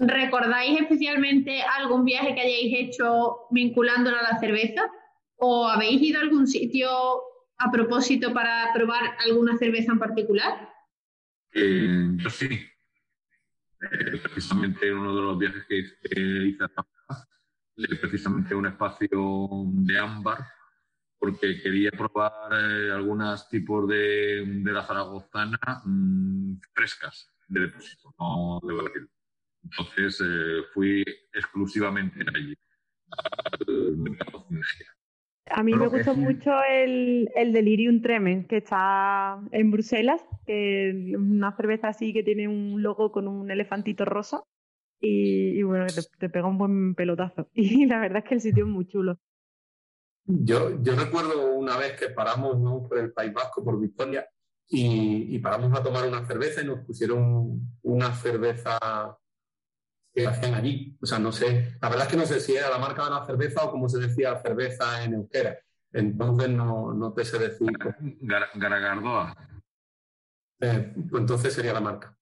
¿Recordáis 0.00 0.80
especialmente 0.80 1.62
algún 1.62 2.06
viaje 2.06 2.34
que 2.34 2.40
hayáis 2.40 2.72
hecho 2.74 3.46
vinculándolo 3.50 4.16
a 4.16 4.32
la 4.32 4.38
cerveza? 4.40 4.90
¿O 5.36 5.68
habéis 5.68 6.00
ido 6.00 6.18
a 6.18 6.22
algún 6.22 6.46
sitio 6.46 6.88
a 7.58 7.70
propósito 7.70 8.32
para 8.32 8.72
probar 8.72 9.14
alguna 9.26 9.58
cerveza 9.58 9.92
en 9.92 9.98
particular? 9.98 10.70
Eh, 11.52 12.12
yo 12.16 12.30
sí, 12.30 12.46
eh, 12.46 14.18
precisamente 14.22 14.90
uno 14.90 15.14
de 15.14 15.20
los 15.20 15.38
viajes 15.38 15.66
que 15.68 15.78
hice 16.46 16.64
a 16.64 17.26
precisamente 18.00 18.54
un 18.54 18.66
espacio 18.66 19.64
de 19.66 19.98
ámbar, 19.98 20.38
porque 21.18 21.60
quería 21.60 21.90
probar 21.90 22.32
eh, 22.52 22.90
algunos 22.90 23.48
tipos 23.50 23.86
de, 23.86 24.44
de 24.46 24.72
la 24.72 24.82
zaragozana 24.82 25.58
mmm, 25.84 26.54
frescas 26.72 27.30
de 27.48 27.60
depósito, 27.60 28.14
no 28.18 28.60
de 28.66 28.74
barril. 28.74 29.10
Entonces 29.62 30.20
eh, 30.24 30.62
fui 30.72 31.04
exclusivamente 31.32 32.20
allí. 32.34 32.54
A 35.46 35.62
mí 35.64 35.74
me 35.74 35.88
gustó 35.88 36.14
mucho 36.14 36.52
el, 36.70 37.28
el 37.34 37.52
Delirium 37.52 38.02
Tremens, 38.02 38.46
que 38.46 38.58
está 38.58 39.40
en 39.50 39.70
Bruselas, 39.70 40.22
que 40.46 40.90
es 40.90 41.16
una 41.16 41.56
cerveza 41.56 41.88
así 41.88 42.12
que 42.12 42.22
tiene 42.22 42.46
un 42.46 42.82
logo 42.82 43.10
con 43.10 43.26
un 43.26 43.50
elefantito 43.50 44.04
rosa. 44.04 44.44
Y, 45.02 45.62
bueno, 45.62 45.86
te, 45.86 46.02
te, 46.18 46.28
pega 46.28 46.46
un 46.46 46.58
buen 46.58 46.94
pelotazo. 46.94 47.48
Y 47.54 47.86
la 47.86 48.00
verdad 48.00 48.18
es 48.18 48.28
que 48.28 48.34
el 48.34 48.40
sitio 48.40 48.64
es 48.64 48.70
muy 48.70 48.86
chulo. 48.86 49.18
Yo, 50.26 50.80
yo 50.82 50.94
recuerdo 50.94 51.54
una 51.54 51.76
vez 51.78 51.98
que 51.98 52.10
paramos 52.10 52.60
¿no? 52.60 52.86
por 52.86 52.98
el 52.98 53.12
País 53.12 53.32
Vasco, 53.32 53.64
por 53.64 53.80
Victoria, 53.80 54.28
y, 54.68 55.34
y, 55.34 55.38
paramos 55.40 55.76
a 55.76 55.82
tomar 55.82 56.06
una 56.06 56.24
cerveza 56.24 56.62
y 56.62 56.66
nos 56.66 56.84
pusieron 56.84 57.76
una 57.82 58.14
cerveza 58.14 58.78
que 60.12 60.26
hacían 60.26 60.54
allí. 60.54 60.96
O 61.00 61.06
sea, 61.06 61.18
no 61.18 61.32
sé, 61.32 61.76
la 61.80 61.88
verdad 61.88 62.06
es 62.06 62.12
que 62.12 62.16
no 62.16 62.26
sé 62.26 62.40
si 62.40 62.56
era 62.56 62.70
la 62.70 62.78
marca 62.78 63.04
de 63.04 63.10
la 63.10 63.24
cerveza 63.24 63.64
o 63.64 63.70
como 63.70 63.88
se 63.88 63.98
decía 63.98 64.40
cerveza 64.40 65.04
en 65.04 65.14
euskera. 65.14 65.58
Entonces 65.92 66.48
no, 66.48 66.92
no 66.92 67.12
te 67.12 67.24
sé 67.24 67.38
decir. 67.38 67.70
Garagardoa. 68.54 69.36
Eh, 70.60 70.92
pues 71.08 71.20
entonces 71.20 71.54
sería 71.54 71.72
la 71.72 71.80
marca. 71.80 72.16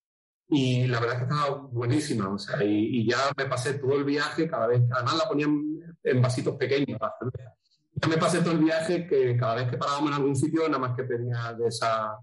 Y 0.51 0.87
la 0.87 1.01
verdad 1.01 1.17
es 1.17 1.27
que 1.27 1.35
estaba 1.35 1.57
buenísima, 1.57 2.33
o 2.33 2.39
sea, 2.39 2.65
y, 2.65 3.07
ya 3.07 3.19
me 3.37 3.45
pasé 3.45 3.75
todo 3.75 3.95
el 3.97 4.05
viaje, 4.05 4.49
cada 4.49 4.67
vez, 4.67 4.81
además 4.91 5.19
la 5.19 5.29
ponían 5.29 5.79
en 6.03 6.23
vasitos 6.23 6.57
pequeños 6.57 6.99
la 6.99 7.15
cerveza. 7.19 7.55
Ya 7.93 8.09
me 8.09 8.17
pasé 8.17 8.41
todo 8.41 8.53
el 8.53 8.65
viaje 8.65 9.07
que 9.07 9.37
cada 9.37 9.57
vez 9.57 9.69
que 9.69 9.77
parábamos 9.77 10.11
en 10.11 10.17
algún 10.17 10.37
sitio, 10.37 10.67
nada 10.67 10.79
más 10.79 10.97
que 10.97 11.05
pedía 11.05 11.53
de 11.53 11.69
esa, 11.69 12.17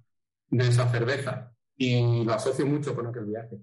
de 0.47 0.67
esa 0.67 0.89
cerveza. 0.89 1.51
Y 1.77 2.23
lo 2.23 2.33
asocio 2.33 2.65
mucho 2.65 2.95
con 2.95 3.07
aquel 3.07 3.25
viaje. 3.25 3.59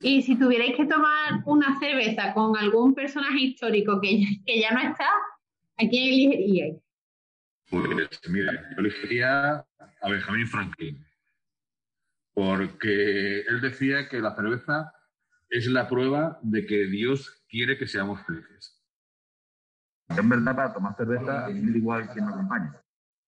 Y 0.00 0.22
si 0.22 0.38
tuvierais 0.38 0.76
que 0.76 0.86
tomar 0.86 1.42
una 1.46 1.78
cerveza 1.78 2.34
con 2.34 2.56
algún 2.56 2.94
personaje 2.94 3.40
histórico 3.40 4.00
que, 4.00 4.22
que 4.44 4.60
ya 4.60 4.70
no 4.72 4.80
está, 4.80 5.08
¿a 5.76 5.88
quién 5.88 6.12
elegiríais? 6.12 6.76
Pues 7.70 7.84
mira, 8.28 8.52
yo 8.52 8.76
elegiría 8.78 9.56
a 9.56 10.08
Benjamin 10.08 10.46
Franklin. 10.46 11.04
Porque 12.34 13.40
él 13.40 13.60
decía 13.60 14.08
que 14.08 14.20
la 14.20 14.36
cerveza 14.36 14.92
es 15.48 15.66
la 15.66 15.88
prueba 15.88 16.38
de 16.42 16.66
que 16.66 16.86
Dios 16.86 17.44
quiere 17.48 17.78
que 17.78 17.86
seamos 17.86 18.20
felices. 18.26 18.82
En 20.08 20.28
verdad, 20.28 20.54
para 20.54 20.72
tomar 20.72 20.96
cerveza, 20.96 21.48
es 21.48 21.56
igual 21.56 22.12
que 22.12 22.20
nos 22.20 22.34
acompaña. 22.34 22.80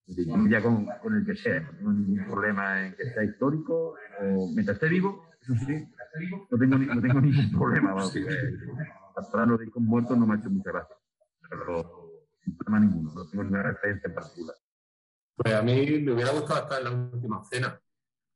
Ya 0.07 0.62
con, 0.62 0.87
con, 1.03 1.16
el 1.16 1.27
que 1.27 1.37
sea, 1.37 1.61
no 1.61 1.73
tengo 1.73 1.93
ningún 1.93 2.25
problema 2.25 2.87
en 2.87 2.95
que 2.95 3.11
sea 3.11 3.25
histórico 3.25 3.97
o 4.21 4.51
mientras 4.55 4.77
esté 4.77 4.89
vivo, 4.89 5.29
eso 5.43 5.55
sí, 5.66 5.87
no 6.51 6.59
tengo, 6.59 6.79
no 6.79 7.01
tengo 7.01 7.21
ningún 7.21 7.51
problema. 7.53 7.95
Porque 7.95 8.27
hasta 9.16 9.47
los 9.47 9.61
discos 9.61 9.83
muertos 9.83 10.19
no 10.19 10.27
me 10.27 10.35
ha 10.35 10.39
hecho 10.39 10.51
mucha 10.51 10.71
gracia. 10.71 10.97
Pero 11.49 12.27
sin 12.45 12.57
problema 12.57 12.87
ninguno, 12.87 13.12
no 13.14 13.29
tengo 13.29 13.45
ninguna 13.45 13.62
referencia 13.62 14.09
en 14.09 14.14
particular. 14.14 14.57
Pues 15.37 15.55
a 15.55 15.62
mí 15.62 16.01
me 16.01 16.12
hubiera 16.12 16.33
gustado 16.33 16.62
estar 16.62 16.79
en 16.79 16.85
la 16.85 16.91
última 16.91 17.45
cena 17.45 17.81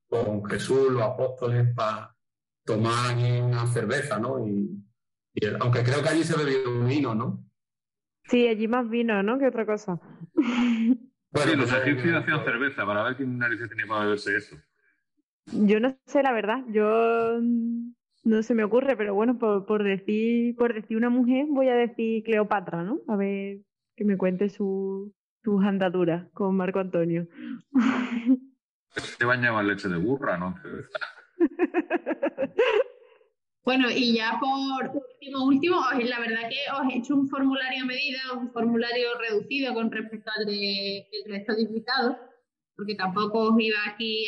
con 0.09 0.45
Jesús, 0.45 0.93
los 0.93 1.03
apóstoles, 1.03 1.75
para 1.75 2.15
tomar 2.65 3.17
una 3.17 3.67
cerveza, 3.67 4.19
¿no? 4.19 4.47
Y, 4.47 4.85
y, 5.35 5.47
aunque 5.61 5.83
creo 5.83 6.03
que 6.03 6.09
allí 6.11 6.23
se 6.23 6.37
bebió 6.37 6.71
un 6.71 6.87
vino, 6.87 7.15
¿no? 7.15 7.45
Sí, 8.25 8.47
allí 8.47 8.69
más 8.69 8.89
vino, 8.89 9.23
¿no? 9.23 9.39
Que 9.39 9.49
otra 9.49 9.67
cosa. 9.67 10.01
Bueno, 10.35 11.53
sí, 11.53 11.57
los 11.57 11.73
egipcios 11.73 12.23
hacían 12.23 12.45
cerveza 12.45 12.85
para 12.85 13.05
ver 13.05 13.17
quién 13.17 13.39
narices 13.39 13.69
tenía 13.69 13.87
para 13.87 14.05
beberse 14.05 14.37
eso. 14.37 14.57
Yo 15.47 15.81
no 15.81 15.97
sé 16.07 16.23
la 16.23 16.33
verdad, 16.33 16.65
yo 16.69 17.41
no 18.25 18.43
se 18.43 18.55
me 18.55 18.65
ocurre, 18.65 18.97
pero 18.97 19.15
bueno, 19.15 19.39
por, 19.39 19.67
por 19.67 19.83
decir 19.83 20.55
por 20.57 20.73
decir 20.73 20.97
una 20.97 21.11
mujer 21.11 21.47
voy 21.49 21.69
a 21.69 21.75
decir 21.75 22.23
Cleopatra, 22.23 22.83
¿no? 22.85 23.01
A 23.09 23.17
ver 23.17 23.59
que 23.97 24.05
me 24.05 24.17
cuente 24.17 24.49
su, 24.49 25.13
sus 25.43 25.65
andaduras 25.65 26.31
con 26.33 26.57
Marco 26.57 26.79
Antonio. 26.79 27.27
Se 28.95 29.25
bañaba 29.25 29.63
leche 29.63 29.89
de 29.89 29.97
burra, 29.97 30.39
¿no? 30.39 30.55
Bueno, 33.65 33.89
y 33.89 34.17
ya 34.17 34.41
por 34.41 34.89
último, 34.89 35.45
último, 35.45 35.77
la 36.03 36.19
verdad 36.19 36.49
que 36.49 36.57
os 36.73 36.93
he 36.93 36.99
hecho 36.99 37.15
un 37.15 37.29
formulario 37.29 37.85
a 37.85 37.87
medida, 37.87 38.19
un 38.37 38.51
formulario 38.51 39.17
reducido 39.21 39.73
con 39.73 39.93
respecto 39.93 40.33
al 40.37 40.47
de, 40.47 41.07
del 41.13 41.33
resto 41.33 41.55
de 41.55 41.63
invitados 41.63 42.17
porque 42.77 42.95
tampoco 42.95 43.51
os 43.51 43.61
iba 43.61 43.79
aquí 43.87 44.27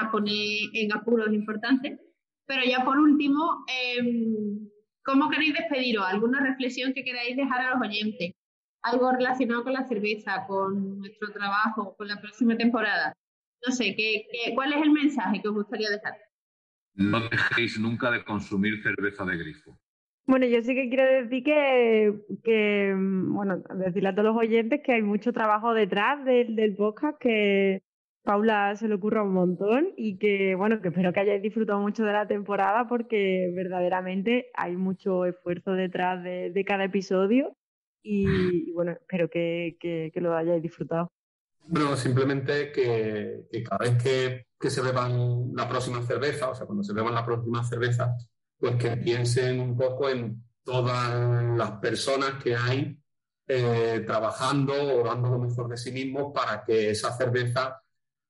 a, 0.00 0.10
poner 0.10 0.68
en 0.74 0.92
apuros 0.92 1.32
importantes. 1.32 1.98
Pero 2.46 2.62
ya 2.64 2.84
por 2.84 2.98
último, 2.98 3.64
em, 3.68 4.68
¿cómo 5.04 5.28
queréis 5.28 5.54
despediros? 5.54 6.04
¿Alguna 6.06 6.40
reflexión 6.40 6.94
que 6.94 7.04
queráis 7.04 7.36
dejar 7.36 7.60
a 7.60 7.74
los 7.74 7.88
oyentes? 7.88 8.34
Algo 8.82 9.12
relacionado 9.12 9.64
con 9.64 9.72
la 9.72 9.86
cerveza, 9.86 10.46
con 10.46 10.98
nuestro 11.00 11.32
trabajo, 11.32 11.94
con 11.96 12.08
la 12.08 12.20
próxima 12.20 12.56
temporada. 12.56 13.12
No 13.66 13.72
sé, 13.72 13.94
¿qué, 13.96 14.24
cuál 14.54 14.72
es 14.72 14.82
el 14.82 14.92
mensaje 14.92 15.42
que 15.42 15.48
os 15.48 15.54
gustaría 15.54 15.90
dejar? 15.90 16.14
No 16.94 17.20
dejéis 17.28 17.78
nunca 17.78 18.10
de 18.10 18.24
consumir 18.24 18.82
cerveza 18.82 19.24
de 19.24 19.36
grifo. 19.36 19.78
Bueno, 20.28 20.44
yo 20.44 20.60
sí 20.62 20.74
que 20.74 20.90
quiero 20.90 21.04
decir 21.04 21.42
que, 21.42 22.94
mm, 22.94 23.34
bueno, 23.34 23.62
decirle 23.76 24.10
a 24.10 24.14
todos 24.14 24.26
los 24.26 24.36
oyentes 24.36 24.82
que 24.84 24.92
hay 24.92 25.00
mucho 25.00 25.32
trabajo 25.32 25.72
detrás 25.72 26.22
del, 26.26 26.76
podcast, 26.76 27.18
que 27.18 27.82
Paula 28.24 28.76
se 28.76 28.88
le 28.88 28.96
ocurra 28.96 29.22
un 29.22 29.32
montón 29.32 29.88
y 29.96 30.18
que, 30.18 30.54
bueno, 30.54 30.82
que 30.82 30.88
espero 30.88 31.14
que 31.14 31.20
hayáis 31.20 31.40
disfrutado 31.40 31.80
mucho 31.80 32.04
de 32.04 32.12
la 32.12 32.28
temporada 32.28 32.86
porque 32.86 33.50
verdaderamente 33.56 34.50
hay 34.52 34.76
mucho 34.76 35.24
esfuerzo 35.24 35.72
detrás 35.72 36.22
de, 36.22 36.64
cada 36.66 36.84
episodio 36.84 37.56
y, 38.02 38.70
bueno, 38.72 38.92
espero 38.92 39.30
que, 39.30 40.12
lo 40.16 40.36
hayáis 40.36 40.62
disfrutado. 40.62 41.08
Bueno, 41.68 41.96
simplemente 41.96 42.70
que, 42.70 43.46
cada 43.66 43.90
vez 43.90 44.44
que 44.60 44.70
se 44.70 44.82
beban 44.82 45.54
la 45.54 45.66
próxima 45.66 46.02
cerveza, 46.02 46.50
o 46.50 46.54
sea, 46.54 46.66
cuando 46.66 46.84
se 46.84 46.92
beban 46.92 47.14
la 47.14 47.24
próxima 47.24 47.64
cerveza, 47.64 48.14
pues 48.58 48.76
que 48.76 48.96
piensen 48.96 49.60
un 49.60 49.76
poco 49.76 50.08
en 50.08 50.42
todas 50.64 51.56
las 51.56 51.72
personas 51.72 52.42
que 52.42 52.54
hay 52.56 53.00
eh, 53.46 54.02
trabajando 54.06 54.74
o 54.74 55.04
dando 55.04 55.30
lo 55.30 55.38
mejor 55.38 55.68
de 55.68 55.76
sí 55.76 55.90
mismos 55.92 56.32
para 56.34 56.64
que 56.64 56.90
esa 56.90 57.16
cerveza 57.16 57.80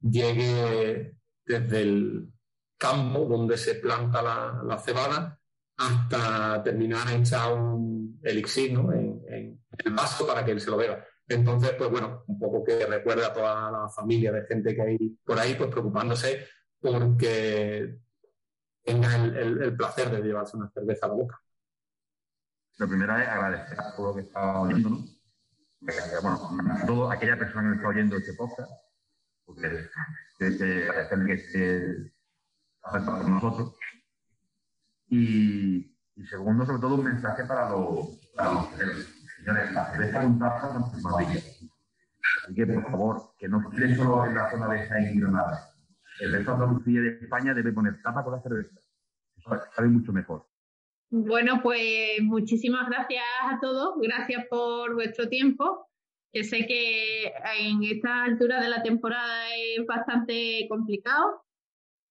llegue 0.00 1.16
desde 1.44 1.80
el 1.80 2.28
campo 2.76 3.24
donde 3.24 3.56
se 3.56 3.74
planta 3.76 4.22
la, 4.22 4.78
cebada 4.78 5.36
hasta 5.76 6.62
terminar 6.62 7.12
hecha 7.12 7.52
un 7.52 8.20
elixir 8.22 8.72
¿no? 8.72 8.92
en, 8.92 9.60
el 9.78 9.92
vaso 9.92 10.26
para 10.26 10.44
que 10.44 10.52
él 10.52 10.60
se 10.60 10.70
lo 10.70 10.76
beba. 10.76 11.04
Entonces, 11.26 11.72
pues 11.76 11.90
bueno, 11.90 12.24
un 12.26 12.38
poco 12.38 12.64
que 12.64 12.86
recuerde 12.86 13.24
a 13.24 13.32
toda 13.32 13.70
la 13.70 13.88
familia 13.88 14.32
de 14.32 14.46
gente 14.46 14.74
que 14.74 14.82
hay 14.82 14.98
por 15.24 15.38
ahí, 15.38 15.54
pues 15.54 15.70
preocupándose 15.70 16.46
porque 16.80 17.98
tenga 18.84 19.14
el, 19.14 19.76
placer 19.76 20.10
de 20.10 20.22
llevarse 20.22 20.56
una 20.56 20.70
cerveza 20.70 21.06
a 21.06 21.08
la 21.10 21.14
boca. 21.14 21.40
Lo 22.78 22.88
primero 22.88 23.16
es 23.16 23.28
agradecer 23.28 23.80
a 23.80 23.96
todo 23.96 24.08
lo 24.08 24.14
que 24.14 24.22
está 24.22 24.60
oyendo, 24.60 24.90
Bueno, 25.80 26.72
a 26.72 26.86
toda 26.86 27.14
aquella 27.14 27.38
persona 27.38 27.70
que 27.70 27.76
está 27.76 27.88
oyendo 27.88 28.16
este 28.16 28.34
podcast, 28.34 28.70
porque 29.44 29.88
agradecerle 30.38 31.26
que 31.26 31.32
esté 31.32 32.12
con 32.80 33.34
nosotros. 33.34 33.76
Y, 35.08 35.96
segundo, 36.28 36.66
sobre 36.66 36.80
todo, 36.80 36.94
un 36.96 37.04
mensaje 37.04 37.44
para 37.44 37.70
los, 37.70 38.18
para 38.36 38.64
señores, 39.36 39.72
la 39.72 39.90
cerveza 39.92 40.22
con 40.22 40.38
tapa 40.38 40.72
no 40.74 41.18
Así 41.18 42.54
que, 42.54 42.66
por 42.66 42.90
favor, 42.90 43.34
que 43.38 43.48
no 43.48 43.70
quede 43.70 43.96
solo 43.96 44.26
en 44.26 44.34
la 44.34 44.50
zona 44.50 44.68
de 44.68 44.86
Jaén 44.86 45.16
y 45.16 45.20
Granada. 45.20 45.77
El 46.20 46.32
resto 46.32 46.50
de 46.50 46.64
Andalucía 46.64 47.00
y 47.00 47.02
de 47.02 47.18
España 47.20 47.54
debe 47.54 47.72
poner 47.72 48.00
tapa 48.02 48.24
con 48.24 48.32
la 48.32 48.42
cerveza. 48.42 48.80
Eso 49.36 49.50
sabe 49.74 49.88
mucho 49.88 50.12
mejor. 50.12 50.46
Bueno, 51.10 51.60
pues 51.62 52.20
muchísimas 52.22 52.88
gracias 52.88 53.24
a 53.42 53.58
todos. 53.60 53.94
Gracias 54.00 54.46
por 54.50 54.94
vuestro 54.94 55.28
tiempo. 55.28 55.86
Que 56.32 56.44
sé 56.44 56.66
que 56.66 57.32
en 57.60 57.82
esta 57.84 58.24
altura 58.24 58.60
de 58.60 58.68
la 58.68 58.82
temporada 58.82 59.46
es 59.56 59.86
bastante 59.86 60.66
complicado. 60.68 61.42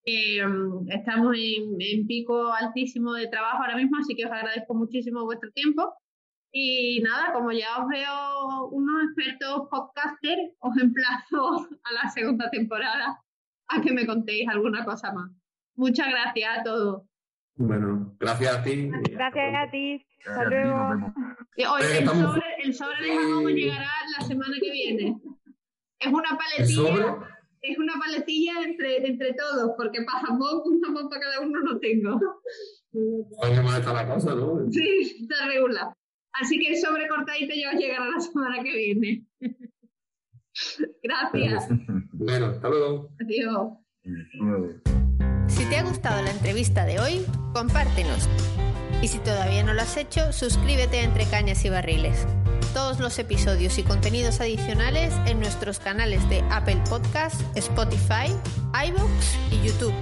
estamos 0.03 1.35
en, 1.35 1.75
en, 1.79 2.07
pico 2.07 2.51
altísimo 2.53 3.13
de 3.13 3.27
trabajo 3.27 3.61
ahora 3.61 3.75
mismo, 3.75 3.97
así 3.97 4.15
que 4.15 4.25
os 4.25 4.31
agradezco 4.31 4.73
muchísimo 4.73 5.25
vuestro 5.25 5.51
tiempo. 5.51 5.93
Y 6.51 7.01
nada, 7.01 7.33
como 7.33 7.51
ya 7.51 7.77
os 7.77 7.87
veo 7.89 8.67
unos 8.69 9.03
expertos 9.03 9.67
podcasters, 9.69 10.53
os 10.59 10.77
emplazo 10.77 11.67
a 11.83 11.93
la 11.93 12.09
segunda 12.09 12.49
temporada 12.49 13.21
a 13.69 13.81
que 13.81 13.91
me 13.91 14.05
contéis 14.05 14.47
alguna 14.47 14.85
cosa 14.85 15.11
más. 15.13 15.31
Muchas 15.75 16.07
gracias 16.09 16.59
a 16.59 16.63
todos. 16.63 17.03
Bueno, 17.55 18.15
gracias 18.19 18.55
a 18.55 18.63
ti. 18.63 18.89
Gracias 19.11 19.55
a 19.55 19.71
ti. 19.71 20.05
Hasta 20.25 20.45
luego. 20.45 21.13
Oye, 21.73 21.97
el, 21.99 22.07
sobre, 22.07 22.41
el 22.63 22.73
sobre 22.73 23.01
de 23.01 23.15
jamón 23.15 23.55
llegará 23.55 23.89
la 24.17 24.25
semana 24.25 24.55
que 24.61 24.71
viene. 24.71 25.17
Es 25.99 26.07
una 26.07 26.37
paletilla. 26.37 27.17
Es 27.61 27.77
una 27.79 27.93
paletilla 27.99 28.61
entre, 28.63 29.07
entre 29.07 29.33
todos, 29.33 29.71
porque 29.75 30.03
para 30.03 30.19
jamón, 30.27 30.61
un 30.65 30.81
jamón 30.81 31.09
para 31.09 31.21
cada 31.21 31.41
uno 31.41 31.59
no 31.61 31.79
tengo. 31.79 32.19
Oye, 32.93 33.61
más 33.61 33.79
está 33.79 33.93
la 33.93 34.07
cosa, 34.07 34.35
¿no? 34.35 34.71
Sí, 34.71 35.17
está 35.21 35.47
regular. 35.47 35.87
Así 36.33 36.59
que 36.59 36.73
el 36.73 36.77
sobre 36.77 37.07
cortadito 37.07 37.53
ya 37.55 37.71
os 37.71 37.79
llegará 37.79 38.09
la 38.09 38.19
semana 38.19 38.63
que 38.63 38.71
viene. 38.71 39.25
Gracias. 41.03 41.67
Bueno, 42.19 42.47
hasta 42.47 42.67
luego. 42.67 43.11
Adiós. 43.21 43.73
Si 45.47 45.65
te 45.69 45.77
ha 45.77 45.83
gustado 45.83 46.23
la 46.23 46.31
entrevista 46.31 46.83
de 46.83 46.99
hoy, 46.99 47.23
compártenos. 47.53 48.27
Y 49.03 49.07
si 49.07 49.19
todavía 49.19 49.63
no 49.63 49.75
lo 49.75 49.83
has 49.83 49.97
hecho, 49.97 50.31
suscríbete 50.33 50.97
a 50.97 51.03
Entre 51.03 51.25
Cañas 51.25 51.63
y 51.63 51.69
Barriles. 51.69 52.25
Todos 52.73 52.99
los 52.99 53.19
episodios 53.19 53.77
y 53.77 53.83
contenidos 53.83 54.41
adicionales 54.41 55.13
en 55.27 55.39
nuestros 55.39 55.79
canales 55.79 56.27
de 56.29 56.39
Apple 56.49 56.81
Podcasts, 56.89 57.45
Spotify, 57.55 58.33
iVoox 58.73 59.35
y 59.51 59.67
YouTube. 59.67 59.93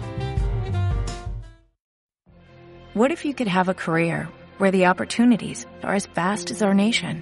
What 2.93 3.11
if 3.11 3.25
you 3.25 3.33
could 3.33 3.49
have 3.49 3.69
a 3.69 3.73
career 3.73 4.29
where 4.57 4.71
the 4.71 4.85
opportunities 4.85 5.67
are 5.83 5.95
as 5.95 6.07
vast 6.15 6.49
as 6.49 6.61
our 6.61 6.73
nation, 6.73 7.21